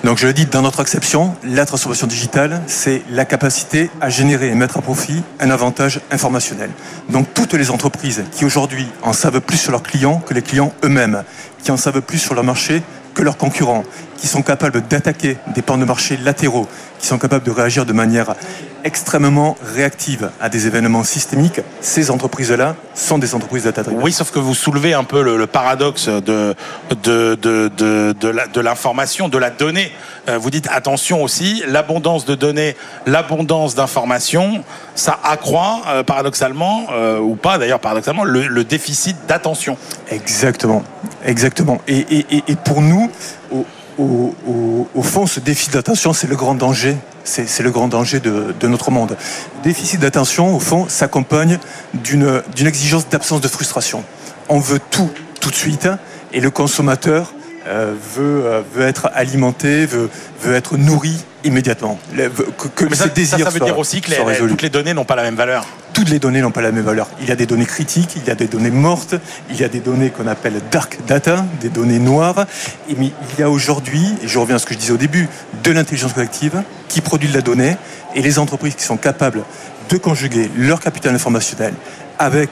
Donc 0.05 0.19
je 0.19 0.27
le 0.29 0.33
dis, 0.33 0.47
dans 0.47 0.63
notre 0.63 0.81
acception, 0.81 1.35
la 1.45 1.67
transformation 1.67 2.07
digitale, 2.07 2.63
c'est 2.69 3.03
la 3.11 3.25
capacité 3.25 3.91
à 4.01 4.09
générer 4.09 4.49
et 4.49 4.55
mettre 4.55 4.79
à 4.79 4.83
profit 4.83 5.23
un 5.41 5.51
avantage 5.51 6.01
informationnel. 6.11 6.71
Donc 7.09 7.27
toutes 7.35 7.55
les 7.55 7.71
entreprises 7.71 8.23
qui 8.33 8.45
aujourd'hui 8.45 8.87
en 9.03 9.13
savent 9.13 9.41
plus 9.41 9.57
sur 9.59 9.73
leurs 9.73 9.83
clients 9.83 10.21
que 10.25 10.33
les 10.33 10.43
clients 10.43 10.73
eux-mêmes, 10.85 11.25
qui 11.63 11.71
en 11.73 11.77
savent 11.77 12.01
plus 12.03 12.19
sur 12.19 12.35
leur 12.35 12.45
marché 12.45 12.83
que 13.21 13.25
leurs 13.27 13.37
concurrents, 13.37 13.85
qui 14.17 14.27
sont 14.27 14.41
capables 14.41 14.81
d'attaquer 14.89 15.37
des 15.55 15.61
pans 15.61 15.77
de 15.77 15.85
marché 15.85 16.17
latéraux, 16.17 16.67
qui 16.99 17.07
sont 17.07 17.19
capables 17.19 17.45
de 17.45 17.51
réagir 17.51 17.85
de 17.85 17.93
manière 17.93 18.35
extrêmement 18.83 19.59
réactive 19.75 20.31
à 20.41 20.49
des 20.49 20.67
événements 20.67 21.05
systémiques, 21.05 21.61
ces 21.83 22.11
entreprises-là 22.11 22.77
sont 22.95 23.19
des 23.19 23.35
entreprises 23.35 23.65
data. 23.65 23.83
Oui, 23.93 24.11
sauf 24.11 24.31
que 24.31 24.39
vous 24.39 24.55
soulevez 24.55 24.95
un 24.95 25.05
peu 25.05 25.23
le, 25.23 25.37
le 25.37 25.47
paradoxe 25.47 26.09
de, 26.09 26.55
de, 27.03 27.35
de, 27.35 27.71
de, 27.77 28.15
de 28.19 28.29
la- 28.29 28.47
de 28.47 28.61
l'information, 28.61 29.29
de 29.29 29.37
la 29.37 29.51
donnée. 29.51 29.93
Euh, 30.31 30.39
vous 30.39 30.51
dites 30.51 30.69
attention 30.73 31.23
aussi, 31.23 31.63
l'abondance 31.69 32.25
de 32.25 32.35
données, 32.35 32.75
l'abondance 33.05 33.75
d'informations, 33.75 34.65
ça 34.95 35.19
accroît 35.25 35.83
euh, 35.89 36.03
paradoxalement, 36.03 36.87
euh, 36.93 37.19
ou 37.19 37.35
pas 37.37 37.59
d'ailleurs 37.59 37.81
paradoxalement, 37.81 38.25
le, 38.25 38.47
le 38.49 38.65
déficit 38.65 39.17
d'attention. 39.29 39.77
Exactement, 40.11 40.83
exactement. 41.25 41.81
Et, 41.89 41.99
et, 41.99 42.45
et, 42.49 42.57
pour 42.57 42.83
nous, 42.83 43.11
au, 43.53 43.65
au, 43.99 44.89
au, 44.95 45.03
fond, 45.03 45.27
ce 45.27 45.41
déficit 45.41 45.73
d'attention, 45.73 46.13
c'est 46.13 46.27
le 46.27 46.37
grand 46.37 46.55
danger. 46.55 46.97
C'est 47.25 47.63
le 47.63 47.71
grand 47.71 47.87
danger 47.87 48.19
de, 48.19 48.55
de 48.59 48.67
notre 48.67 48.91
monde. 48.91 49.17
Le 49.59 49.63
déficit 49.63 50.01
d'attention, 50.01 50.57
au 50.57 50.59
fond, 50.59 50.89
s'accompagne 50.89 51.59
d'une 51.95 52.43
d'une 52.57 52.67
exigence 52.67 53.09
d'absence 53.09 53.41
de 53.41 53.49
frustration. 53.49 54.03
On 54.49 54.59
veut 54.59 54.81
tout, 54.91 55.11
tout 55.41 55.51
de 55.51 55.55
suite, 55.55 55.89
et 56.33 56.41
le 56.41 56.51
consommateur 56.51 57.35
euh, 57.67 57.95
veut, 58.17 58.43
euh, 58.47 58.63
veut 58.75 58.87
être 58.87 59.11
alimenté, 59.15 59.87
veut, 59.87 60.09
veut 60.43 60.55
être 60.55 60.77
nourri 60.77 61.15
immédiatement. 61.45 61.99
Le- 62.15 62.29
que, 62.31 62.69
que 62.69 62.85
Mais 62.85 62.91
ça, 62.97 63.05
ces 63.05 63.09
ça, 63.09 63.15
désirs 63.15 63.39
ça 63.39 63.51
veut 63.51 63.59
soient- 63.59 63.67
dire 63.67 63.79
aussi 63.79 64.01
que 64.01 64.11
les- 64.11 64.17
les- 64.17 64.49
toutes 64.49 64.63
les 64.63 64.71
données 64.71 64.95
n'ont 64.95 65.05
pas 65.05 65.17
la 65.17 65.23
même 65.23 65.35
valeur. 65.37 65.65
Toutes 65.93 66.09
les 66.09 66.19
données 66.19 66.41
n'ont 66.41 66.51
pas 66.51 66.63
la 66.63 66.73
même 66.73 66.85
valeur. 66.85 67.09
Il 67.21 67.29
y 67.29 67.33
a 67.33 67.37
des 67.37 67.47
données 67.47 67.67
critiques, 67.67 68.13
il 68.17 68.25
y 68.27 68.31
a 68.31 68.35
des 68.35 68.47
données 68.47 68.71
mortes, 68.71 69.15
il 69.51 69.57
y 69.61 69.65
a 69.65 69.69
des 69.69 69.81
données 69.81 70.11
qu'on 70.11 70.27
appelle 70.27 70.55
dark 70.71 70.99
data, 71.07 71.45
des 71.61 71.69
données 71.69 71.99
noires. 71.99 72.47
Et 72.89 72.95
mais 72.97 73.07
il 73.35 73.41
y 73.41 73.43
a 73.43 73.51
aujourd'hui, 73.51 74.15
et 74.23 74.29
je 74.29 74.39
reviens 74.39 74.57
à 74.57 74.59
ce 74.59 74.67
que 74.67 74.75
je 74.75 74.79
disais 74.79 74.93
au 74.93 74.97
début, 74.99 75.29
de 75.63 75.71
l'intelligence 75.73 76.13
collective 76.15 76.63
qui 76.89 77.01
produit 77.01 77.29
de 77.29 77.35
la 77.35 77.43
donnée 77.43 77.77
et 78.15 78.23
les 78.23 78.39
entreprises 78.39 78.75
qui 78.75 78.85
sont 78.85 78.97
capables 78.97 79.43
de 79.91 79.97
conjuguer 79.99 80.51
leur 80.57 80.81
capital 80.81 81.15
informationnel 81.15 81.75
avec 82.19 82.51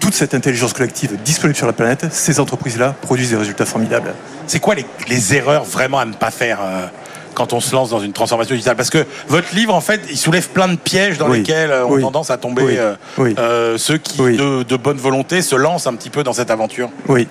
toute 0.00 0.14
cette 0.14 0.34
intelligence 0.34 0.72
collective 0.72 1.16
disponible 1.22 1.56
sur 1.56 1.66
la 1.66 1.72
planète, 1.72 2.06
ces 2.10 2.40
entreprises-là 2.40 2.94
produisent 3.02 3.30
des 3.30 3.36
résultats 3.36 3.66
formidables. 3.66 4.14
C'est 4.46 4.58
quoi 4.58 4.74
les, 4.74 4.84
les 5.08 5.34
erreurs 5.34 5.64
vraiment 5.64 5.98
à 6.00 6.04
ne 6.04 6.14
pas 6.14 6.30
faire 6.32 6.58
euh, 6.62 6.86
quand 7.34 7.52
on 7.52 7.60
se 7.60 7.72
lance 7.74 7.90
dans 7.90 8.00
une 8.00 8.12
transformation 8.12 8.54
digitale? 8.54 8.76
Parce 8.76 8.90
que 8.90 9.06
votre 9.28 9.54
livre, 9.54 9.74
en 9.74 9.80
fait, 9.80 10.00
il 10.10 10.16
soulève 10.16 10.48
plein 10.48 10.68
de 10.68 10.76
pièges 10.76 11.18
dans 11.18 11.28
Oui. 11.30 11.38
lesquels 11.38 11.70
euh, 11.70 11.84
ont 11.86 11.92
Oui. 11.92 12.02
tendance 12.02 12.30
à 12.30 12.38
tomber 12.38 12.62
Oui. 12.62 12.76
euh, 12.78 12.94
euh, 13.38 13.78
ceux 13.78 13.98
qui, 13.98 14.18
de, 14.18 14.62
de 14.64 14.76
bonne 14.76 14.96
volonté, 14.96 15.42
se 15.42 15.54
lancent 15.54 15.86
un 15.86 15.94
petit 15.94 16.10
peu 16.10 16.24
dans 16.24 16.32
cette 16.32 16.50
aventure. 16.50 16.90
Oui. 17.08 17.28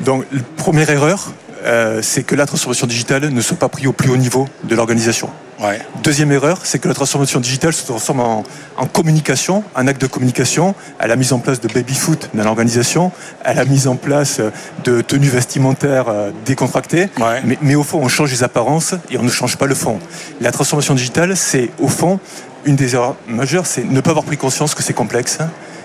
Donc, 0.00 0.24
première 0.56 0.90
erreur, 0.90 1.28
euh, 1.66 2.00
c'est 2.02 2.22
que 2.22 2.34
la 2.34 2.46
transformation 2.46 2.86
digitale 2.86 3.28
ne 3.28 3.40
soit 3.40 3.56
pas 3.56 3.68
prise 3.68 3.86
au 3.86 3.92
plus 3.92 4.10
haut 4.10 4.16
niveau 4.16 4.48
de 4.64 4.74
l'organisation. 4.74 5.28
Ouais. 5.60 5.80
Deuxième 6.02 6.30
erreur, 6.32 6.60
c'est 6.64 6.78
que 6.78 6.86
la 6.86 6.94
transformation 6.94 7.40
digitale 7.40 7.72
se 7.72 7.86
transforme 7.86 8.20
en, 8.20 8.44
en 8.76 8.86
communication, 8.86 9.64
un 9.74 9.86
acte 9.86 10.00
de 10.00 10.06
communication, 10.06 10.74
à 10.98 11.06
la 11.06 11.16
mise 11.16 11.32
en 11.32 11.38
place 11.38 11.60
de 11.60 11.68
baby-foot 11.68 12.30
dans 12.34 12.44
l'organisation, 12.44 13.10
à 13.42 13.54
la 13.54 13.64
mise 13.64 13.88
en 13.88 13.96
place 13.96 14.40
de 14.84 15.00
tenues 15.00 15.28
vestimentaires 15.28 16.08
euh, 16.08 16.30
décontractées. 16.44 17.08
Ouais. 17.18 17.40
Mais, 17.44 17.58
mais 17.62 17.74
au 17.74 17.82
fond, 17.82 18.00
on 18.02 18.08
change 18.08 18.30
les 18.30 18.42
apparences 18.42 18.94
et 19.10 19.18
on 19.18 19.22
ne 19.22 19.30
change 19.30 19.56
pas 19.56 19.66
le 19.66 19.74
fond. 19.74 19.98
La 20.40 20.52
transformation 20.52 20.94
digitale, 20.94 21.36
c'est 21.36 21.70
au 21.80 21.88
fond 21.88 22.20
une 22.66 22.76
des 22.76 22.94
erreurs 22.94 23.16
majeures, 23.28 23.66
c'est 23.66 23.84
ne 23.84 24.00
pas 24.00 24.10
avoir 24.10 24.24
pris 24.24 24.36
conscience 24.36 24.74
que 24.74 24.82
c'est 24.82 24.92
complexe, 24.92 25.38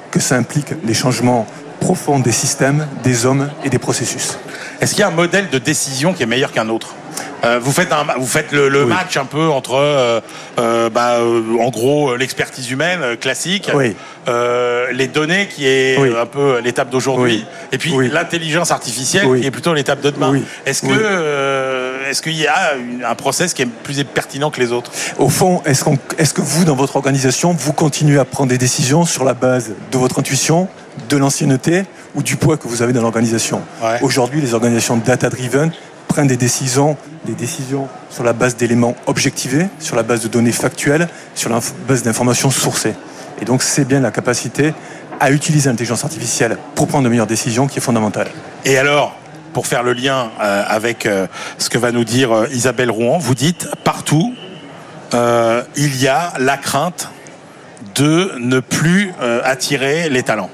que 0.10 0.20
ça 0.20 0.36
implique 0.36 0.74
les 0.84 0.94
changements 0.94 1.48
profonds 1.82 2.20
des 2.20 2.32
systèmes, 2.32 2.88
des 3.04 3.26
hommes 3.26 3.50
et 3.66 3.70
des 3.70 3.80
processus. 3.80 4.38
Est-ce 4.80 4.92
qu'il 4.92 5.02
y 5.02 5.04
a 5.04 5.08
un 5.08 5.12
modèle 5.12 5.50
de 5.50 5.58
décision 5.58 6.14
qui 6.14 6.24
est 6.24 6.28
meilleur 6.28 6.54
qu'un 6.54 6.70
autre? 6.70 6.96
Euh, 7.44 7.60
vous 7.62 7.72
faites, 7.72 7.92
un, 7.92 8.06
vous 8.20 8.28
faites 8.28 8.52
le, 8.52 8.70
le 8.70 8.84
Oui. 8.84 8.90
match 8.90 9.18
un 9.18 9.26
peu 9.26 9.48
entre, 9.50 9.74
euh, 9.74 10.22
euh, 10.60 10.90
bah, 10.92 11.18
en 11.60 11.70
gros, 11.72 12.16
l'expertise 12.16 12.70
humaine 12.70 13.18
classique, 13.20 13.70
Oui. 13.74 13.96
les 14.94 15.08
données 15.08 15.48
qui 15.48 15.68
est 15.68 15.98
Oui. 15.98 16.10
un 16.16 16.28
peu 16.28 16.60
l'étape 16.60 16.92
d'aujourd'hui, 16.92 17.44
et 17.72 17.80
puis 17.80 17.94
l'intelligence 18.12 18.70
artificielle 18.70 19.28
qui 19.40 19.48
est 19.48 19.52
plutôt 19.52 19.74
l'étape 19.74 20.02
de 20.02 20.12
demain. 20.12 20.40
Est-ce 20.68 20.84
que, 20.84 22.10
est-ce 22.10 22.22
qu'il 22.22 22.38
y 22.38 22.46
a 22.46 22.74
un 23.10 23.16
process 23.16 23.56
qui 23.56 23.64
est 23.64 23.66
plus 23.84 24.04
pertinent 24.04 24.52
que 24.52 24.60
les 24.62 24.72
autres? 24.72 24.92
Au 25.18 25.30
fond, 25.30 25.64
est-ce 25.66 25.84
qu'on- 25.84 25.98
est-ce 26.20 26.36
que 26.36 26.42
vous, 26.42 26.64
dans 26.64 26.76
votre 26.76 26.96
organisation, 26.96 27.54
vous 27.58 27.74
continuez 27.74 28.20
à 28.20 28.26
prendre 28.26 28.50
des 28.50 28.60
décisions 28.60 29.04
sur 29.06 29.24
la 29.24 29.34
base 29.34 29.72
de 29.92 29.98
votre 29.98 30.20
intuition, 30.20 30.68
de 31.10 31.18
l'ancienneté 31.18 31.86
ou 32.16 32.24
du 32.24 32.36
poids 32.36 32.58
que 32.58 32.68
vous 32.68 32.82
avez 32.82 32.94
dans 32.94 33.02
l'organisation 33.02 33.62
Ouais. 33.82 34.00
Aujourd'hui, 34.02 34.42
les 34.42 34.54
organisations 34.54 34.98
data-driven 34.98 35.72
prennent 36.08 36.28
des 36.28 36.38
décisions, 36.38 36.98
des 37.26 37.34
décisions 37.34 37.88
sur 38.10 38.24
la 38.24 38.34
base 38.34 38.58
d'éléments 38.58 38.96
objectivés, 39.08 39.68
sur 39.80 39.96
la 39.96 40.04
base 40.04 40.22
de 40.22 40.28
données 40.28 40.52
factuelles, 40.52 41.08
sur 41.36 41.50
la 41.50 41.60
base 41.88 42.04
d'informations 42.04 42.52
sourcées. 42.52 42.96
Et 43.42 43.46
donc, 43.46 43.64
c'est 43.64 43.86
bien 43.86 44.02
la 44.02 44.12
capacité 44.12 44.74
à 45.20 45.32
utiliser 45.32 45.70
l'intelligence 45.70 46.04
artificielle 46.04 46.58
pour 46.76 46.88
prendre 46.88 47.06
de 47.06 47.10
meilleures 47.10 47.28
décisions 47.28 47.68
qui 47.68 47.78
est 47.78 47.82
fondamentale. 47.82 48.28
Et 48.66 48.78
alors, 48.78 49.16
pour 49.54 49.68
faire 49.68 49.84
le 49.84 49.94
lien 49.94 50.32
euh, 50.42 50.64
avec 50.68 51.06
euh, 51.06 51.28
ce 51.58 51.70
que 51.70 51.78
va 51.78 51.92
nous 51.92 52.04
dire 52.04 52.32
euh, 52.32 52.48
Isabelle 52.52 52.92
Rouen, 52.92 53.18
vous 53.18 53.36
dites 53.36 53.68
partout, 53.84 54.34
euh, 55.14 55.64
il 55.76 56.02
y 56.02 56.08
a 56.08 56.34
la 56.40 56.58
crainte 56.58 57.10
de 57.96 58.32
ne 58.40 58.60
plus 58.60 59.12
attirer 59.44 60.08
les 60.10 60.24
talents. 60.24 60.50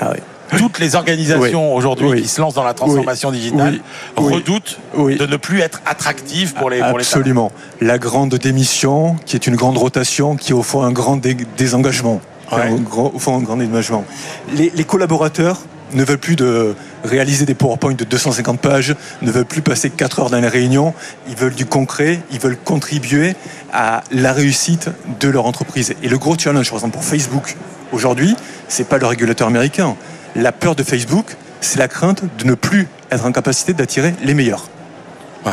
Ah 0.00 0.10
oui. 0.14 0.20
Toutes 0.58 0.78
les 0.78 0.94
organisations 0.96 1.72
Oui. 1.72 1.76
aujourd'hui 1.78 2.08
Oui. 2.08 2.22
qui 2.22 2.28
se 2.28 2.40
lancent 2.40 2.54
dans 2.54 2.64
la 2.64 2.72
transformation 2.72 3.28
Oui. 3.28 3.36
digitale 3.36 3.80
redoutent 4.16 4.78
de 4.96 5.26
ne 5.26 5.36
plus 5.36 5.60
être 5.60 5.82
attractives 5.84 6.54
pour 6.54 6.70
les, 6.70 6.78
pour 6.78 6.86
les 6.98 7.04
talents. 7.04 7.20
Absolument. 7.20 7.52
La 7.82 7.98
grande 7.98 8.34
démission, 8.34 9.16
qui 9.26 9.36
est 9.36 9.46
une 9.46 9.56
grande 9.56 9.76
rotation, 9.76 10.36
qui 10.36 10.52
est 10.52 10.54
au 10.54 10.62
fond 10.62 10.82
un 10.82 10.92
grand 10.92 11.16
dé- 11.18 11.36
désengagement. 11.58 12.20
Ouais. 12.50 12.72
Au 12.96 13.18
fond, 13.18 13.36
un 13.36 13.42
grand 13.42 13.56
les 14.70 14.84
collaborateurs 14.84 15.58
ne 15.92 16.04
veulent 16.04 16.18
plus 16.18 16.36
de 16.36 16.74
réaliser 17.04 17.46
des 17.46 17.54
PowerPoint 17.54 17.94
de 17.94 18.04
250 18.04 18.60
pages, 18.60 18.94
ne 19.22 19.30
veulent 19.30 19.44
plus 19.44 19.62
passer 19.62 19.90
4 19.90 20.20
heures 20.20 20.30
dans 20.30 20.40
les 20.40 20.48
réunions, 20.48 20.94
ils 21.28 21.36
veulent 21.36 21.54
du 21.54 21.66
concret, 21.66 22.20
ils 22.30 22.40
veulent 22.40 22.58
contribuer 22.58 23.34
à 23.72 24.02
la 24.10 24.32
réussite 24.32 24.90
de 25.20 25.28
leur 25.28 25.46
entreprise. 25.46 25.94
Et 26.02 26.08
le 26.08 26.18
gros 26.18 26.36
challenge, 26.38 26.68
par 26.68 26.78
exemple, 26.78 26.94
pour 26.94 27.04
Facebook, 27.04 27.56
aujourd'hui, 27.92 28.36
c'est 28.68 28.88
pas 28.88 28.98
le 28.98 29.06
régulateur 29.06 29.48
américain. 29.48 29.96
La 30.36 30.52
peur 30.52 30.74
de 30.74 30.82
Facebook, 30.82 31.36
c'est 31.60 31.78
la 31.78 31.88
crainte 31.88 32.22
de 32.38 32.44
ne 32.44 32.54
plus 32.54 32.86
être 33.10 33.24
en 33.24 33.32
capacité 33.32 33.72
d'attirer 33.72 34.14
les 34.22 34.34
meilleurs. 34.34 34.68
Ouais. 35.44 35.52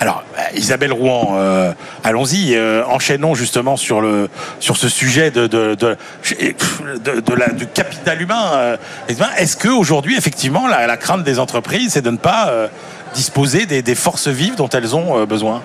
Alors, 0.00 0.24
euh, 0.38 0.42
Isabelle 0.56 0.92
Rouen, 0.92 1.34
euh, 1.36 1.72
allons-y, 2.04 2.54
euh, 2.54 2.84
enchaînons 2.86 3.34
justement 3.34 3.76
sur, 3.76 4.00
le, 4.00 4.28
sur 4.60 4.76
ce 4.76 4.88
sujet 4.88 5.30
de, 5.30 5.46
de, 5.46 5.74
de, 5.74 7.34
la, 7.34 7.48
du 7.48 7.66
capital 7.66 8.20
humain. 8.20 8.76
Est-ce 9.08 9.56
qu'aujourd'hui, 9.56 10.16
effectivement, 10.16 10.68
la, 10.68 10.86
la 10.86 10.96
crainte 10.96 11.24
des 11.24 11.38
entreprises, 11.38 11.92
c'est 11.92 12.02
de 12.02 12.10
ne 12.10 12.16
pas 12.16 12.52
disposer 13.14 13.66
des, 13.66 13.82
des 13.82 13.94
forces 13.94 14.28
vives 14.28 14.56
dont 14.56 14.68
elles 14.68 14.94
ont 14.94 15.18
euh, 15.18 15.26
besoin 15.26 15.62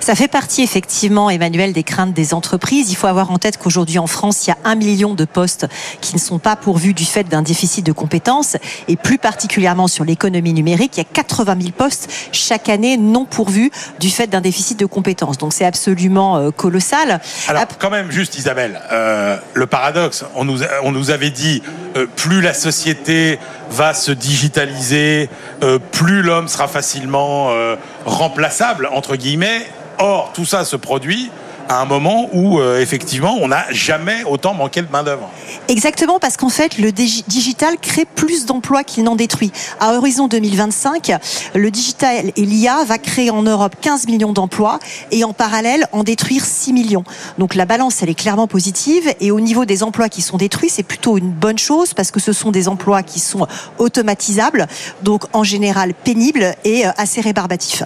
Ça 0.00 0.14
fait 0.14 0.28
partie 0.28 0.62
effectivement, 0.62 1.30
Emmanuel, 1.30 1.72
des 1.72 1.82
craintes 1.82 2.12
des 2.12 2.34
entreprises. 2.34 2.90
Il 2.90 2.94
faut 2.94 3.06
avoir 3.06 3.30
en 3.30 3.38
tête 3.38 3.58
qu'aujourd'hui 3.58 3.98
en 3.98 4.06
France, 4.06 4.46
il 4.46 4.50
y 4.50 4.52
a 4.52 4.58
un 4.64 4.74
million 4.74 5.14
de 5.14 5.24
postes 5.24 5.66
qui 6.00 6.14
ne 6.14 6.20
sont 6.20 6.38
pas 6.38 6.56
pourvus 6.56 6.94
du 6.94 7.04
fait 7.04 7.24
d'un 7.24 7.42
déficit 7.42 7.84
de 7.84 7.92
compétences. 7.92 8.56
Et 8.88 8.96
plus 8.96 9.18
particulièrement 9.18 9.88
sur 9.88 10.04
l'économie 10.04 10.52
numérique, 10.52 10.92
il 10.96 10.98
y 10.98 11.02
a 11.02 11.08
80 11.12 11.56
000 11.60 11.72
postes 11.72 12.10
chaque 12.32 12.68
année 12.68 12.96
non 12.96 13.24
pourvus 13.24 13.70
du 14.00 14.10
fait 14.10 14.26
d'un 14.26 14.40
déficit 14.40 14.78
de 14.78 14.86
compétences. 14.86 15.38
Donc 15.38 15.52
c'est 15.52 15.64
absolument 15.64 16.36
euh, 16.36 16.50
colossal. 16.50 17.20
Alors, 17.48 17.64
quand 17.78 17.90
même, 17.90 18.10
juste 18.10 18.36
Isabelle, 18.36 18.80
euh, 18.92 19.36
le 19.54 19.66
paradoxe, 19.66 20.24
on 20.34 20.44
nous, 20.44 20.60
on 20.82 20.92
nous 20.92 21.10
avait 21.10 21.30
dit, 21.30 21.62
euh, 21.96 22.06
plus 22.16 22.40
la 22.40 22.54
société 22.54 23.38
va 23.70 23.94
se 23.94 24.12
digitaliser, 24.12 25.28
euh, 25.62 25.78
plus 25.78 26.22
l'homme 26.22 26.48
sera 26.48 26.68
facilement 26.68 27.50
euh, 27.50 27.76
remplaçable, 28.04 28.88
entre 28.92 29.16
guillemets. 29.16 29.66
Or, 29.98 30.32
tout 30.34 30.44
ça 30.44 30.64
se 30.64 30.76
produit 30.76 31.30
à 31.68 31.80
un 31.80 31.84
moment 31.84 32.28
où, 32.32 32.58
euh, 32.58 32.80
effectivement, 32.80 33.36
on 33.40 33.48
n'a 33.48 33.64
jamais 33.70 34.24
autant 34.24 34.54
manqué 34.54 34.82
de 34.82 34.90
main-d'œuvre. 34.90 35.28
Exactement, 35.68 36.18
parce 36.18 36.36
qu'en 36.36 36.48
fait, 36.48 36.78
le 36.78 36.90
digi- 36.92 37.24
digital 37.26 37.76
crée 37.80 38.04
plus 38.04 38.46
d'emplois 38.46 38.84
qu'il 38.84 39.04
n'en 39.04 39.16
détruit. 39.16 39.50
À 39.80 39.94
horizon 39.94 40.28
2025, 40.28 41.12
le 41.54 41.70
digital 41.70 42.32
et 42.36 42.42
l'IA 42.42 42.84
va 42.84 42.98
créer 42.98 43.30
en 43.30 43.42
Europe 43.42 43.76
15 43.80 44.06
millions 44.06 44.32
d'emplois 44.32 44.78
et 45.10 45.24
en 45.24 45.32
parallèle 45.32 45.86
en 45.92 46.02
détruire 46.04 46.44
6 46.44 46.72
millions. 46.72 47.04
Donc 47.38 47.54
la 47.54 47.64
balance, 47.64 48.02
elle 48.02 48.10
est 48.10 48.14
clairement 48.14 48.46
positive 48.46 49.12
et 49.20 49.30
au 49.30 49.40
niveau 49.40 49.64
des 49.64 49.82
emplois 49.82 50.08
qui 50.08 50.22
sont 50.22 50.36
détruits, 50.36 50.70
c'est 50.70 50.82
plutôt 50.82 51.16
une 51.18 51.30
bonne 51.30 51.58
chose 51.58 51.94
parce 51.94 52.10
que 52.10 52.20
ce 52.20 52.32
sont 52.32 52.50
des 52.50 52.68
emplois 52.68 53.02
qui 53.02 53.20
sont 53.20 53.46
automatisables, 53.78 54.66
donc 55.02 55.24
en 55.32 55.44
général 55.44 55.94
pénibles 55.94 56.54
et 56.64 56.86
euh, 56.86 56.90
assez 56.96 57.20
rébarbatifs. 57.20 57.82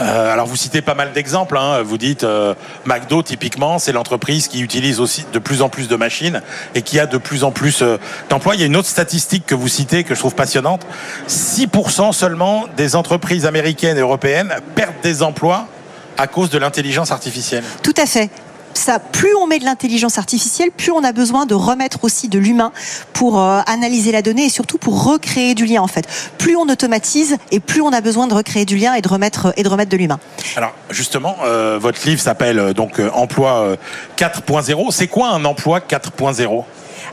Euh, 0.00 0.32
alors 0.32 0.46
vous 0.46 0.56
citez 0.56 0.82
pas 0.82 0.94
mal 0.94 1.12
d'exemples. 1.12 1.56
hein. 1.56 1.82
Vous 1.82 1.98
dites 1.98 2.24
euh, 2.24 2.54
McDo 2.84 3.22
typiquement, 3.22 3.78
c'est 3.78 3.92
l'entreprise 3.92 4.48
qui 4.48 4.60
utilise 4.60 5.00
aussi 5.00 5.24
de 5.32 5.38
plus 5.38 5.62
en 5.62 5.68
plus 5.68 5.88
de 5.88 5.96
machines 5.96 6.42
et 6.74 6.82
qui 6.82 6.98
a 6.98 7.06
de 7.06 7.18
plus 7.18 7.44
en 7.44 7.50
plus 7.52 7.82
euh, 7.82 7.98
d'emplois. 8.28 8.54
Il 8.54 8.60
y 8.60 8.64
a 8.64 8.66
une 8.66 8.76
autre 8.76 8.88
statistique 8.88 9.46
que 9.46 9.54
vous 9.54 9.68
citez 9.68 10.04
que 10.04 10.14
je 10.14 10.20
trouve 10.20 10.34
passionnante. 10.34 10.86
6% 11.28 12.12
seulement 12.12 12.66
des 12.76 12.96
entreprises 12.96 13.46
américaines 13.46 13.96
et 13.96 14.00
européennes 14.00 14.54
perdent 14.74 14.94
des 15.02 15.22
emplois 15.22 15.66
à 16.18 16.26
cause 16.26 16.50
de 16.50 16.58
l'intelligence 16.58 17.10
artificielle. 17.10 17.64
Tout 17.82 17.94
à 17.96 18.06
fait. 18.06 18.30
Plus 19.12 19.34
on 19.34 19.46
met 19.46 19.58
de 19.58 19.64
l'intelligence 19.64 20.18
artificielle, 20.18 20.70
plus 20.70 20.90
on 20.90 21.04
a 21.04 21.12
besoin 21.12 21.46
de 21.46 21.54
remettre 21.54 22.04
aussi 22.04 22.28
de 22.28 22.38
l'humain 22.38 22.72
pour 23.12 23.40
euh, 23.40 23.60
analyser 23.66 24.12
la 24.12 24.22
donnée 24.22 24.46
et 24.46 24.48
surtout 24.48 24.78
pour 24.78 25.04
recréer 25.04 25.54
du 25.54 25.64
lien 25.66 25.82
en 25.82 25.86
fait. 25.86 26.06
Plus 26.38 26.56
on 26.56 26.68
automatise 26.68 27.36
et 27.50 27.60
plus 27.60 27.80
on 27.80 27.92
a 27.92 28.00
besoin 28.00 28.26
de 28.26 28.34
recréer 28.34 28.64
du 28.64 28.76
lien 28.76 28.94
et 28.94 29.00
de 29.00 29.08
remettre 29.08 29.52
et 29.56 29.62
de 29.62 29.96
l'humain. 29.96 30.18
Alors 30.56 30.74
justement, 30.90 31.36
euh, 31.44 31.78
votre 31.80 32.06
livre 32.06 32.20
s'appelle 32.20 32.58
euh, 32.58 32.72
donc 32.72 33.00
Emploi 33.12 33.62
euh, 33.62 33.76
4.0. 34.16 34.90
C'est 34.92 35.08
quoi 35.08 35.28
un 35.28 35.44
emploi 35.44 35.80
4.0 35.80 36.64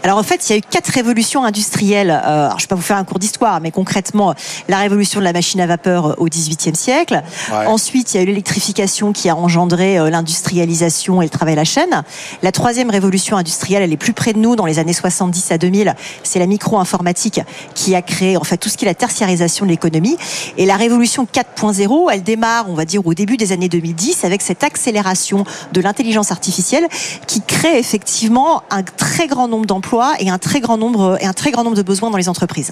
Alors 0.03 0.17
en 0.17 0.23
fait, 0.23 0.49
il 0.49 0.51
y 0.51 0.55
a 0.55 0.57
eu 0.57 0.61
quatre 0.61 0.87
révolutions 0.87 1.43
industrielles. 1.43 2.09
Euh, 2.09 2.47
alors, 2.47 2.59
je 2.59 2.63
ne 2.63 2.67
vais 2.67 2.69
pas 2.69 2.75
vous 2.75 2.81
faire 2.81 2.97
un 2.97 3.03
cours 3.03 3.19
d'histoire, 3.19 3.61
mais 3.61 3.69
concrètement, 3.69 4.33
la 4.67 4.79
révolution 4.79 5.19
de 5.19 5.25
la 5.25 5.33
machine 5.33 5.61
à 5.61 5.67
vapeur 5.67 6.07
euh, 6.07 6.13
au 6.17 6.25
XVIIIe 6.25 6.75
siècle. 6.75 7.21
Ouais. 7.51 7.67
Ensuite, 7.67 8.13
il 8.13 8.17
y 8.17 8.19
a 8.19 8.23
eu 8.23 8.25
l'électrification 8.25 9.13
qui 9.13 9.29
a 9.29 9.35
engendré 9.35 9.99
euh, 9.99 10.09
l'industrialisation 10.09 11.21
et 11.21 11.25
le 11.25 11.29
travail 11.29 11.53
à 11.53 11.57
la 11.57 11.63
chaîne. 11.65 12.03
La 12.41 12.51
troisième 12.51 12.89
révolution 12.89 13.37
industrielle, 13.37 13.83
elle 13.83 13.93
est 13.93 13.97
plus 13.97 14.13
près 14.13 14.33
de 14.33 14.39
nous, 14.39 14.55
dans 14.55 14.65
les 14.65 14.79
années 14.79 14.93
70 14.93 15.51
à 15.51 15.59
2000. 15.59 15.95
C'est 16.23 16.39
la 16.39 16.47
micro-informatique 16.47 17.41
qui 17.75 17.93
a 17.93 18.01
créé 18.01 18.37
en 18.37 18.43
fait 18.43 18.57
tout 18.57 18.69
ce 18.69 18.77
qui 18.77 18.85
est 18.85 18.89
la 18.89 18.95
tertiarisation 18.95 19.65
de 19.65 19.71
l'économie. 19.71 20.17
Et 20.57 20.65
la 20.65 20.77
révolution 20.77 21.27
4.0, 21.31 22.09
elle 22.11 22.23
démarre, 22.23 22.65
on 22.69 22.73
va 22.73 22.85
dire, 22.85 23.05
au 23.05 23.13
début 23.13 23.37
des 23.37 23.51
années 23.51 23.69
2010 23.69 24.23
avec 24.23 24.41
cette 24.41 24.63
accélération 24.63 25.43
de 25.73 25.81
l'intelligence 25.81 26.31
artificielle 26.31 26.87
qui 27.27 27.41
crée 27.41 27.77
effectivement 27.77 28.63
un 28.71 28.81
très 28.81 29.27
grand 29.27 29.47
nombre 29.47 29.67
d'emplois 29.67 29.90
et 30.19 30.29
un 30.29 30.37
très 30.37 30.59
grand 30.59 30.77
nombre 30.77 31.17
et 31.19 31.25
un 31.25 31.33
très 31.33 31.51
grand 31.51 31.63
nombre 31.63 31.77
de 31.77 31.81
besoins 31.81 32.09
dans 32.09 32.17
les 32.17 32.29
entreprises. 32.29 32.71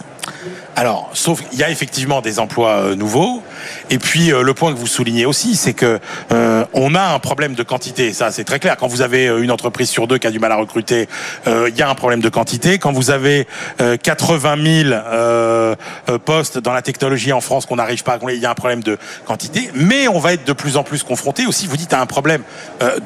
Alors, 0.75 1.09
sauf 1.13 1.41
qu'il 1.41 1.59
y 1.59 1.63
a 1.63 1.69
effectivement 1.69 2.21
des 2.21 2.39
emplois 2.39 2.77
euh, 2.77 2.95
nouveaux. 2.95 3.43
Et 3.89 3.99
puis, 3.99 4.31
euh, 4.31 4.43
le 4.43 4.53
point 4.53 4.71
que 4.71 4.77
vous 4.77 4.87
soulignez 4.87 5.25
aussi, 5.25 5.57
c'est 5.57 5.73
que 5.73 5.99
euh, 6.31 6.63
on 6.73 6.95
a 6.95 7.01
un 7.01 7.19
problème 7.19 7.53
de 7.53 7.63
quantité. 7.63 8.13
Ça, 8.13 8.31
c'est 8.31 8.45
très 8.45 8.59
clair. 8.59 8.77
Quand 8.77 8.87
vous 8.87 9.01
avez 9.01 9.25
une 9.25 9.51
entreprise 9.51 9.89
sur 9.89 10.07
deux 10.07 10.17
qui 10.17 10.27
a 10.27 10.31
du 10.31 10.39
mal 10.39 10.53
à 10.53 10.55
recruter, 10.55 11.09
il 11.47 11.75
y 11.75 11.81
a 11.81 11.89
un 11.89 11.95
problème 11.95 12.21
de 12.21 12.29
quantité. 12.29 12.79
Quand 12.79 12.93
vous 12.93 13.11
avez 13.11 13.45
euh, 13.81 13.97
80 13.97 14.83
000 14.83 14.89
euh, 14.93 15.75
euh, 16.09 16.17
postes 16.17 16.57
dans 16.57 16.73
la 16.73 16.81
technologie 16.81 17.33
en 17.33 17.41
France 17.41 17.65
qu'on 17.65 17.77
n'arrive 17.77 18.03
pas 18.03 18.19
il 18.29 18.39
y 18.39 18.45
a 18.45 18.51
un 18.51 18.55
problème 18.55 18.83
de 18.83 18.97
quantité. 19.25 19.69
Mais 19.73 20.07
on 20.07 20.19
va 20.19 20.33
être 20.33 20.45
de 20.45 20.53
plus 20.53 20.77
en 20.77 20.83
plus 20.83 21.03
confronté 21.03 21.45
aussi, 21.45 21.67
vous 21.67 21.77
dites, 21.77 21.93
à 21.93 22.01
un 22.01 22.05
problème 22.05 22.43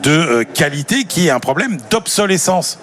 de 0.03 0.43
qualité 0.43 1.05
qui 1.05 1.27
est 1.27 1.29
un 1.29 1.39
problème 1.39 1.77
d'obsolescence 1.89 2.79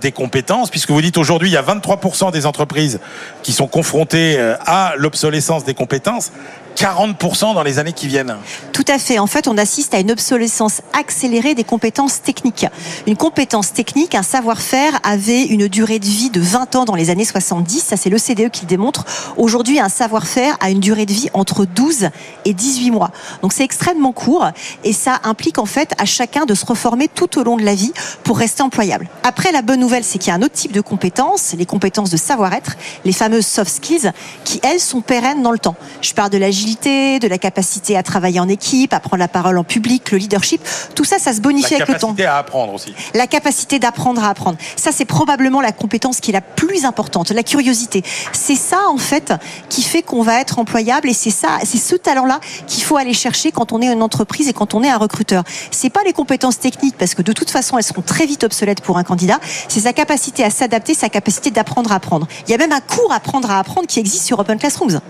des 0.00 0.12
compétences, 0.12 0.67
puisque 0.70 0.90
vous 0.90 1.02
dites 1.02 1.18
aujourd'hui, 1.18 1.48
il 1.48 1.52
y 1.52 1.56
a 1.56 1.62
23% 1.62 2.32
des 2.32 2.46
entreprises 2.46 3.00
qui 3.42 3.52
sont 3.52 3.66
confrontées 3.66 4.38
euh, 4.38 4.56
à 4.66 4.94
l'obsolescence 4.96 5.64
des 5.64 5.74
compétences. 5.74 6.32
40% 6.78 7.54
dans 7.54 7.64
les 7.64 7.80
années 7.80 7.92
qui 7.92 8.06
viennent. 8.06 8.36
Tout 8.72 8.84
à 8.86 9.00
fait. 9.00 9.18
En 9.18 9.26
fait, 9.26 9.48
on 9.48 9.58
assiste 9.58 9.94
à 9.94 9.98
une 9.98 10.12
obsolescence 10.12 10.80
accélérée 10.92 11.56
des 11.56 11.64
compétences 11.64 12.22
techniques. 12.22 12.66
Une 13.08 13.16
compétence 13.16 13.72
technique, 13.72 14.14
un 14.14 14.22
savoir-faire 14.22 15.00
avait 15.02 15.42
une 15.42 15.66
durée 15.66 15.98
de 15.98 16.04
vie 16.04 16.30
de 16.30 16.40
20 16.40 16.76
ans 16.76 16.84
dans 16.84 16.94
les 16.94 17.10
années 17.10 17.24
70. 17.24 17.82
Ça, 17.82 17.96
c'est 17.96 18.10
l'OCDE 18.10 18.50
qui 18.50 18.60
le 18.62 18.68
démontre. 18.68 19.04
Aujourd'hui, 19.36 19.80
un 19.80 19.88
savoir-faire 19.88 20.56
a 20.60 20.70
une 20.70 20.78
durée 20.78 21.04
de 21.04 21.12
vie 21.12 21.30
entre 21.32 21.64
12 21.64 22.10
et 22.44 22.54
18 22.54 22.92
mois. 22.92 23.10
Donc, 23.42 23.52
c'est 23.52 23.64
extrêmement 23.64 24.12
court 24.12 24.46
et 24.84 24.92
ça 24.92 25.18
implique 25.24 25.58
en 25.58 25.66
fait 25.66 25.94
à 25.98 26.04
chacun 26.04 26.46
de 26.46 26.54
se 26.54 26.64
reformer 26.64 27.08
tout 27.08 27.40
au 27.40 27.42
long 27.42 27.56
de 27.56 27.64
la 27.64 27.74
vie 27.74 27.92
pour 28.22 28.38
rester 28.38 28.62
employable. 28.62 29.08
Après, 29.24 29.50
la 29.50 29.62
bonne 29.62 29.80
nouvelle, 29.80 30.04
c'est 30.04 30.18
qu'il 30.18 30.28
y 30.28 30.32
a 30.32 30.36
un 30.36 30.42
autre 30.42 30.54
type 30.54 30.70
de 30.70 30.80
compétences, 30.80 31.56
les 31.58 31.66
compétences 31.66 32.10
de 32.10 32.16
savoir-être, 32.16 32.76
les 33.04 33.12
fameuses 33.12 33.46
soft 33.46 33.74
skills, 33.74 34.12
qui 34.44 34.60
elles 34.62 34.80
sont 34.80 35.00
pérennes 35.00 35.42
dans 35.42 35.52
le 35.52 35.58
temps. 35.58 35.74
Je 36.02 36.14
parle 36.14 36.30
de 36.30 36.38
l'agilité 36.38 36.67
de 36.76 37.28
la 37.28 37.38
capacité 37.38 37.96
à 37.96 38.02
travailler 38.02 38.40
en 38.40 38.48
équipe, 38.48 38.92
à 38.92 39.00
prendre 39.00 39.18
la 39.18 39.28
parole 39.28 39.58
en 39.58 39.64
public, 39.64 40.10
le 40.10 40.18
leadership. 40.18 40.60
Tout 40.94 41.04
ça, 41.04 41.18
ça 41.18 41.32
se 41.32 41.40
bonifie 41.40 41.74
La 41.74 41.76
avec 41.82 41.88
le 41.88 41.94
temps. 41.94 42.08
capacité 42.08 42.26
à 42.26 42.36
apprendre 42.36 42.74
aussi. 42.74 42.94
La 43.14 43.26
capacité 43.26 43.78
d'apprendre 43.78 44.22
à 44.22 44.28
apprendre. 44.28 44.58
Ça, 44.76 44.92
c'est 44.92 45.04
probablement 45.04 45.60
la 45.60 45.72
compétence 45.72 46.20
qui 46.20 46.30
est 46.30 46.34
la 46.34 46.40
plus 46.40 46.84
importante. 46.84 47.30
La 47.30 47.42
curiosité. 47.42 48.02
C'est 48.32 48.54
ça, 48.54 48.88
en 48.88 48.98
fait, 48.98 49.32
qui 49.68 49.82
fait 49.82 50.02
qu'on 50.02 50.22
va 50.22 50.40
être 50.40 50.58
employable 50.58 51.08
et 51.08 51.14
c'est 51.14 51.30
ça, 51.30 51.58
c'est 51.64 51.78
ce 51.78 51.96
talent-là 51.96 52.40
qu'il 52.66 52.84
faut 52.84 52.96
aller 52.96 53.14
chercher 53.14 53.52
quand 53.52 53.72
on 53.72 53.80
est 53.80 53.92
une 53.92 54.02
entreprise 54.02 54.48
et 54.48 54.52
quand 54.52 54.74
on 54.74 54.82
est 54.82 54.90
un 54.90 54.98
recruteur. 54.98 55.44
C'est 55.70 55.90
pas 55.90 56.02
les 56.04 56.12
compétences 56.12 56.58
techniques 56.58 56.96
parce 56.98 57.14
que 57.14 57.22
de 57.22 57.32
toute 57.32 57.50
façon, 57.50 57.78
elles 57.78 57.84
seront 57.84 58.02
très 58.02 58.26
vite 58.26 58.44
obsolètes 58.44 58.80
pour 58.80 58.98
un 58.98 59.04
candidat. 59.04 59.40
C'est 59.68 59.80
sa 59.80 59.92
capacité 59.92 60.44
à 60.44 60.50
s'adapter, 60.50 60.94
sa 60.94 61.08
capacité 61.08 61.50
d'apprendre 61.50 61.92
à 61.92 61.96
apprendre. 61.96 62.26
Il 62.46 62.50
y 62.50 62.54
a 62.54 62.58
même 62.58 62.72
un 62.72 62.80
cours 62.80 63.12
apprendre 63.12 63.50
à 63.50 63.58
apprendre 63.58 63.86
qui 63.86 64.00
existe 64.00 64.24
sur 64.24 64.38
Open 64.38 64.58
Classrooms. 64.58 65.00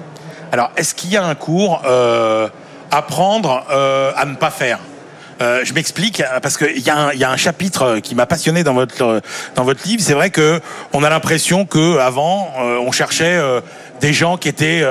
Alors, 0.52 0.70
est-ce 0.76 0.94
qu'il 0.94 1.10
y 1.10 1.16
a 1.16 1.24
un 1.24 1.34
cours 1.34 1.82
euh, 1.86 2.48
apprendre 2.90 3.64
euh, 3.70 4.12
à 4.16 4.24
ne 4.24 4.34
pas 4.34 4.50
faire? 4.50 4.78
Euh, 5.40 5.60
je 5.64 5.72
m'explique 5.72 6.20
parce 6.42 6.56
qu'il 6.56 6.80
y, 6.84 6.90
a 6.90 6.96
un- 6.96 7.12
y 7.12 7.22
a 7.22 7.30
un 7.30 7.36
chapitre 7.36 7.98
qui 8.00 8.16
m'a 8.16 8.26
passionné 8.26 8.64
dans 8.64 8.74
votre 8.74 9.20
dans 9.54 9.62
votre 9.62 9.86
livre. 9.86 10.02
C'est 10.02 10.14
vrai 10.14 10.30
que 10.30 10.60
on 10.92 11.04
a 11.04 11.10
l'impression 11.10 11.64
que 11.64 11.98
avant 11.98 12.52
euh, 12.58 12.78
on 12.84 12.90
cherchait 12.90 13.38
des 14.00 14.12
gens 14.12 14.36
qui 14.36 14.48
étaient, 14.48 14.82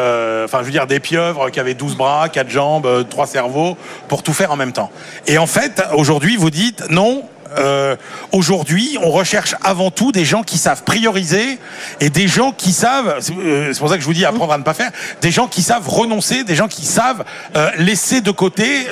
enfin 0.46 0.60
je 0.60 0.66
veux 0.66 0.72
dire 0.72 0.88
des 0.88 1.02
pieuvres 1.02 1.50
qui 1.50 1.60
avaient 1.60 1.74
12 1.74 1.98
bras, 1.98 2.30
4 2.30 2.50
jambes, 2.50 2.86
euh, 2.86 3.04
3 3.04 3.28
cerveaux 3.28 3.78
pour 4.08 4.24
tout 4.24 4.32
faire 4.34 4.52
en 4.54 4.56
même 4.56 4.72
temps. 4.72 4.90
Et 5.28 5.38
en 5.38 5.48
fait 5.48 5.84
aujourd'hui 5.94 6.38
vous 6.38 6.50
dites 6.52 6.90
non. 6.90 7.24
Euh, 7.58 7.96
Aujourd'hui, 8.32 8.98
on 9.02 9.12
recherche 9.12 9.56
avant 9.64 9.92
tout 9.92 10.12
des 10.12 10.26
gens 10.26 10.44
qui 10.44 10.58
savent 10.58 10.84
prioriser 10.84 11.60
et 12.00 12.10
des 12.10 12.28
gens 12.28 12.52
qui 12.52 12.72
savent. 12.72 13.18
C'est 13.20 13.34
euh, 13.34 13.74
c'est 13.74 13.80
pour 13.80 13.90
ça 13.90 13.96
que 13.96 14.02
je 14.02 14.06
vous 14.06 14.14
dis 14.14 14.26
apprendre 14.26 14.54
à 14.54 14.58
ne 14.58 14.64
pas 14.64 14.74
faire. 14.74 14.92
Des 15.22 15.32
gens 15.32 15.48
qui 15.48 15.62
savent 15.62 15.88
renoncer, 15.88 16.44
des 16.44 16.56
gens 16.56 16.68
qui 16.68 16.86
savent 16.86 17.24
euh, 17.56 17.70
laisser 17.78 18.22
de 18.22 18.32
côté 18.32 18.88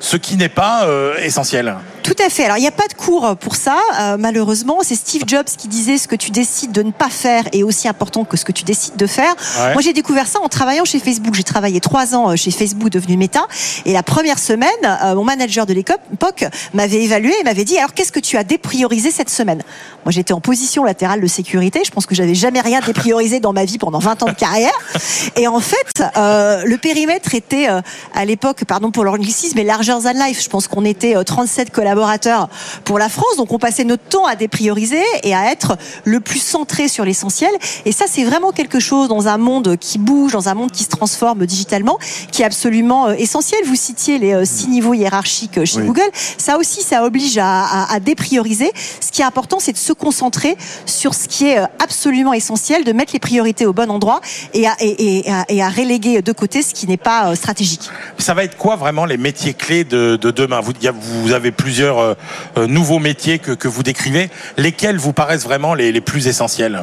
ce 0.00 0.16
qui 0.16 0.36
n'est 0.36 0.48
pas 0.48 0.86
essentiel. 1.18 1.76
Tout 2.02 2.16
à 2.24 2.28
fait. 2.30 2.44
Alors, 2.44 2.56
il 2.56 2.62
n'y 2.62 2.68
a 2.68 2.72
pas 2.72 2.88
de 2.88 2.94
cours 2.94 3.36
pour 3.36 3.54
ça, 3.54 3.78
euh, 4.00 4.16
malheureusement. 4.18 4.78
C'est 4.82 4.94
Steve 4.94 5.24
Jobs 5.26 5.44
qui 5.44 5.68
disait 5.68 5.98
ce 5.98 6.08
que 6.08 6.16
tu 6.16 6.30
décides 6.30 6.72
de 6.72 6.82
ne 6.82 6.90
pas 6.90 7.10
faire 7.10 7.44
est 7.52 7.62
aussi 7.62 7.88
important 7.88 8.24
que 8.24 8.36
ce 8.36 8.44
que 8.44 8.52
tu 8.52 8.64
décides 8.64 8.96
de 8.96 9.06
faire. 9.06 9.34
Ouais. 9.58 9.72
Moi, 9.72 9.82
j'ai 9.82 9.92
découvert 9.92 10.26
ça 10.26 10.40
en 10.40 10.48
travaillant 10.48 10.84
chez 10.84 10.98
Facebook. 10.98 11.34
J'ai 11.34 11.44
travaillé 11.44 11.80
trois 11.80 12.14
ans 12.14 12.30
euh, 12.30 12.36
chez 12.36 12.50
Facebook, 12.50 12.88
devenu 12.90 13.16
Meta. 13.16 13.46
Et 13.84 13.92
la 13.92 14.02
première 14.02 14.38
semaine, 14.38 14.68
euh, 14.84 15.14
mon 15.14 15.24
manager 15.24 15.66
de 15.66 15.74
l'époque 15.74 16.44
m'avait 16.74 17.02
évalué 17.02 17.32
et 17.40 17.44
m'avait 17.44 17.64
dit 17.64 17.78
alors, 17.78 17.94
qu'est-ce 17.94 18.12
que 18.12 18.20
tu 18.20 18.36
as 18.36 18.44
dépriorisé 18.44 19.10
cette 19.10 19.30
semaine? 19.30 19.62
Moi, 20.04 20.12
j'étais 20.12 20.32
en 20.32 20.40
position 20.40 20.84
latérale 20.84 21.20
de 21.20 21.26
sécurité. 21.26 21.82
Je 21.84 21.90
pense 21.90 22.06
que 22.06 22.14
j'avais 22.14 22.34
jamais 22.34 22.60
rien 22.60 22.80
dépriorisé 22.80 23.40
dans 23.40 23.52
ma 23.52 23.64
vie 23.64 23.78
pendant 23.78 23.98
20 23.98 24.22
ans 24.22 24.26
de 24.26 24.32
carrière. 24.32 24.72
Et 25.36 25.46
en 25.46 25.60
fait, 25.60 26.02
euh, 26.16 26.62
le 26.64 26.78
périmètre 26.78 27.34
était 27.34 27.68
euh, 27.68 27.82
à 28.14 28.24
l'époque, 28.24 28.64
pardon 28.66 28.90
pour 28.90 29.04
l'anglicisme, 29.04 29.56
mais 29.56 29.64
larger 29.64 29.96
than 30.02 30.12
life. 30.12 30.42
Je 30.42 30.48
pense 30.48 30.68
qu'on 30.68 30.84
était 30.84 31.16
euh, 31.16 31.24
37 31.24 31.70
collaborateurs 31.70 31.89
pour 32.84 32.98
la 32.98 33.08
France, 33.08 33.36
donc 33.36 33.52
on 33.52 33.58
passait 33.58 33.84
notre 33.84 34.02
temps 34.04 34.26
à 34.26 34.36
déprioriser 34.36 35.02
et 35.22 35.34
à 35.34 35.50
être 35.50 35.76
le 36.04 36.20
plus 36.20 36.40
centré 36.42 36.88
sur 36.88 37.04
l'essentiel. 37.04 37.50
Et 37.84 37.92
ça, 37.92 38.04
c'est 38.08 38.24
vraiment 38.24 38.50
quelque 38.52 38.80
chose 38.80 39.08
dans 39.08 39.28
un 39.28 39.38
monde 39.38 39.76
qui 39.78 39.98
bouge, 39.98 40.32
dans 40.32 40.48
un 40.48 40.54
monde 40.54 40.70
qui 40.70 40.84
se 40.84 40.88
transforme 40.88 41.46
digitalement, 41.46 41.98
qui 42.32 42.42
est 42.42 42.44
absolument 42.44 43.08
euh, 43.08 43.14
essentiel. 43.18 43.60
Vous 43.64 43.74
citiez 43.76 44.18
les 44.18 44.32
euh, 44.34 44.44
six 44.44 44.68
niveaux 44.68 44.94
hiérarchiques 44.94 45.58
euh, 45.58 45.64
chez 45.64 45.78
Oui. 45.80 45.86
Google. 45.86 46.10
Ça 46.38 46.58
aussi, 46.58 46.82
ça 46.82 47.04
oblige 47.04 47.38
à, 47.38 47.62
à- 47.64 47.94
à 47.94 48.00
déprioriser. 48.00 48.70
Ce 49.00 49.10
qui 49.10 49.22
est 49.22 49.24
important, 49.24 49.58
c'est 49.60 49.72
de 49.72 49.78
se 49.78 49.92
concentrer 49.92 50.56
sur 50.86 51.14
ce 51.14 51.28
qui 51.28 51.46
est 51.46 51.58
absolument 51.82 52.32
essentiel, 52.32 52.84
de 52.84 52.92
mettre 52.92 53.12
les 53.12 53.18
priorités 53.20 53.66
au 53.66 53.72
bon 53.72 53.90
endroit 53.90 54.20
et 54.54 54.66
à, 54.66 54.76
et, 54.80 55.26
et 55.26 55.30
à, 55.30 55.44
et 55.48 55.62
à 55.62 55.68
reléguer 55.68 56.22
de 56.22 56.32
côté 56.32 56.62
ce 56.62 56.72
qui 56.74 56.86
n'est 56.86 56.96
pas 56.96 57.34
stratégique. 57.34 57.88
Ça 58.18 58.34
va 58.34 58.44
être 58.44 58.56
quoi 58.56 58.76
vraiment 58.76 59.04
les 59.04 59.16
métiers 59.16 59.54
clés 59.54 59.84
de, 59.84 60.16
de 60.16 60.30
demain? 60.30 60.60
Vous, 60.60 60.72
vous 61.22 61.32
avez 61.32 61.50
plusieurs 61.52 61.79
euh, 61.88 62.14
euh, 62.56 62.66
nouveaux 62.66 62.98
métiers 62.98 63.38
que, 63.38 63.52
que 63.52 63.68
vous 63.68 63.82
décrivez. 63.82 64.30
Lesquels 64.56 64.98
vous 64.98 65.12
paraissent 65.12 65.44
vraiment 65.44 65.74
les, 65.74 65.92
les 65.92 66.00
plus 66.00 66.26
essentiels 66.26 66.82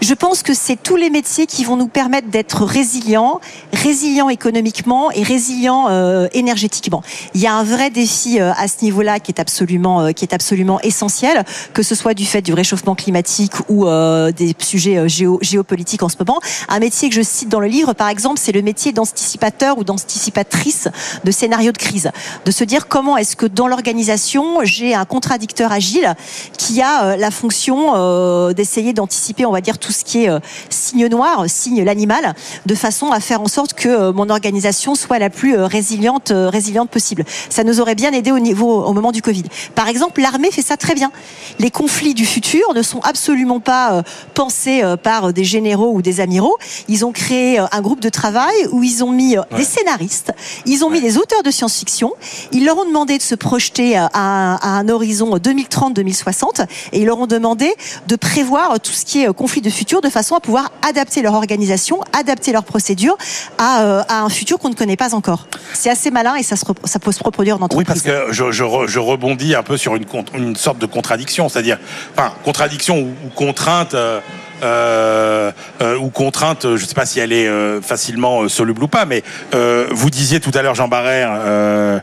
Je 0.00 0.14
pense 0.14 0.42
que 0.42 0.54
c'est 0.54 0.76
tous 0.82 0.96
les 0.96 1.10
métiers 1.10 1.46
qui 1.46 1.64
vont 1.64 1.76
nous 1.76 1.88
permettre 1.88 2.28
d'être 2.28 2.64
résilients, 2.64 3.40
résilients 3.72 4.28
économiquement 4.28 5.10
et 5.10 5.22
résilients 5.22 5.86
euh, 5.90 6.28
énergétiquement. 6.32 7.02
Il 7.34 7.40
y 7.40 7.46
a 7.46 7.54
un 7.54 7.64
vrai 7.64 7.90
défi 7.90 8.38
à 8.40 8.66
ce 8.68 8.82
niveau-là 8.84 9.20
qui 9.20 9.32
est 9.32 9.40
absolument 9.40 10.12
qui 10.12 10.24
est 10.24 10.34
absolument 10.34 10.80
essentiel, 10.80 11.44
que 11.74 11.82
ce 11.82 11.94
soit 11.94 12.14
du 12.14 12.24
fait 12.26 12.42
du 12.42 12.54
réchauffement 12.54 12.94
climatique 12.94 13.52
ou 13.68 13.84
des 13.84 14.54
sujets 14.58 15.08
géo- 15.08 15.38
géopolitiques 15.42 16.02
en 16.02 16.08
ce 16.08 16.16
moment. 16.18 16.40
Un 16.68 16.78
métier 16.78 17.08
que 17.08 17.14
je 17.14 17.22
cite 17.22 17.48
dans 17.48 17.60
le 17.60 17.66
livre, 17.66 17.92
par 17.92 18.08
exemple, 18.08 18.40
c'est 18.42 18.52
le 18.52 18.62
métier 18.62 18.92
d'anticipateur 18.92 19.78
ou 19.78 19.84
d'anticipatrice 19.84 20.88
de 21.24 21.30
scénarios 21.30 21.72
de 21.72 21.78
crise, 21.78 22.10
de 22.44 22.50
se 22.50 22.64
dire 22.64 22.88
comment 22.88 23.16
est-ce 23.16 23.36
que 23.36 23.46
dans 23.46 23.68
l'organisation 23.68 24.31
j'ai 24.62 24.94
un 24.94 25.04
contradicteur 25.04 25.72
agile 25.72 26.14
qui 26.58 26.80
a 26.80 27.04
euh, 27.04 27.16
la 27.16 27.30
fonction 27.30 27.94
euh, 27.94 28.52
d'essayer 28.52 28.92
d'anticiper, 28.92 29.46
on 29.46 29.52
va 29.52 29.60
dire, 29.60 29.78
tout 29.78 29.92
ce 29.92 30.04
qui 30.04 30.24
est 30.24 30.30
euh, 30.30 30.38
signe 30.70 31.06
noir, 31.06 31.44
signe 31.48 31.84
l'animal, 31.84 32.34
de 32.66 32.74
façon 32.74 33.10
à 33.10 33.20
faire 33.20 33.40
en 33.40 33.48
sorte 33.48 33.74
que 33.74 34.10
mon 34.10 34.28
organisation 34.30 34.94
soit 34.94 35.18
la 35.18 35.30
plus 35.30 35.56
résiliente, 35.56 36.32
résiliente 36.34 36.90
possible. 36.90 37.24
Ça 37.50 37.64
nous 37.64 37.80
aurait 37.80 37.94
bien 37.94 38.12
aidé 38.12 38.32
au 38.32 38.38
niveau, 38.38 38.84
au 38.84 38.92
moment 38.92 39.12
du 39.12 39.22
Covid. 39.22 39.44
Par 39.74 39.88
exemple, 39.88 40.20
l'armée 40.20 40.50
fait 40.50 40.62
ça 40.62 40.76
très 40.76 40.94
bien. 40.94 41.10
Les 41.58 41.70
conflits 41.70 42.14
du 42.14 42.26
futur 42.26 42.74
ne 42.74 42.82
sont 42.82 43.00
absolument 43.00 43.60
pas 43.60 44.02
pensés 44.34 44.82
par 45.02 45.32
des 45.32 45.44
généraux 45.44 45.92
ou 45.92 46.02
des 46.02 46.20
amiraux. 46.20 46.56
Ils 46.88 47.04
ont 47.04 47.12
créé 47.12 47.58
un 47.58 47.80
groupe 47.80 48.00
de 48.00 48.08
travail 48.08 48.54
où 48.70 48.82
ils 48.82 49.04
ont 49.04 49.10
mis 49.10 49.36
euh, 49.36 49.42
des 49.56 49.64
scénaristes, 49.64 50.32
ils 50.66 50.84
ont 50.84 50.90
mis 50.90 51.00
des 51.00 51.18
auteurs 51.18 51.42
de 51.42 51.50
science-fiction, 51.50 52.12
ils 52.52 52.64
leur 52.64 52.78
ont 52.78 52.84
demandé 52.84 53.18
de 53.18 53.22
se 53.22 53.34
projeter 53.34 53.96
à 53.96 54.08
à, 54.22 54.54
à 54.56 54.68
un 54.78 54.88
horizon 54.88 55.36
2030-2060 55.36 56.66
et 56.92 57.00
ils 57.00 57.06
leur 57.06 57.18
ont 57.18 57.26
demandé 57.26 57.72
de 58.06 58.16
prévoir 58.16 58.78
tout 58.80 58.92
ce 58.92 59.04
qui 59.04 59.22
est 59.22 59.32
conflit 59.32 59.60
de 59.60 59.70
futur 59.70 60.00
de 60.00 60.08
façon 60.08 60.34
à 60.34 60.40
pouvoir 60.40 60.72
adapter 60.88 61.22
leur 61.22 61.34
organisation, 61.34 62.00
adapter 62.12 62.52
leurs 62.52 62.64
procédures 62.64 63.16
à, 63.58 63.82
euh, 63.82 64.02
à 64.08 64.22
un 64.22 64.28
futur 64.28 64.58
qu'on 64.58 64.70
ne 64.70 64.74
connaît 64.74 64.96
pas 64.96 65.14
encore. 65.14 65.46
C'est 65.72 65.90
assez 65.90 66.10
malin 66.10 66.36
et 66.36 66.42
ça, 66.42 66.56
se, 66.56 66.64
ça 66.84 66.98
peut 66.98 67.12
se 67.12 67.22
reproduire 67.22 67.58
dans 67.58 67.68
Oui, 67.74 67.84
parce 67.84 68.02
que 68.02 68.26
je, 68.30 68.50
je, 68.50 68.64
je, 68.86 68.98
rebondis 68.98 69.54
un 69.54 69.62
peu 69.62 69.76
sur 69.76 69.96
une, 69.96 70.04
une 70.34 70.56
sorte 70.56 70.78
de 70.78 70.86
contradiction, 70.86 71.48
c'est-à-dire, 71.48 71.78
enfin, 72.16 72.32
contradiction 72.44 72.98
ou, 73.00 73.26
ou 73.26 73.30
contrainte. 73.34 73.94
Euh, 73.94 74.12
euh, 74.12 74.20
euh, 74.20 74.20
ou 74.62 76.10
contrainte, 76.10 76.62
je 76.62 76.82
ne 76.82 76.88
sais 76.88 76.94
pas 76.94 77.06
si 77.06 77.20
elle 77.20 77.32
est 77.32 77.48
euh, 77.48 77.80
facilement 77.80 78.48
soluble 78.48 78.84
ou 78.84 78.88
pas, 78.88 79.04
mais 79.04 79.22
vous 79.52 80.10
disiez 80.10 80.40
tout 80.40 80.52
à 80.54 80.62
l'heure, 80.62 80.74
Jean 80.74 80.88
Barrère, 80.88 82.00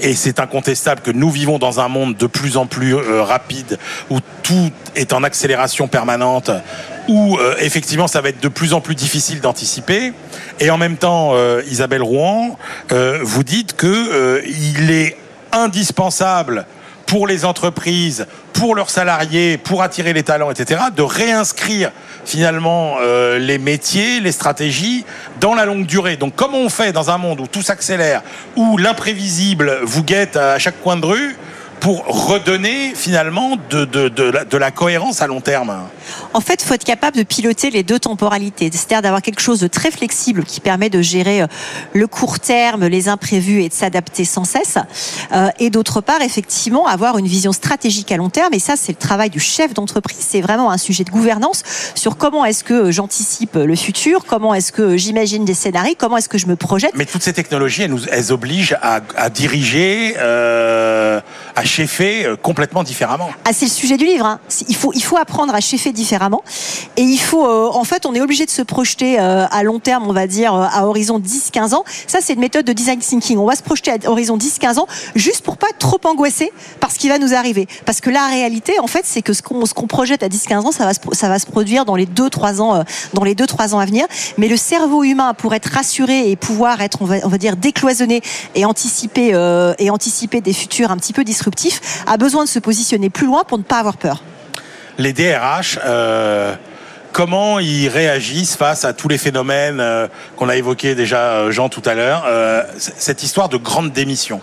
et 0.00 0.14
c'est 0.14 0.40
incontestable 0.40 1.00
que 1.02 1.10
nous 1.10 1.30
vivons 1.30 1.58
dans 1.58 1.80
un 1.80 1.88
monde 1.88 2.16
de 2.16 2.26
plus 2.26 2.56
en 2.56 2.66
plus 2.66 2.94
rapide, 2.94 3.78
où 4.10 4.18
tout 4.42 4.70
est 4.96 5.12
en 5.12 5.22
accélération 5.22 5.88
permanente, 5.88 6.50
où 7.08 7.38
effectivement 7.60 8.08
ça 8.08 8.20
va 8.20 8.30
être 8.30 8.42
de 8.42 8.48
plus 8.48 8.72
en 8.72 8.80
plus 8.80 8.94
difficile 8.94 9.40
d'anticiper. 9.40 10.12
Et 10.60 10.70
en 10.70 10.78
même 10.78 10.96
temps, 10.96 11.34
Isabelle 11.70 12.02
Rouen, 12.02 12.56
vous 12.90 13.44
dites 13.44 13.76
que 13.76 14.42
il 14.46 14.90
est 14.90 15.16
indispensable 15.52 16.66
pour 17.08 17.26
les 17.26 17.46
entreprises, 17.46 18.26
pour 18.52 18.74
leurs 18.74 18.90
salariés, 18.90 19.56
pour 19.56 19.82
attirer 19.82 20.12
les 20.12 20.22
talents, 20.22 20.50
etc., 20.50 20.80
de 20.94 21.02
réinscrire 21.02 21.90
finalement 22.26 22.96
euh, 23.00 23.38
les 23.38 23.56
métiers, 23.56 24.20
les 24.20 24.30
stratégies 24.30 25.06
dans 25.40 25.54
la 25.54 25.64
longue 25.64 25.86
durée. 25.86 26.18
Donc 26.18 26.34
comment 26.36 26.58
on 26.58 26.68
fait 26.68 26.92
dans 26.92 27.10
un 27.10 27.16
monde 27.16 27.40
où 27.40 27.46
tout 27.46 27.62
s'accélère, 27.62 28.22
où 28.56 28.76
l'imprévisible 28.76 29.78
vous 29.84 30.04
guette 30.04 30.36
à 30.36 30.58
chaque 30.58 30.82
coin 30.82 30.98
de 30.98 31.06
rue 31.06 31.36
pour 31.80 32.04
redonner 32.06 32.92
finalement 32.94 33.56
de, 33.70 33.84
de, 33.84 34.08
de, 34.08 34.22
la, 34.24 34.44
de, 34.44 34.56
la, 34.56 34.70
cohérence 34.70 35.22
à 35.22 35.26
long 35.26 35.40
terme 35.40 35.74
En 36.34 36.40
fait, 36.40 36.62
il 36.62 36.66
faut 36.66 36.74
être 36.74 36.84
capable 36.84 37.16
de 37.16 37.22
piloter 37.22 37.70
les 37.70 37.82
deux 37.82 37.98
temporalités, 37.98 38.70
c'est-à-dire 38.72 39.02
d'avoir 39.02 39.22
quelque 39.22 39.40
chose 39.40 39.60
de 39.60 39.68
très 39.68 39.90
flexible 39.90 40.44
qui 40.44 40.60
permet 40.60 40.90
de 40.90 41.02
gérer 41.02 41.42
euh, 41.42 41.46
le 41.92 42.06
court 42.06 42.40
terme, 42.40 42.86
les 42.86 43.08
imprévus 43.08 43.62
et 43.62 43.68
de 43.68 43.74
s'adapter 43.74 44.24
sans 44.24 44.44
cesse. 44.44 44.78
Euh, 45.32 45.48
et 45.58 45.70
d'autre 45.70 46.00
part, 46.00 46.22
effectivement, 46.22 46.86
avoir 46.86 47.18
une 47.18 47.26
vision 47.26 47.52
stratégique 47.52 48.12
à 48.12 48.16
long 48.16 48.30
terme. 48.30 48.54
Et 48.54 48.58
ça, 48.58 48.74
c'est 48.76 48.92
le 48.92 48.98
travail 48.98 49.30
du 49.30 49.40
chef 49.40 49.74
d'entreprise. 49.74 50.18
C'est 50.20 50.40
vraiment 50.40 50.70
un 50.70 50.78
sujet 50.78 51.04
de 51.04 51.10
gouvernance 51.10 51.62
sur 51.94 52.16
comment 52.16 52.44
est-ce 52.44 52.64
que 52.64 52.90
j'anticipe 52.90 53.54
le 53.54 53.76
futur, 53.76 54.24
comment 54.26 54.54
est-ce 54.54 54.72
que 54.72 54.96
j'imagine 54.96 55.44
des 55.44 55.54
scénarios, 55.54 55.94
comment 55.96 56.16
est-ce 56.16 56.28
que 56.28 56.38
je 56.38 56.46
me 56.46 56.56
projette. 56.56 56.92
Mais 56.94 57.06
toutes 57.06 57.22
ces 57.22 57.32
technologies, 57.32 57.82
elles, 57.82 57.90
nous, 57.90 58.08
elles 58.10 58.32
obligent 58.32 58.76
à, 58.82 59.00
à 59.16 59.30
diriger, 59.30 60.14
euh, 60.18 60.97
à 61.58 61.64
cheffer 61.64 62.24
euh, 62.24 62.36
complètement 62.36 62.84
différemment. 62.84 63.28
Ah, 63.44 63.50
c'est 63.52 63.66
le 63.66 63.70
sujet 63.70 63.96
du 63.96 64.04
livre. 64.04 64.24
Hein. 64.24 64.38
Il, 64.68 64.76
faut, 64.76 65.16
apprendre 65.16 65.54
à 65.54 65.60
cheffer 65.60 65.92
différemment. 65.92 66.44
Et 66.96 67.02
il 67.02 67.18
faut, 67.18 67.44
euh, 67.44 67.68
en 67.72 67.82
fait, 67.82 68.06
on 68.06 68.14
est 68.14 68.20
obligé 68.20 68.46
de 68.46 68.50
se 68.50 68.62
projeter 68.62 69.18
euh, 69.18 69.46
à 69.50 69.64
long 69.64 69.80
terme, 69.80 70.06
on 70.06 70.12
va 70.12 70.28
dire, 70.28 70.54
à 70.54 70.86
horizon 70.86 71.18
10-15 71.18 71.74
ans. 71.74 71.84
Ça, 72.06 72.20
c'est 72.22 72.34
une 72.34 72.40
méthode 72.40 72.64
de 72.64 72.72
design 72.72 73.00
thinking. 73.00 73.38
On 73.38 73.46
va 73.46 73.56
se 73.56 73.64
projeter 73.64 73.90
à 73.90 73.96
horizon 74.08 74.38
10-15 74.38 74.78
ans 74.78 74.86
juste 75.16 75.44
pour 75.44 75.56
pas 75.56 75.68
être 75.70 75.78
trop 75.78 75.98
angoissé 76.04 76.52
par 76.78 76.92
ce 76.92 76.98
qui 76.98 77.08
va 77.08 77.18
nous 77.18 77.34
arriver. 77.34 77.66
Parce 77.84 78.00
que 78.00 78.10
la 78.10 78.28
réalité, 78.28 78.78
en 78.78 78.86
fait, 78.86 79.02
c'est 79.04 79.22
que 79.22 79.32
ce 79.32 79.42
qu'on 79.42 79.86
projette 79.88 80.22
à 80.22 80.28
10-15 80.28 80.58
ans, 80.58 80.72
ça 80.72 80.84
va, 80.84 81.38
se, 81.38 81.46
produire 81.46 81.84
dans 81.84 81.96
les 81.96 82.06
2-3 82.06 82.60
ans, 82.60 82.84
dans 83.14 83.24
les 83.24 83.34
2-3 83.34 83.74
ans 83.74 83.80
à 83.80 83.86
venir. 83.86 84.06
Mais 84.36 84.46
le 84.46 84.56
cerveau 84.56 85.02
humain, 85.02 85.34
pour 85.34 85.54
être 85.54 85.66
rassuré 85.66 86.30
et 86.30 86.36
pouvoir 86.36 86.80
être, 86.82 87.02
on 87.02 87.06
va, 87.06 87.16
on 87.24 87.28
va 87.28 87.38
dire, 87.38 87.56
décloisonné 87.56 88.22
et 88.54 88.64
anticiper, 88.64 89.30
et 89.78 89.90
anticiper 89.90 90.40
des 90.40 90.52
futurs 90.52 90.92
un 90.92 90.96
petit 90.96 91.12
peu 91.12 91.24
disruptifs, 91.24 91.47
a 92.06 92.16
besoin 92.16 92.44
de 92.44 92.48
se 92.48 92.58
positionner 92.58 93.10
plus 93.10 93.26
loin 93.26 93.44
pour 93.44 93.58
ne 93.58 93.62
pas 93.62 93.78
avoir 93.78 93.96
peur. 93.96 94.22
Les 94.98 95.12
DRH, 95.12 95.78
euh, 95.84 96.54
comment 97.12 97.58
ils 97.58 97.88
réagissent 97.88 98.56
face 98.56 98.84
à 98.84 98.92
tous 98.92 99.08
les 99.08 99.18
phénomènes 99.18 99.80
euh, 99.80 100.08
qu'on 100.36 100.48
a 100.48 100.56
évoqués 100.56 100.94
déjà, 100.94 101.18
euh, 101.18 101.50
Jean, 101.52 101.68
tout 101.68 101.82
à 101.84 101.94
l'heure, 101.94 102.26
cette 102.78 103.22
histoire 103.22 103.48
de 103.48 103.56
grande 103.56 103.92
démission? 103.92 104.40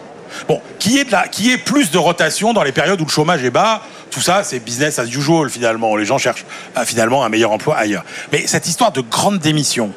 Bon, 0.47 0.61
qui 0.79 0.97
est, 0.97 1.13
est 1.13 1.57
plus 1.57 1.91
de 1.91 1.97
rotation 1.97 2.53
dans 2.53 2.63
les 2.63 2.73
périodes 2.73 2.99
où 2.99 3.05
le 3.05 3.09
chômage 3.09 3.43
est 3.43 3.51
bas? 3.51 3.81
Tout 4.11 4.21
ça, 4.21 4.43
c'est 4.43 4.59
business 4.59 4.99
as 4.99 5.05
usual 5.05 5.49
finalement. 5.49 5.95
Les 5.95 6.05
gens 6.05 6.17
cherchent 6.17 6.45
finalement 6.85 7.23
un 7.23 7.29
meilleur 7.29 7.51
emploi 7.51 7.77
ailleurs. 7.77 8.03
Mais 8.31 8.45
cette 8.47 8.67
histoire 8.67 8.91
de 8.91 9.01
grande 9.01 9.39
démission, 9.39 9.91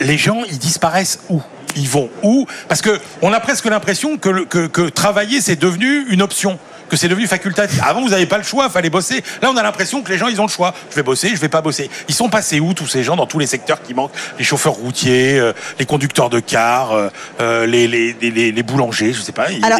les 0.00 0.18
gens, 0.18 0.42
ils 0.48 0.58
disparaissent 0.58 1.20
où? 1.28 1.40
Ils 1.76 1.88
vont 1.88 2.08
où? 2.22 2.46
Parce 2.68 2.80
que 2.80 2.98
on 3.22 3.32
a 3.32 3.40
presque 3.40 3.66
l'impression 3.66 4.16
que, 4.16 4.44
que, 4.44 4.66
que 4.66 4.88
travailler 4.88 5.40
c'est 5.40 5.56
devenu 5.56 6.06
une 6.08 6.22
option 6.22 6.58
que 6.88 6.96
c'est 6.96 7.08
devenu 7.08 7.26
facultatif. 7.26 7.80
Avant, 7.82 8.00
vous 8.00 8.10
n'avez 8.10 8.26
pas 8.26 8.38
le 8.38 8.44
choix, 8.44 8.68
fallait 8.68 8.90
bosser. 8.90 9.22
Là, 9.42 9.50
on 9.50 9.56
a 9.56 9.62
l'impression 9.62 10.02
que 10.02 10.12
les 10.12 10.18
gens, 10.18 10.28
ils 10.28 10.40
ont 10.40 10.46
le 10.46 10.50
choix. 10.50 10.74
Je 10.90 10.94
vais 10.94 11.02
bosser, 11.02 11.30
je 11.30 11.40
vais 11.40 11.48
pas 11.48 11.60
bosser. 11.60 11.90
Ils 12.08 12.14
sont 12.14 12.28
passés 12.28 12.60
où 12.60 12.74
tous 12.74 12.86
ces 12.86 13.02
gens 13.02 13.16
dans 13.16 13.26
tous 13.26 13.38
les 13.38 13.46
secteurs 13.46 13.82
qui 13.82 13.94
manquent? 13.94 14.12
Les 14.38 14.44
chauffeurs 14.44 14.74
routiers, 14.74 15.38
euh, 15.38 15.52
les 15.78 15.84
conducteurs 15.84 16.30
de 16.30 16.40
cars, 16.40 16.92
euh, 17.40 17.66
les, 17.66 17.88
les, 17.88 18.16
les, 18.20 18.52
les, 18.52 18.62
boulangers, 18.62 19.12
je 19.12 19.20
sais 19.20 19.32
pas. 19.32 19.46
Alors... 19.62 19.78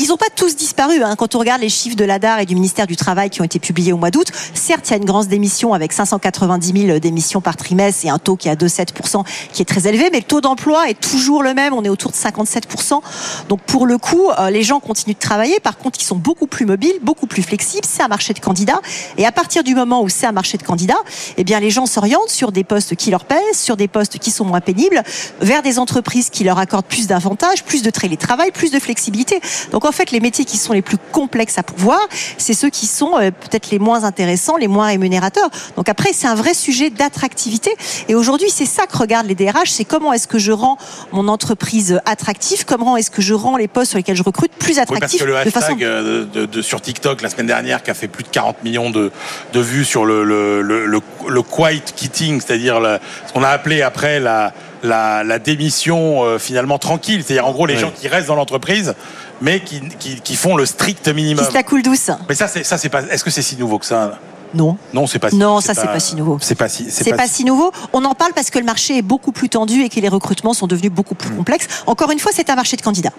Ils 0.00 0.08
n'ont 0.08 0.16
pas 0.16 0.30
tous 0.34 0.56
disparu. 0.56 1.02
Hein. 1.02 1.14
Quand 1.14 1.34
on 1.34 1.38
regarde 1.38 1.60
les 1.60 1.68
chiffres 1.68 1.94
de 1.94 2.06
l'ADAR 2.06 2.38
et 2.38 2.46
du 2.46 2.54
ministère 2.54 2.86
du 2.86 2.96
Travail 2.96 3.28
qui 3.28 3.42
ont 3.42 3.44
été 3.44 3.58
publiés 3.58 3.92
au 3.92 3.98
mois 3.98 4.10
d'août, 4.10 4.28
certes, 4.54 4.88
il 4.88 4.92
y 4.92 4.94
a 4.94 4.96
une 4.96 5.04
grande 5.04 5.26
démission 5.26 5.74
avec 5.74 5.92
590 5.92 6.86
000 6.86 6.98
démissions 7.00 7.42
par 7.42 7.54
trimestre 7.58 8.06
et 8.06 8.08
un 8.08 8.18
taux 8.18 8.36
qui 8.36 8.48
est 8.48 8.50
à 8.50 8.54
2,7% 8.54 9.24
qui 9.52 9.60
est 9.60 9.66
très 9.66 9.86
élevé, 9.86 10.08
mais 10.10 10.20
le 10.20 10.24
taux 10.24 10.40
d'emploi 10.40 10.88
est 10.88 10.98
toujours 10.98 11.42
le 11.42 11.52
même. 11.52 11.74
On 11.74 11.84
est 11.84 11.90
autour 11.90 12.12
de 12.12 12.16
57%. 12.16 13.02
Donc 13.50 13.60
pour 13.60 13.86
le 13.86 13.98
coup, 13.98 14.30
euh, 14.30 14.48
les 14.48 14.62
gens 14.62 14.80
continuent 14.80 15.12
de 15.12 15.18
travailler. 15.18 15.60
Par 15.60 15.76
contre, 15.76 15.98
ils 16.00 16.06
sont 16.06 16.16
beaucoup 16.16 16.46
plus 16.46 16.64
mobiles, 16.64 16.98
beaucoup 17.02 17.26
plus 17.26 17.42
flexibles. 17.42 17.86
C'est 17.86 18.02
un 18.02 18.08
marché 18.08 18.32
de 18.32 18.40
candidats. 18.40 18.80
Et 19.18 19.26
à 19.26 19.32
partir 19.32 19.62
du 19.64 19.74
moment 19.74 20.02
où 20.02 20.08
c'est 20.08 20.26
un 20.26 20.32
marché 20.32 20.56
de 20.56 20.62
candidats, 20.62 21.02
eh 21.36 21.44
bien, 21.44 21.60
les 21.60 21.70
gens 21.70 21.84
s'orientent 21.84 22.30
sur 22.30 22.52
des 22.52 22.64
postes 22.64 22.96
qui 22.96 23.10
leur 23.10 23.26
pèsent, 23.26 23.38
sur 23.52 23.76
des 23.76 23.86
postes 23.86 24.18
qui 24.18 24.30
sont 24.30 24.46
moins 24.46 24.62
pénibles, 24.62 25.02
vers 25.42 25.60
des 25.60 25.78
entreprises 25.78 26.30
qui 26.30 26.42
leur 26.42 26.58
accordent 26.58 26.86
plus 26.86 27.06
d'avantages, 27.06 27.64
plus 27.64 27.82
de 27.82 27.90
télétravail, 27.90 28.50
plus 28.50 28.70
de 28.70 28.78
flexibilité. 28.78 29.42
En 29.90 29.92
fait, 29.92 30.12
les 30.12 30.20
métiers 30.20 30.44
qui 30.44 30.56
sont 30.56 30.72
les 30.72 30.82
plus 30.82 30.98
complexes 31.10 31.58
à 31.58 31.64
pouvoir, 31.64 31.98
c'est 32.38 32.54
ceux 32.54 32.70
qui 32.70 32.86
sont 32.86 33.18
euh, 33.18 33.32
peut-être 33.32 33.72
les 33.72 33.80
moins 33.80 34.04
intéressants, 34.04 34.56
les 34.56 34.68
moins 34.68 34.86
rémunérateurs. 34.86 35.50
Donc 35.76 35.88
après, 35.88 36.12
c'est 36.12 36.28
un 36.28 36.36
vrai 36.36 36.54
sujet 36.54 36.90
d'attractivité. 36.90 37.72
Et 38.08 38.14
aujourd'hui, 38.14 38.50
c'est 38.50 38.66
ça 38.66 38.86
que 38.86 38.96
regardent 38.96 39.26
les 39.26 39.34
DRH, 39.34 39.70
c'est 39.70 39.84
comment 39.84 40.12
est-ce 40.12 40.28
que 40.28 40.38
je 40.38 40.52
rends 40.52 40.78
mon 41.10 41.26
entreprise 41.26 42.00
attractive, 42.06 42.64
comment 42.64 42.96
est-ce 42.96 43.10
que 43.10 43.20
je 43.20 43.34
rends 43.34 43.56
les 43.56 43.66
postes 43.66 43.90
sur 43.90 43.98
lesquels 43.98 44.14
je 44.14 44.22
recrute 44.22 44.52
plus 44.52 44.78
attractifs. 44.78 45.22
Oui, 45.22 45.32
parce 45.52 45.66
que 45.66 45.72
le 45.72 45.74
hashtag 45.74 45.78
de, 45.80 46.28
de, 46.32 46.46
de, 46.46 46.62
sur 46.62 46.80
TikTok 46.80 47.20
la 47.20 47.28
semaine 47.28 47.48
dernière, 47.48 47.82
qui 47.82 47.90
a 47.90 47.94
fait 47.94 48.06
plus 48.06 48.22
de 48.22 48.28
40 48.28 48.62
millions 48.62 48.90
de, 48.90 49.10
de 49.52 49.60
vues 49.60 49.84
sur 49.84 50.04
le, 50.04 50.22
le, 50.22 50.62
le, 50.62 50.86
le, 50.86 51.00
le 51.26 51.42
quiet 51.42 51.82
quitting, 51.96 52.40
c'est-à-dire 52.40 52.80
ce 53.26 53.32
qu'on 53.32 53.42
a 53.42 53.48
appelé 53.48 53.82
après 53.82 54.20
la 54.20 54.52
la, 54.82 55.24
la, 55.24 55.38
démission 55.38 56.24
euh, 56.24 56.38
finalement 56.38 56.78
tranquille, 56.78 57.22
c'est-à-dire 57.24 57.46
en 57.46 57.52
gros 57.52 57.66
les 57.66 57.74
oui. 57.74 57.80
gens 57.80 57.90
qui 57.90 58.08
restent 58.08 58.28
dans 58.28 58.34
l'entreprise 58.34 58.94
mais 59.40 59.60
qui, 59.60 59.80
qui, 59.98 60.20
qui, 60.20 60.36
font 60.36 60.56
le 60.56 60.66
strict 60.66 61.08
minimum. 61.08 61.44
Se 61.44 61.52
la 61.52 61.62
coule 61.62 61.82
douce. 61.82 62.10
Mais 62.28 62.34
ça, 62.34 62.48
c'est 62.48 62.64
ça, 62.64 62.78
c'est 62.78 62.88
pas. 62.88 63.02
Est-ce 63.02 63.24
que 63.24 63.30
c'est 63.30 63.42
si 63.42 63.56
nouveau 63.56 63.78
que 63.78 63.86
ça 63.86 64.18
non. 64.52 64.76
Non, 64.92 65.06
c'est 65.06 65.18
pas. 65.18 65.30
Non, 65.30 65.60
ça 65.60 65.74
c'est 65.74 65.82
pas, 65.82 65.92
pas, 65.92 66.00
si 66.00 66.16
nouveau. 66.16 66.38
C'est 66.40 66.54
pas 66.54 66.68
si. 66.68 66.90
C'est 66.90 67.08
pas, 67.10 67.18
pas, 67.18 67.28
si 67.28 67.44
nouveau. 67.44 67.70
On 67.92 68.04
en 68.04 68.14
parle 68.14 68.32
parce 68.32 68.50
que 68.50 68.58
le 68.58 68.64
marché 68.64 68.98
est 68.98 69.02
beaucoup 69.02 69.32
plus 69.32 69.48
tendu 69.48 69.82
et 69.82 69.88
que 69.88 70.00
les 70.00 70.08
recrutements 70.08 70.54
sont 70.54 70.66
devenus 70.66 70.90
beaucoup 70.90 71.14
plus 71.14 71.30
mmh. 71.30 71.36
complexes. 71.36 71.66
Encore 71.86 72.10
une 72.10 72.18
fois, 72.18 72.32
c'est 72.34 72.50
un 72.50 72.56
marché 72.56 72.76
de 72.76 72.82
candidats. 72.82 73.12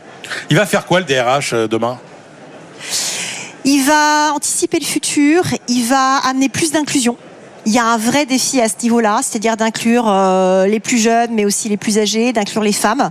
Il 0.50 0.58
va 0.58 0.66
faire 0.66 0.86
quoi 0.86 1.00
le 1.00 1.06
DRH 1.06 1.54
euh, 1.54 1.68
demain? 1.68 1.98
Il 3.64 3.86
va 3.86 4.34
anticiper 4.34 4.80
le 4.80 4.86
futur. 4.86 5.44
Il 5.68 5.86
va 5.86 6.18
amener 6.18 6.50
plus 6.50 6.72
d'inclusion 6.72 7.16
il 7.66 7.74
y 7.74 7.78
a 7.78 7.86
un 7.86 7.98
vrai 7.98 8.26
défi 8.26 8.60
à 8.62 8.68
ce 8.68 8.76
niveau-là, 8.84 9.20
c'est-à-dire 9.24 9.58
d'inclure 9.58 10.06
euh, 10.08 10.66
les 10.68 10.80
plus 10.80 10.98
jeunes, 10.98 11.32
mais 11.34 11.46
aussi 11.46 11.70
les 11.70 11.78
plus 11.78 11.98
âgés, 11.98 12.34
d'inclure 12.34 12.64
les 12.64 12.74
femmes. 12.74 13.10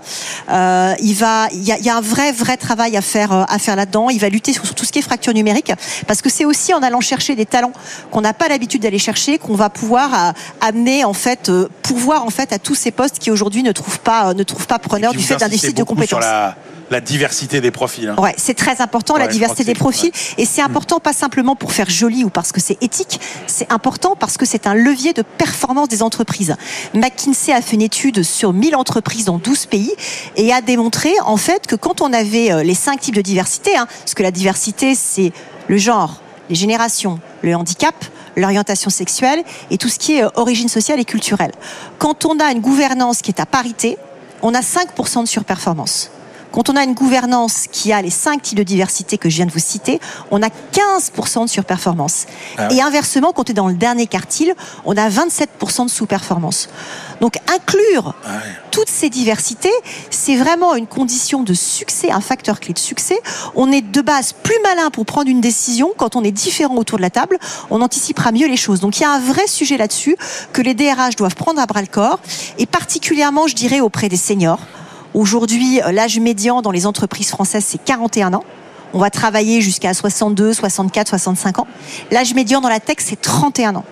Euh, 0.51 0.95
il 1.01 1.15
va, 1.15 1.49
il 1.53 1.63
y, 1.63 1.73
a, 1.73 1.79
il 1.79 1.85
y, 1.85 1.91
a, 1.91 1.97
un 1.97 2.01
vrai, 2.01 2.33
vrai 2.33 2.57
travail 2.57 2.97
à 2.97 3.03
faire, 3.03 3.33
à 3.33 3.59
faire 3.59 3.77
là-dedans. 3.77 4.11
Il 4.11 4.19
va 4.19 4.29
lutter 4.29 4.53
sur, 4.53 4.65
sur, 4.65 4.75
tout 4.75 4.85
ce 4.85 4.93
qui 4.93 4.99
est 4.99 5.03
fracture 5.03 5.35
numérique, 5.35 5.73
parce 6.07 6.23
que 6.23 6.29
c'est 6.29 6.45
aussi 6.45 6.75
en 6.75 6.83
allant 6.83 7.01
chercher 7.01 7.35
des 7.35 7.47
talents 7.47 7.73
qu'on 8.11 8.21
n'a 8.21 8.35
pas 8.35 8.49
l'habitude 8.49 8.83
d'aller 8.83 8.99
chercher 8.99 9.39
qu'on 9.39 9.55
va 9.55 9.71
pouvoir 9.71 10.15
euh, 10.15 10.33
amener 10.61 11.05
en 11.05 11.13
fait, 11.13 11.49
euh, 11.49 11.69
pourvoir 11.83 12.25
en 12.25 12.31
fait 12.31 12.53
à 12.53 12.59
tous 12.59 12.75
ces 12.75 12.91
postes 12.91 13.19
qui 13.19 13.31
aujourd'hui 13.31 13.63
ne 13.63 13.73
trouvent 13.73 14.01
pas, 14.01 14.35
ne 14.35 14.43
trouvent 14.43 14.67
pas 14.67 14.79
preneur 14.79 15.13
du 15.13 15.21
fait 15.21 15.37
d'un 15.37 15.49
déficit 15.49 15.77
de 15.77 15.83
compétences 15.83 16.25
la 16.91 17.01
diversité 17.01 17.61
des 17.61 17.71
profils. 17.71 18.09
Hein. 18.09 18.17
Ouais, 18.21 18.35
c'est 18.37 18.55
très 18.55 18.81
important 18.81 19.15
ouais, 19.15 19.21
la 19.21 19.29
diversité 19.29 19.65
des 19.65 19.75
profils 19.75 20.11
et 20.37 20.45
c'est 20.45 20.61
important 20.61 20.97
mmh. 20.97 21.01
pas 21.01 21.13
simplement 21.13 21.57
pour 21.57 21.73
faire 21.73 21.89
joli 21.89 22.25
ou 22.25 22.31
parce 22.31 22.53
que 22.53 22.61
c'est 22.61 22.83
éthique, 22.83 23.21
c'est 23.47 23.71
important 23.73 24.17
parce 24.17 24.37
que 24.37 24.45
c'est 24.45 24.67
un 24.67 24.75
levier 24.75 25.13
de 25.13 25.23
performance 25.23 25.89
des 25.89 26.03
entreprises. 26.03 26.57
McKinsey 26.95 27.53
a 27.53 27.63
fait 27.63 27.77
une 27.77 27.83
étude 27.83 28.23
sur 28.23 28.53
1000 28.53 28.75
entreprises 28.75 29.25
dans 29.27 29.39
12 29.39 29.67
pays 29.67 29.93
et 30.37 30.53
a 30.53 30.61
démontré 30.61 31.13
en 31.25 31.37
fait 31.37 31.67
que 31.67 31.77
quand 31.77 32.01
on 32.01 32.13
avait 32.13 32.51
euh, 32.51 32.63
les 32.63 32.75
cinq 32.75 33.01
types 33.01 33.15
de 33.15 33.23
diversité, 33.23 33.77
hein, 33.77 33.87
parce 34.01 34.15
que 34.15 34.23
la 34.23 34.33
diversité 34.33 34.95
c'est 34.97 35.33
le 35.69 35.79
genre, 35.79 36.21
les 36.49 36.57
générations, 36.57 37.21
le 37.43 37.55
handicap, 37.55 37.95
l'orientation 38.37 38.91
sexuelle 38.91 39.45
et 39.71 39.79
tout 39.79 39.89
ce 39.89 39.99
qui 39.99 40.17
est 40.17 40.25
euh, 40.25 40.31
origine 40.35 40.69
sociale 40.69 40.99
et 40.99 41.05
culturelle. 41.05 41.53
Quand 41.99 42.25
on 42.25 42.41
a 42.41 42.51
une 42.51 42.61
gouvernance 42.61 43.23
qui 43.23 43.31
est 43.31 43.41
à 43.41 43.47
parité, 43.47 43.97
on 44.43 44.55
a 44.55 44.61
5% 44.61 45.23
de 45.23 45.29
surperformance 45.29 46.11
Quand 46.53 46.69
on 46.69 46.77
a 46.77 46.83
une 46.83 46.95
gouvernance 46.95 47.67
qui 47.71 47.93
a 47.93 48.03
les 48.03 48.11
cinq 48.11 48.43
types 48.43 48.59
de 48.59 48.63
diversité 48.63 49.19
que 49.19 49.29
je 49.29 49.37
viens 49.37 49.47
de 49.47 49.53
vous 49.53 49.59
citer, 49.59 50.01
on 50.31 50.43
a 50.43 50.49
15% 50.49 51.45
de 51.45 51.49
surperformance. 51.49 52.27
Ah 52.59 52.69
Et 52.73 52.81
inversement, 52.81 53.33
quand 53.33 53.49
on 53.49 53.53
est 53.53 53.55
dans 53.55 53.69
le 53.69 53.75
dernier 53.75 54.07
quartile, 54.07 54.55
on 54.85 54.97
a 54.97 55.09
27% 55.09 55.85
de 55.85 55.91
sous-performance. 55.91 56.69
Donc 57.21 57.37
inclure 57.53 58.15
Ah 58.25 58.29
ouais. 58.29 58.41
toutes 58.71 58.89
ces 58.89 59.11
diversités, 59.11 59.73
c'est 60.11 60.37
vraiment 60.37 60.75
une 60.75 60.87
condition 60.87 61.43
de 61.43 61.55
succès, 61.55 62.11
un 62.11 62.21
facteur 62.21 62.59
clé 62.59 62.75
de 62.75 62.79
succès. 62.79 63.19
On 63.55 63.71
est 63.71 63.83
de 63.83 64.01
base 64.01 64.33
plus 64.33 64.59
malin 64.65 64.91
pour 64.91 65.07
prendre 65.07 65.29
une 65.29 65.41
décision 65.41 65.93
quand 65.97 66.17
on 66.17 66.25
est 66.25 66.33
différent 66.33 66.77
autour 66.77 66.99
de 66.99 67.03
la 67.03 67.11
table. 67.11 67.39
On 67.71 67.81
anticipera 67.81 68.33
mieux 68.33 68.49
les 68.49 68.57
choses. 68.57 68.81
Donc 68.81 68.99
il 68.99 69.03
y 69.03 69.07
a 69.07 69.13
un 69.13 69.21
vrai 69.21 69.47
sujet 69.47 69.77
là-dessus 69.77 70.17
que 70.53 70.63
les 70.63 70.75
DRH 70.75 71.17
doivent 71.17 71.37
prendre 71.37 71.61
à 71.61 71.67
bras 71.67 71.81
le 71.81 71.87
corps 71.87 72.19
et 72.59 72.67
particulièrement, 72.67 73.47
je 73.47 73.55
dirais, 73.55 73.81
auprès 73.81 74.09
des 74.09 74.17
seniors. 74.17 74.61
Aujourd'hui, 75.15 75.83
euh, 75.83 75.93
l'âge 75.93 76.19
médian 76.21 76.63
dans 76.63 76.71
les 76.71 76.87
entreprises 76.87 77.31
françaises, 77.31 77.65
c'est 77.67 77.83
41 77.83 78.35
ans. 78.35 78.45
On 78.93 78.99
va 78.99 79.11
travailler 79.11 79.61
jusqu'à 79.61 79.95
62, 79.95 80.53
64, 80.53 81.09
65 81.09 81.59
ans. 81.61 81.67
L'âge 82.11 82.35
médian 82.35 82.61
dans 82.61 82.69
la 82.69 82.81
tech, 82.81 82.97
c'est 82.99 83.21
31 83.21 83.77
ans. 83.77 83.85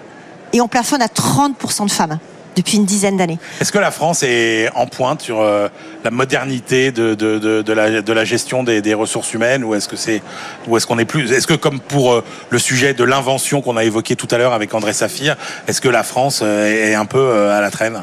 Et 0.53 0.61
on 0.61 0.69
plafonne 0.69 1.03
à 1.03 1.07
30% 1.07 1.87
de 1.87 1.91
femmes 1.91 2.19
depuis 2.57 2.77
une 2.77 2.85
dizaine 2.85 3.17
d'années. 3.17 3.39
Est-ce 3.61 3.71
que 3.71 3.79
la 3.79 3.93
France 3.93 4.23
est 4.25 4.69
en 4.75 4.87
pointe 4.87 5.23
sur 5.23 5.41
euh, 5.41 5.69
la 6.05 6.11
modernité 6.11 6.93
de, 6.93 7.15
de, 7.15 7.39
de, 7.39 7.63
de 7.63 7.73
la, 7.73 8.03
de 8.03 8.13
la 8.13 8.25
gestion 8.25 8.63
des, 8.63 8.81
des 8.83 8.95
ressources 8.95 9.33
humaines 9.35 9.65
ou 9.65 9.75
est-ce 9.75 9.89
que 9.89 9.97
c'est 9.97 10.23
ou 10.67 10.77
est-ce 10.77 10.87
qu'on 10.87 10.99
est 10.99 11.05
plus 11.05 11.33
est-ce 11.33 11.47
que 11.47 11.55
comme 11.55 11.81
pour 11.81 12.13
euh, 12.13 12.25
le 12.51 12.59
sujet 12.59 12.95
de 12.95 13.05
l'invention 13.05 13.61
qu'on 13.61 13.77
a 13.77 13.85
évoqué 13.85 14.17
tout 14.17 14.29
à 14.31 14.39
l'heure 14.39 14.53
avec 14.53 14.73
André 14.75 14.93
Saphir, 14.93 15.37
est-ce 15.67 15.81
que 15.81 15.89
la 15.89 16.03
France 16.03 16.41
euh, 16.43 16.91
est 16.91 16.95
un 16.95 17.05
peu 17.05 17.19
euh, 17.19 17.57
à 17.57 17.61
la 17.61 17.71
traîne? 17.71 18.01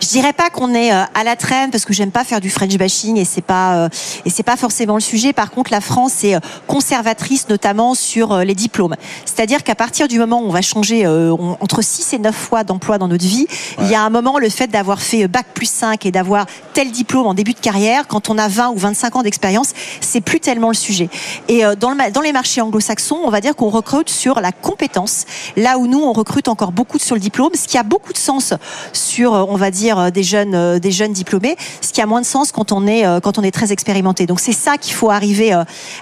Je 0.00 0.08
dirais 0.08 0.32
pas 0.32 0.50
qu'on 0.50 0.74
est 0.74 0.90
à 0.90 1.24
la 1.24 1.36
traîne 1.36 1.70
parce 1.70 1.84
que 1.84 1.92
j'aime 1.92 2.10
pas 2.10 2.24
faire 2.24 2.40
du 2.40 2.50
French 2.50 2.76
bashing 2.76 3.18
et 3.18 3.24
c'est 3.24 3.42
pas 3.42 3.88
et 4.24 4.30
c'est 4.30 4.42
pas 4.42 4.56
forcément 4.56 4.94
le 4.94 5.00
sujet. 5.00 5.34
Par 5.34 5.50
contre, 5.50 5.70
la 5.70 5.82
France 5.82 6.24
est 6.24 6.36
conservatrice 6.66 7.48
notamment 7.50 7.94
sur 7.94 8.38
les 8.38 8.54
diplômes. 8.54 8.96
C'est-à-dire 9.26 9.62
qu'à 9.62 9.74
partir 9.74 10.08
du 10.08 10.18
moment 10.18 10.40
où 10.40 10.46
on 10.46 10.52
va 10.52 10.62
changer 10.62 11.06
entre 11.06 11.82
6 11.82 12.14
et 12.14 12.18
9 12.18 12.34
fois 12.34 12.64
d'emploi 12.64 12.96
dans 12.96 13.08
notre 13.08 13.26
vie, 13.26 13.46
il 13.78 13.88
y 13.88 13.94
a 13.94 14.02
un 14.02 14.10
moment 14.10 14.38
le 14.38 14.48
fait 14.48 14.68
d'avoir 14.68 15.02
fait 15.02 15.28
bac 15.28 15.46
plus 15.52 15.70
5 15.70 16.06
et 16.06 16.10
d'avoir 16.10 16.46
tel 16.72 16.90
diplôme 16.90 17.26
en 17.30 17.34
début 17.34 17.52
de 17.52 17.60
carrière 17.60 18.08
quand 18.08 18.28
on 18.28 18.38
a 18.38 18.48
20 18.48 18.70
ou 18.70 18.76
25 18.76 19.16
ans 19.16 19.22
d'expérience, 19.22 19.72
c'est 20.00 20.20
plus 20.20 20.40
tellement 20.40 20.68
le 20.68 20.74
sujet. 20.74 21.08
Et 21.48 21.64
euh, 21.64 21.76
dans 21.76 21.96
dans 22.12 22.20
les 22.20 22.32
marchés 22.32 22.60
anglo-saxons, 22.60 23.20
on 23.24 23.30
va 23.30 23.40
dire 23.40 23.54
qu'on 23.54 23.68
recrute 23.68 24.10
sur 24.10 24.40
la 24.40 24.50
compétence, 24.52 25.26
là 25.56 25.78
où 25.78 25.86
nous 25.86 26.00
on 26.00 26.12
recrute 26.12 26.48
encore 26.48 26.72
beaucoup 26.72 26.98
sur 26.98 27.14
le 27.14 27.20
diplôme, 27.20 27.50
ce 27.54 27.68
qui 27.68 27.78
a 27.78 27.84
beaucoup 27.84 28.12
de 28.12 28.18
sens 28.18 28.52
sur 28.92 29.34
euh, 29.34 29.44
on 29.48 29.56
va 29.56 29.70
dire 29.70 29.98
euh, 29.98 30.10
des 30.10 30.24
jeunes 30.24 30.78
des 30.80 30.90
jeunes 30.90 31.12
diplômés, 31.12 31.56
ce 31.80 31.92
qui 31.92 32.00
a 32.00 32.06
moins 32.06 32.20
de 32.20 32.26
sens 32.26 32.50
quand 32.50 32.72
on 32.72 32.86
est 32.86 33.04
quand 33.22 33.38
on 33.38 33.42
est 33.42 33.50
très 33.50 33.72
expérimenté. 33.72 34.26
Donc 34.26 34.40
c'est 34.40 34.52
ça 34.52 34.76
qu'il 34.76 34.94
faut 34.94 35.10
arriver 35.10 35.56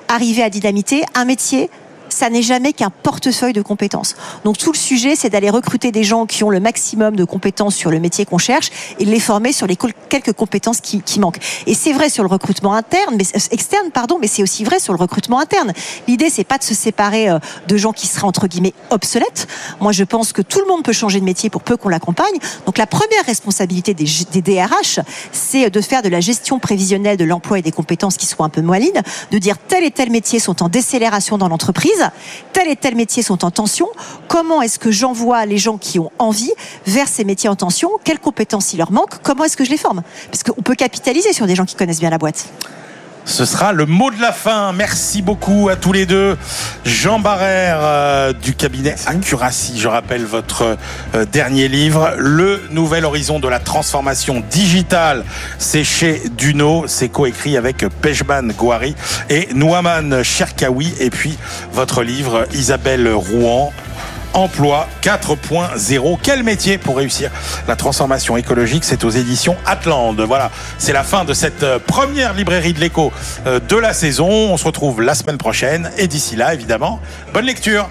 arriver 0.08 0.42
à 0.42 0.50
dynamiter 0.50 1.04
un 1.14 1.24
métier 1.24 1.70
ça 2.18 2.30
n'est 2.30 2.42
jamais 2.42 2.72
qu'un 2.72 2.90
portefeuille 2.90 3.52
de 3.52 3.62
compétences. 3.62 4.16
Donc 4.44 4.58
tout 4.58 4.72
le 4.72 4.76
sujet, 4.76 5.14
c'est 5.14 5.30
d'aller 5.30 5.50
recruter 5.50 5.92
des 5.92 6.02
gens 6.02 6.26
qui 6.26 6.42
ont 6.42 6.50
le 6.50 6.58
maximum 6.58 7.14
de 7.14 7.24
compétences 7.24 7.76
sur 7.76 7.90
le 7.90 8.00
métier 8.00 8.24
qu'on 8.26 8.38
cherche 8.38 8.70
et 8.98 9.04
les 9.04 9.20
former 9.20 9.52
sur 9.52 9.68
les 9.68 9.76
quelques 10.08 10.32
compétences 10.32 10.80
qui, 10.80 11.00
qui 11.00 11.20
manquent. 11.20 11.38
Et 11.66 11.74
c'est 11.74 11.92
vrai 11.92 12.08
sur 12.08 12.24
le 12.24 12.28
recrutement 12.28 12.74
interne, 12.74 13.14
mais 13.16 13.24
euh, 13.36 13.38
externe, 13.52 13.90
pardon, 13.92 14.18
mais 14.20 14.26
c'est 14.26 14.42
aussi 14.42 14.64
vrai 14.64 14.80
sur 14.80 14.92
le 14.92 14.98
recrutement 14.98 15.38
interne. 15.38 15.72
L'idée, 16.08 16.28
c'est 16.28 16.44
pas 16.44 16.58
de 16.58 16.64
se 16.64 16.74
séparer 16.74 17.28
euh, 17.28 17.38
de 17.68 17.76
gens 17.76 17.92
qui 17.92 18.08
seraient 18.08 18.26
entre 18.26 18.48
guillemets 18.48 18.74
obsolètes. 18.90 19.46
Moi, 19.80 19.92
je 19.92 20.02
pense 20.02 20.32
que 20.32 20.42
tout 20.42 20.60
le 20.60 20.66
monde 20.66 20.82
peut 20.82 20.92
changer 20.92 21.20
de 21.20 21.24
métier 21.24 21.50
pour 21.50 21.62
peu 21.62 21.76
qu'on 21.76 21.88
l'accompagne. 21.88 22.38
Donc 22.66 22.78
la 22.78 22.86
première 22.86 23.24
responsabilité 23.26 23.94
des, 23.94 24.06
des 24.32 24.42
DRH, 24.42 24.98
c'est 25.30 25.70
de 25.70 25.80
faire 25.80 26.02
de 26.02 26.08
la 26.08 26.20
gestion 26.20 26.58
prévisionnelle 26.58 27.16
de 27.16 27.24
l'emploi 27.24 27.60
et 27.60 27.62
des 27.62 27.72
compétences 27.72 28.16
qui 28.16 28.26
soient 28.26 28.46
un 28.46 28.48
peu 28.48 28.62
moellines, 28.62 29.02
de 29.30 29.38
dire 29.38 29.56
tel 29.68 29.84
et 29.84 29.92
tel 29.92 30.10
métier 30.10 30.40
sont 30.40 30.64
en 30.64 30.68
décélération 30.68 31.38
dans 31.38 31.48
l'entreprise, 31.48 32.07
tel 32.52 32.68
et 32.68 32.76
tel 32.76 32.94
métier 32.94 33.22
sont 33.22 33.44
en 33.44 33.50
tension. 33.50 33.88
Comment 34.28 34.62
est-ce 34.62 34.78
que 34.78 34.90
j'envoie 34.90 35.44
les 35.46 35.58
gens 35.58 35.78
qui 35.78 35.98
ont 35.98 36.10
envie 36.18 36.52
vers 36.86 37.08
ces 37.08 37.24
métiers 37.24 37.48
en 37.48 37.56
tension? 37.56 37.90
Quelles 38.04 38.18
compétences 38.18 38.72
il 38.72 38.78
leur 38.78 38.92
manque? 38.92 39.22
Comment 39.22 39.44
est-ce 39.44 39.56
que 39.56 39.64
je 39.64 39.70
les 39.70 39.76
forme? 39.76 40.02
Parce 40.30 40.42
qu'on 40.42 40.62
peut 40.62 40.74
capitaliser 40.74 41.32
sur 41.32 41.46
des 41.46 41.54
gens 41.54 41.64
qui 41.64 41.76
connaissent 41.76 42.00
bien 42.00 42.10
la 42.10 42.18
boîte. 42.18 42.48
Ce 43.28 43.44
sera 43.44 43.72
le 43.74 43.84
mot 43.84 44.10
de 44.10 44.20
la 44.20 44.32
fin. 44.32 44.72
Merci 44.72 45.20
beaucoup 45.20 45.68
à 45.68 45.76
tous 45.76 45.92
les 45.92 46.06
deux. 46.06 46.36
Jean 46.86 47.20
Barrère 47.20 47.78
euh, 47.82 48.32
du 48.32 48.54
cabinet 48.54 48.94
Accuracy, 49.06 49.78
je 49.78 49.86
rappelle 49.86 50.24
votre 50.24 50.78
euh, 51.14 51.26
dernier 51.26 51.68
livre, 51.68 52.14
Le 52.16 52.62
Nouvel 52.70 53.04
Horizon 53.04 53.38
de 53.38 53.46
la 53.46 53.60
Transformation 53.60 54.42
Digitale. 54.50 55.24
C'est 55.58 55.84
chez 55.84 56.22
Duno, 56.38 56.86
c'est 56.88 57.10
coécrit 57.10 57.58
avec 57.58 57.84
Pejman 58.00 58.50
Gouari 58.56 58.96
et 59.28 59.48
Nouaman 59.52 60.22
Cherkaoui. 60.22 60.94
Et 60.98 61.10
puis 61.10 61.36
votre 61.72 62.02
livre, 62.02 62.46
Isabelle 62.54 63.12
Rouen, 63.12 63.74
Emploi 64.34 64.88
4.0. 65.02 66.18
Quel 66.22 66.42
métier 66.42 66.78
pour 66.78 66.96
réussir 66.96 67.30
la 67.66 67.76
transformation 67.76 68.36
écologique? 68.36 68.84
C'est 68.84 69.04
aux 69.04 69.10
éditions 69.10 69.56
Atlande. 69.66 70.20
Voilà, 70.20 70.50
c'est 70.78 70.92
la 70.92 71.02
fin 71.02 71.24
de 71.24 71.34
cette 71.34 71.62
euh, 71.62 71.78
première 71.78 72.34
librairie 72.34 72.72
de 72.72 72.80
l'écho 72.80 73.12
euh, 73.46 73.60
de 73.60 73.76
la 73.76 73.92
saison. 73.92 74.28
On 74.28 74.56
se 74.56 74.64
retrouve 74.64 75.00
la 75.02 75.14
semaine 75.14 75.38
prochaine 75.38 75.90
et 75.96 76.06
d'ici 76.06 76.36
là, 76.36 76.54
évidemment, 76.54 77.00
bonne 77.32 77.46
lecture. 77.46 77.88